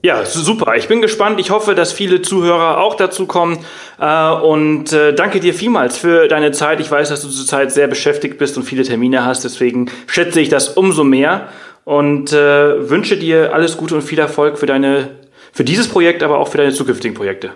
Ja, 0.03 0.24
super. 0.24 0.76
Ich 0.76 0.89
bin 0.89 1.03
gespannt. 1.03 1.41
Ich 1.41 1.51
hoffe, 1.51 1.74
dass 1.74 1.93
viele 1.93 2.22
Zuhörer 2.22 2.79
auch 2.79 2.95
dazu 2.95 3.26
kommen. 3.26 3.59
Äh, 4.01 4.31
und 4.31 4.93
äh, 4.93 5.12
danke 5.12 5.41
dir 5.41 5.53
vielmals 5.53 5.99
für 5.99 6.29
deine 6.29 6.53
Zeit. 6.53 6.81
Ich 6.81 6.91
weiß, 6.91 7.09
dass 7.09 7.22
du 7.22 7.29
zurzeit 7.29 7.72
sehr 7.72 7.89
beschäftigt 7.89 8.39
bist 8.39 8.57
und 8.57 8.62
viele 8.62 8.85
Termine 8.85 9.24
hast. 9.24 9.45
Deswegen 9.45 9.91
schätze 10.07 10.41
ich 10.41 10.49
das 10.49 10.68
umso 10.68 11.05
mehr 11.05 11.49
und 11.85 12.33
äh, 12.33 12.89
wünsche 12.89 13.16
dir 13.16 13.53
alles 13.53 13.76
Gute 13.76 13.97
und 13.97 14.03
viel 14.03 14.18
Erfolg 14.18 14.59
für 14.59 14.66
deine, 14.66 15.11
für 15.53 15.64
dieses 15.64 15.89
Projekt, 15.89 16.22
aber 16.22 16.39
auch 16.39 16.49
für 16.49 16.59
deine 16.59 16.72
zukünftigen 16.72 17.16
Projekte. 17.16 17.51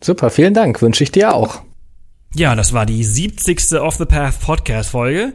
Super, 0.00 0.30
vielen 0.30 0.54
Dank. 0.54 0.82
Wünsche 0.82 1.04
ich 1.04 1.12
dir 1.12 1.34
auch. 1.34 1.62
Ja, 2.34 2.54
das 2.54 2.72
war 2.72 2.84
die 2.84 3.04
70. 3.04 3.80
Off 3.80 3.96
the 3.96 4.04
Path 4.04 4.40
Podcast 4.40 4.90
Folge. 4.90 5.34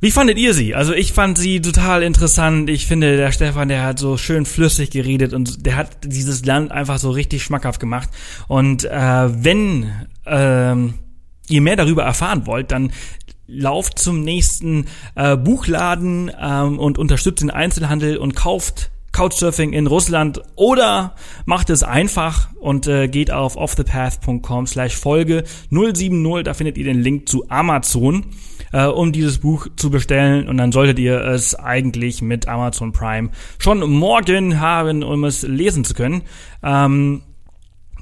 Wie 0.00 0.10
fandet 0.10 0.36
ihr 0.36 0.52
sie? 0.52 0.74
Also 0.74 0.92
ich 0.92 1.12
fand 1.12 1.38
sie 1.38 1.60
total 1.60 2.02
interessant. 2.02 2.68
Ich 2.68 2.86
finde, 2.86 3.16
der 3.16 3.30
Stefan, 3.30 3.68
der 3.68 3.84
hat 3.84 3.98
so 3.98 4.16
schön 4.16 4.44
flüssig 4.44 4.90
geredet 4.90 5.32
und 5.32 5.64
der 5.64 5.76
hat 5.76 5.98
dieses 6.04 6.44
Land 6.44 6.72
einfach 6.72 6.98
so 6.98 7.10
richtig 7.10 7.44
schmackhaft 7.44 7.78
gemacht. 7.78 8.10
Und 8.48 8.84
äh, 8.84 8.90
wenn 9.44 9.92
ähm, 10.26 10.94
ihr 11.48 11.60
mehr 11.60 11.76
darüber 11.76 12.02
erfahren 12.02 12.46
wollt, 12.46 12.72
dann 12.72 12.92
lauft 13.46 13.98
zum 13.98 14.22
nächsten 14.22 14.86
äh, 15.14 15.36
Buchladen 15.36 16.30
ähm, 16.40 16.78
und 16.78 16.98
unterstützt 16.98 17.42
den 17.42 17.50
Einzelhandel 17.50 18.16
und 18.16 18.34
kauft 18.34 18.90
Couchsurfing 19.12 19.72
in 19.72 19.86
Russland 19.86 20.42
oder 20.56 21.14
macht 21.44 21.70
es 21.70 21.82
einfach 21.82 22.48
und 22.60 22.86
äh, 22.86 23.08
geht 23.08 23.30
auf 23.30 23.56
offthepath.com 23.56 24.66
slash 24.66 24.96
Folge 24.96 25.44
070, 25.70 26.42
da 26.44 26.54
findet 26.54 26.78
ihr 26.78 26.84
den 26.84 27.00
Link 27.00 27.28
zu 27.28 27.48
Amazon 27.48 28.26
äh, 28.72 28.86
um 28.86 29.12
dieses 29.12 29.38
Buch 29.38 29.68
zu 29.76 29.90
bestellen. 29.90 30.48
Und 30.48 30.56
dann 30.56 30.72
solltet 30.72 30.98
ihr 30.98 31.20
es 31.20 31.54
eigentlich 31.54 32.22
mit 32.22 32.48
Amazon 32.48 32.92
Prime 32.92 33.30
schon 33.58 33.88
morgen 33.90 34.60
haben, 34.60 35.02
um 35.02 35.24
es 35.24 35.42
lesen 35.42 35.84
zu 35.84 35.94
können. 35.94 36.22
Ähm, 36.62 37.22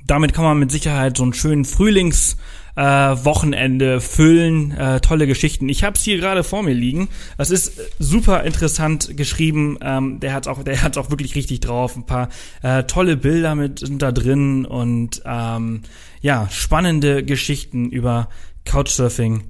damit 0.06 0.32
kann 0.32 0.44
man 0.44 0.58
mit 0.58 0.72
Sicherheit 0.72 1.16
so 1.16 1.22
einen 1.22 1.34
schönen 1.34 1.64
Frühlings 1.64 2.36
äh, 2.76 2.82
Wochenende 2.82 4.00
füllen, 4.00 4.72
äh, 4.72 5.00
tolle 5.00 5.26
Geschichten. 5.26 5.68
Ich 5.68 5.84
habe 5.84 5.96
es 5.96 6.02
hier 6.02 6.18
gerade 6.18 6.44
vor 6.44 6.62
mir 6.62 6.74
liegen. 6.74 7.08
Das 7.36 7.50
ist 7.50 7.80
super 7.98 8.44
interessant 8.44 9.16
geschrieben. 9.16 9.78
Ähm, 9.80 10.20
der 10.20 10.32
hat 10.32 10.48
auch, 10.48 10.62
der 10.62 10.82
hat's 10.82 10.98
auch 10.98 11.10
wirklich 11.10 11.34
richtig 11.34 11.60
drauf. 11.60 11.96
Ein 11.96 12.06
paar 12.06 12.28
äh, 12.62 12.84
tolle 12.84 13.16
Bilder 13.16 13.54
mit 13.54 13.80
sind 13.80 14.02
da 14.02 14.12
drin 14.12 14.64
und 14.64 15.22
ähm, 15.24 15.82
ja 16.20 16.48
spannende 16.50 17.24
Geschichten 17.24 17.90
über 17.90 18.28
Couchsurfing 18.64 19.44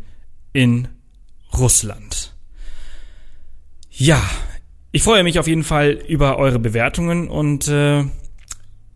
in 0.53 0.89
Russland. 1.57 2.35
Ja, 3.91 4.23
ich 4.93 5.03
freue 5.03 5.23
mich 5.23 5.39
auf 5.39 5.47
jeden 5.47 5.65
Fall 5.65 5.91
über 6.09 6.39
eure 6.39 6.59
Bewertungen 6.59 7.29
und 7.29 7.69
äh, 7.69 8.05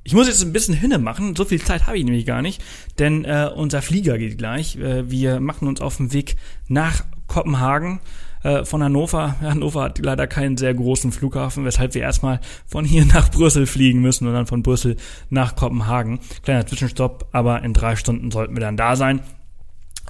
ich 0.04 0.12
muss 0.12 0.28
jetzt 0.28 0.42
ein 0.42 0.52
bisschen 0.52 0.74
hinne 0.74 0.98
machen, 0.98 1.34
so 1.34 1.44
viel 1.44 1.60
Zeit 1.60 1.86
habe 1.86 1.98
ich 1.98 2.04
nämlich 2.04 2.26
gar 2.26 2.42
nicht, 2.42 2.62
denn 2.98 3.24
äh, 3.24 3.48
unser 3.54 3.80
Flieger 3.80 4.18
geht 4.18 4.36
gleich. 4.36 4.76
Äh, 4.76 5.10
wir 5.10 5.40
machen 5.40 5.66
uns 5.66 5.80
auf 5.80 5.96
den 5.96 6.12
Weg 6.12 6.36
nach 6.68 7.04
Kopenhagen 7.26 8.00
äh, 8.42 8.64
von 8.64 8.82
Hannover. 8.82 9.36
Hannover 9.40 9.82
hat 9.82 9.98
leider 9.98 10.26
keinen 10.26 10.58
sehr 10.58 10.74
großen 10.74 11.10
Flughafen, 11.10 11.64
weshalb 11.64 11.94
wir 11.94 12.02
erstmal 12.02 12.40
von 12.66 12.84
hier 12.84 13.04
nach 13.14 13.30
Brüssel 13.30 13.66
fliegen 13.66 14.00
müssen 14.00 14.28
und 14.28 14.34
dann 14.34 14.46
von 14.46 14.62
Brüssel 14.62 14.96
nach 15.30 15.56
Kopenhagen. 15.56 16.20
Kleiner 16.42 16.66
Zwischenstopp, 16.66 17.28
aber 17.32 17.62
in 17.62 17.72
drei 17.72 17.96
Stunden 17.96 18.30
sollten 18.30 18.54
wir 18.54 18.60
dann 18.60 18.76
da 18.76 18.96
sein. 18.96 19.20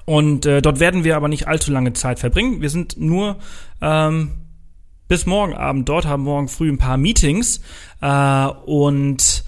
Und 0.06 0.44
äh, 0.44 0.60
dort 0.60 0.80
werden 0.80 1.04
wir 1.04 1.16
aber 1.16 1.28
nicht 1.28 1.46
allzu 1.48 1.70
lange 1.70 1.92
Zeit 1.92 2.18
verbringen. 2.18 2.60
Wir 2.60 2.68
sind 2.68 2.98
nur 2.98 3.36
ähm, 3.80 4.32
bis 5.08 5.24
morgen 5.24 5.54
Abend 5.54 5.88
dort, 5.88 6.06
haben 6.06 6.24
morgen 6.24 6.48
früh 6.48 6.68
ein 6.68 6.78
paar 6.78 6.96
Meetings 6.96 7.60
äh, 8.00 8.46
und 8.66 9.44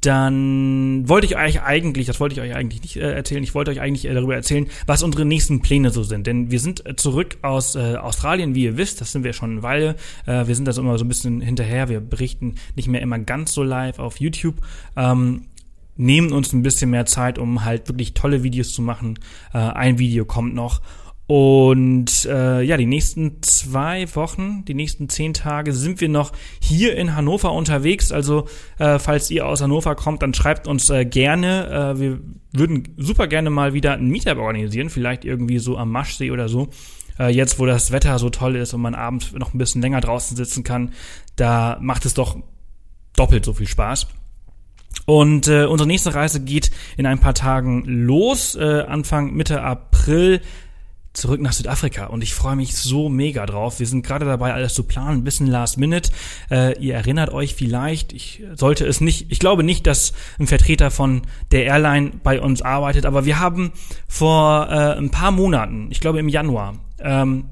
dann 0.00 1.06
wollte 1.08 1.26
ich 1.26 1.36
euch 1.36 1.62
eigentlich, 1.62 2.06
das 2.06 2.20
wollte 2.20 2.34
ich 2.34 2.40
euch 2.40 2.54
eigentlich 2.54 2.82
nicht 2.82 2.96
äh, 2.96 3.12
erzählen, 3.12 3.42
ich 3.42 3.54
wollte 3.54 3.70
euch 3.70 3.80
eigentlich 3.80 4.06
äh, 4.06 4.14
darüber 4.14 4.34
erzählen, 4.34 4.66
was 4.86 5.02
unsere 5.02 5.26
nächsten 5.26 5.60
Pläne 5.60 5.90
so 5.90 6.02
sind. 6.02 6.26
Denn 6.26 6.50
wir 6.50 6.58
sind 6.58 6.86
äh, 6.86 6.96
zurück 6.96 7.36
aus 7.42 7.74
äh, 7.74 7.96
Australien, 7.96 8.54
wie 8.54 8.64
ihr 8.64 8.76
wisst, 8.78 9.00
das 9.00 9.12
sind 9.12 9.24
wir 9.24 9.34
schon 9.34 9.50
eine 9.52 9.62
Weile. 9.62 9.96
Äh, 10.26 10.46
wir 10.46 10.54
sind 10.54 10.64
das 10.66 10.78
immer 10.78 10.96
so 10.96 11.04
ein 11.04 11.08
bisschen 11.08 11.42
hinterher, 11.42 11.88
wir 11.88 12.00
berichten 12.00 12.54
nicht 12.76 12.88
mehr 12.88 13.02
immer 13.02 13.18
ganz 13.18 13.52
so 13.52 13.62
live 13.62 13.98
auf 13.98 14.20
YouTube. 14.20 14.56
Ähm, 14.96 15.42
nehmen 15.96 16.32
uns 16.32 16.54
ein 16.54 16.62
bisschen 16.62 16.90
mehr 16.90 17.04
Zeit, 17.04 17.38
um 17.38 17.66
halt 17.66 17.88
wirklich 17.88 18.14
tolle 18.14 18.42
Videos 18.42 18.72
zu 18.72 18.80
machen. 18.80 19.18
Ein 19.52 19.98
Video 19.98 20.24
kommt 20.24 20.54
noch. 20.54 20.80
Und 21.30 22.24
äh, 22.24 22.60
ja, 22.62 22.76
die 22.76 22.86
nächsten 22.86 23.40
zwei 23.40 24.12
Wochen, 24.16 24.64
die 24.64 24.74
nächsten 24.74 25.08
zehn 25.08 25.32
Tage 25.32 25.72
sind 25.72 26.00
wir 26.00 26.08
noch 26.08 26.32
hier 26.60 26.96
in 26.96 27.14
Hannover 27.14 27.52
unterwegs. 27.52 28.10
Also 28.10 28.48
äh, 28.80 28.98
falls 28.98 29.30
ihr 29.30 29.46
aus 29.46 29.62
Hannover 29.62 29.94
kommt, 29.94 30.22
dann 30.22 30.34
schreibt 30.34 30.66
uns 30.66 30.90
äh, 30.90 31.04
gerne. 31.04 31.94
Äh, 31.94 32.00
wir 32.00 32.20
würden 32.50 32.96
super 32.96 33.28
gerne 33.28 33.48
mal 33.48 33.74
wieder 33.74 33.92
ein 33.92 34.08
Meetup 34.08 34.38
organisieren, 34.38 34.90
vielleicht 34.90 35.24
irgendwie 35.24 35.60
so 35.60 35.78
am 35.78 35.92
Maschsee 35.92 36.32
oder 36.32 36.48
so. 36.48 36.70
Äh, 37.16 37.28
jetzt, 37.28 37.60
wo 37.60 37.66
das 37.66 37.92
Wetter 37.92 38.18
so 38.18 38.30
toll 38.30 38.56
ist 38.56 38.74
und 38.74 38.80
man 38.80 38.96
abends 38.96 39.30
noch 39.30 39.54
ein 39.54 39.58
bisschen 39.58 39.82
länger 39.82 40.00
draußen 40.00 40.36
sitzen 40.36 40.64
kann, 40.64 40.94
da 41.36 41.78
macht 41.80 42.06
es 42.06 42.14
doch 42.14 42.38
doppelt 43.14 43.44
so 43.44 43.52
viel 43.52 43.68
Spaß. 43.68 44.08
Und 45.06 45.46
äh, 45.46 45.66
unsere 45.66 45.86
nächste 45.86 46.12
Reise 46.12 46.40
geht 46.40 46.72
in 46.96 47.06
ein 47.06 47.20
paar 47.20 47.34
Tagen 47.34 47.84
los, 47.84 48.56
äh, 48.56 48.82
Anfang 48.88 49.32
Mitte 49.34 49.62
April 49.62 50.40
zurück 51.12 51.40
nach 51.40 51.52
Südafrika 51.52 52.06
und 52.06 52.22
ich 52.22 52.34
freue 52.34 52.54
mich 52.54 52.76
so 52.76 53.08
mega 53.08 53.44
drauf. 53.44 53.80
Wir 53.80 53.86
sind 53.86 54.06
gerade 54.06 54.26
dabei, 54.26 54.54
alles 54.54 54.74
zu 54.74 54.84
planen, 54.84 55.18
ein 55.18 55.24
bisschen 55.24 55.48
last 55.48 55.76
minute. 55.76 56.10
Äh, 56.50 56.78
ihr 56.78 56.94
erinnert 56.94 57.30
euch 57.30 57.54
vielleicht, 57.54 58.12
ich 58.12 58.44
sollte 58.54 58.86
es 58.86 59.00
nicht, 59.00 59.26
ich 59.30 59.40
glaube 59.40 59.64
nicht, 59.64 59.86
dass 59.86 60.12
ein 60.38 60.46
Vertreter 60.46 60.90
von 60.90 61.22
der 61.50 61.64
Airline 61.64 62.12
bei 62.22 62.40
uns 62.40 62.62
arbeitet, 62.62 63.06
aber 63.06 63.24
wir 63.24 63.40
haben 63.40 63.72
vor 64.06 64.68
äh, 64.70 64.98
ein 64.98 65.10
paar 65.10 65.32
Monaten, 65.32 65.88
ich 65.90 66.00
glaube 66.00 66.20
im 66.20 66.28
Januar, 66.28 66.76
ähm, 67.00 67.46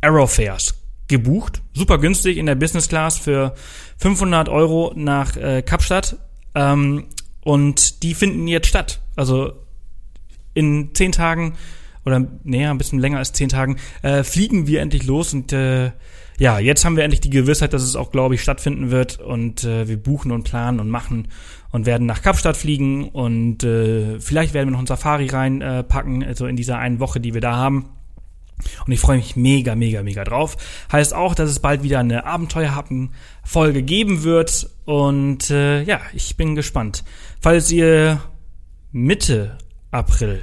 Aerofares 0.00 0.74
gebucht, 1.08 1.62
super 1.72 1.98
günstig 1.98 2.36
in 2.36 2.46
der 2.46 2.56
Business 2.56 2.88
Class 2.88 3.18
für 3.18 3.54
500 3.98 4.48
Euro 4.48 4.92
nach 4.96 5.36
äh, 5.36 5.62
Kapstadt 5.62 6.16
ähm, 6.56 7.06
und 7.42 8.02
die 8.02 8.14
finden 8.14 8.48
jetzt 8.48 8.66
statt. 8.66 9.00
Also 9.14 9.52
in 10.54 10.94
zehn 10.94 11.12
Tagen 11.12 11.54
oder 12.06 12.26
näher, 12.44 12.70
ein 12.70 12.78
bisschen 12.78 13.00
länger 13.00 13.18
als 13.18 13.32
zehn 13.32 13.48
Tagen, 13.48 13.76
äh, 14.02 14.22
fliegen 14.22 14.66
wir 14.66 14.80
endlich 14.80 15.04
los 15.04 15.34
und 15.34 15.52
äh, 15.52 15.90
ja, 16.38 16.58
jetzt 16.58 16.84
haben 16.84 16.96
wir 16.96 17.04
endlich 17.04 17.20
die 17.20 17.30
Gewissheit, 17.30 17.72
dass 17.72 17.82
es 17.82 17.96
auch, 17.96 18.10
glaube 18.10 18.34
ich, 18.34 18.42
stattfinden 18.42 18.90
wird 18.90 19.18
und 19.20 19.64
äh, 19.64 19.88
wir 19.88 19.96
buchen 19.96 20.32
und 20.32 20.44
planen 20.44 20.80
und 20.80 20.88
machen 20.90 21.28
und 21.72 21.86
werden 21.86 22.06
nach 22.06 22.22
Kapstadt 22.22 22.56
fliegen 22.56 23.08
und 23.08 23.64
äh, 23.64 24.20
vielleicht 24.20 24.54
werden 24.54 24.68
wir 24.68 24.72
noch 24.72 24.80
ein 24.80 24.86
Safari 24.86 25.26
reinpacken, 25.26 26.22
äh, 26.22 26.26
also 26.26 26.46
in 26.46 26.56
dieser 26.56 26.78
einen 26.78 27.00
Woche, 27.00 27.20
die 27.20 27.34
wir 27.34 27.40
da 27.40 27.56
haben. 27.56 27.90
Und 28.86 28.92
ich 28.92 29.00
freue 29.00 29.18
mich 29.18 29.36
mega, 29.36 29.74
mega, 29.74 30.02
mega 30.02 30.24
drauf. 30.24 30.56
Heißt 30.90 31.12
auch, 31.12 31.34
dass 31.34 31.50
es 31.50 31.60
bald 31.60 31.82
wieder 31.82 31.98
eine 31.98 32.24
Abenteuerhappen-Folge 32.24 33.82
geben 33.82 34.22
wird. 34.22 34.70
Und 34.86 35.50
äh, 35.50 35.82
ja, 35.82 36.00
ich 36.14 36.38
bin 36.38 36.54
gespannt. 36.54 37.04
Falls 37.40 37.70
ihr 37.70 38.22
Mitte 38.92 39.58
April 39.90 40.40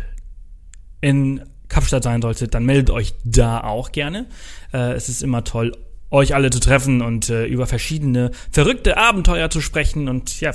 in 1.01 1.41
Kapstadt 1.74 2.03
sein 2.03 2.21
solltet, 2.21 2.53
dann 2.53 2.65
meldet 2.65 2.89
euch 2.91 3.13
da 3.24 3.61
auch 3.61 3.91
gerne. 3.91 4.28
Äh, 4.74 4.93
es 4.93 5.09
ist 5.09 5.24
immer 5.24 5.43
toll, 5.43 5.76
euch 6.11 6.36
alle 6.36 6.51
zu 6.51 6.59
treffen 6.59 7.01
und 7.01 7.30
äh, 7.30 7.45
über 7.45 7.65
verschiedene 7.67 8.32
verrückte 8.51 8.97
Abenteuer 8.97 9.49
zu 9.49 9.61
sprechen. 9.61 10.07
Und 10.07 10.39
ja, 10.39 10.53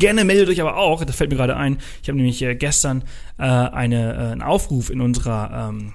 Gerne 0.00 0.24
meldet 0.24 0.48
euch 0.48 0.62
aber 0.62 0.78
auch, 0.78 1.04
das 1.04 1.14
fällt 1.14 1.28
mir 1.30 1.36
gerade 1.36 1.58
ein, 1.58 1.76
ich 2.02 2.08
habe 2.08 2.16
nämlich 2.16 2.40
äh, 2.40 2.54
gestern 2.54 3.04
äh, 3.36 3.42
eine, 3.42 4.14
äh, 4.14 4.32
einen 4.32 4.40
Aufruf 4.40 4.88
in 4.88 5.02
unserer 5.02 5.68
ähm, 5.68 5.92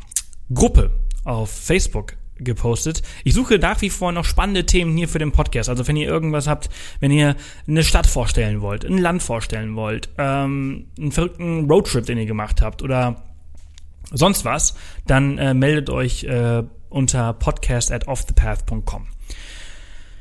Gruppe 0.54 0.92
auf 1.24 1.50
Facebook 1.50 2.14
gepostet. 2.38 3.02
Ich 3.24 3.34
suche 3.34 3.58
nach 3.58 3.82
wie 3.82 3.90
vor 3.90 4.12
noch 4.12 4.26
spannende 4.26 4.68
Themen 4.68 4.96
hier 4.96 5.10
für 5.10 5.18
den 5.18 5.32
Podcast. 5.32 5.70
Also 5.70 5.88
wenn 5.88 5.98
ihr 5.98 6.08
irgendwas 6.08 6.46
habt, 6.46 6.70
wenn 7.00 7.10
ihr 7.10 7.36
eine 7.68 7.84
Stadt 7.84 8.06
vorstellen 8.06 8.62
wollt, 8.62 8.86
ein 8.86 9.00
Land 9.00 9.24
vorstellen 9.24 9.76
wollt, 9.76 10.10
ähm, 10.20 10.86
einen 11.00 11.12
verrückten 11.12 11.66
Roadtrip, 11.68 12.06
den 12.06 12.20
ihr 12.20 12.28
gemacht 12.28 12.62
habt 12.62 12.84
oder 12.84 13.24
sonst 14.12 14.46
was, 14.46 14.76
dann 15.08 15.38
äh, 15.38 15.54
meldet 15.54 15.90
euch 15.90 16.24
äh, 16.24 16.64
unter 16.90 17.34
podcast 17.34 17.92
at 17.92 18.08
offthepath.com. 18.08 19.08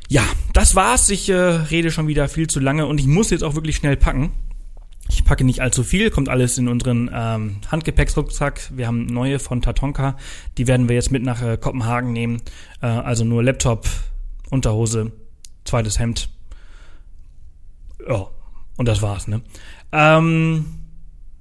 Ja, 0.09 0.22
das 0.53 0.74
war's. 0.74 1.09
Ich 1.09 1.28
äh, 1.28 1.35
rede 1.35 1.91
schon 1.91 2.07
wieder 2.07 2.28
viel 2.28 2.47
zu 2.47 2.61
lange 2.61 2.87
und 2.87 3.01
ich 3.01 3.07
muss 3.07 3.30
jetzt 3.30 3.43
auch 3.43 3.55
wirklich 3.55 3.76
schnell 3.76 3.97
packen. 3.97 4.32
Ich 5.09 5.24
packe 5.24 5.45
nicht 5.45 5.61
allzu 5.61 5.85
viel, 5.85 6.11
kommt 6.11 6.28
alles 6.28 6.57
in 6.57 6.66
unseren 6.66 7.11
ähm, 7.12 7.57
Handgepäcksrucksack. 7.70 8.70
Wir 8.74 8.87
haben 8.87 9.07
neue 9.07 9.39
von 9.39 9.61
Tatonka, 9.61 10.16
die 10.57 10.66
werden 10.66 10.89
wir 10.89 10.97
jetzt 10.97 11.12
mit 11.12 11.22
nach 11.22 11.43
äh, 11.43 11.59
Kopenhagen 11.59 12.12
nehmen. 12.12 12.41
Äh, 12.80 12.87
also 12.87 13.24
nur 13.24 13.43
Laptop, 13.43 13.87
Unterhose, 14.51 15.12
zweites 15.64 15.99
Hemd. 15.99 16.30
Ja, 18.09 18.28
und 18.76 18.89
das 18.89 19.03
war's, 19.03 19.28
ne? 19.28 19.43
Ähm, 19.93 20.64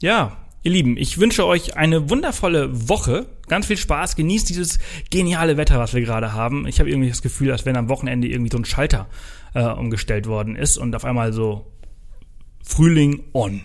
ja, 0.02 0.38
ihr 0.64 0.72
Lieben, 0.72 0.98
ich 0.98 1.20
wünsche 1.20 1.46
euch 1.46 1.78
eine 1.78 2.10
wundervolle 2.10 2.90
Woche. 2.90 3.28
Ganz 3.48 3.68
viel 3.68 3.78
Spaß. 3.78 4.16
Genießt 4.16 4.50
dieses 4.50 4.80
geniale 5.10 5.58
Wetter, 5.58 5.78
was 5.78 5.94
wir 5.94 6.02
gerade 6.02 6.34
haben. 6.34 6.66
Ich 6.68 6.80
habe 6.80 6.90
irgendwie 6.90 7.10
das 7.10 7.22
Gefühl, 7.22 7.52
als 7.52 7.66
wenn 7.66 7.76
am 7.76 7.90
Wochenende 7.90 8.28
irgendwie 8.28 8.52
so 8.52 8.58
ein 8.58 8.66
Schalter 8.66 9.08
äh, 9.54 9.66
umgestellt 9.66 10.26
worden 10.26 10.56
ist 10.56 10.78
und 10.78 10.96
auf 10.96 11.06
einmal 11.06 11.34
so 11.34 11.68
Frühling 12.64 13.24
on. 13.34 13.62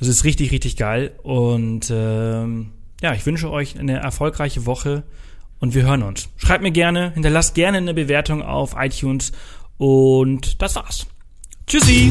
Es 0.00 0.08
ist 0.08 0.24
richtig, 0.24 0.50
richtig 0.50 0.76
geil. 0.76 1.12
Und 1.22 1.90
ähm, 1.90 2.70
ja, 3.00 3.14
ich 3.14 3.24
wünsche 3.26 3.50
euch 3.50 3.78
eine 3.78 3.98
erfolgreiche 3.98 4.66
Woche 4.66 5.04
und 5.60 5.74
wir 5.74 5.82
hören 5.82 6.02
uns. 6.02 6.30
Schreibt 6.36 6.62
mir 6.62 6.72
gerne, 6.72 7.12
hinterlasst 7.12 7.54
gerne 7.54 7.78
eine 7.78 7.94
Bewertung 7.94 8.42
auf 8.42 8.74
iTunes 8.78 9.32
und 9.76 10.60
das 10.62 10.74
war's. 10.76 11.06
Tschüssi! 11.66 12.10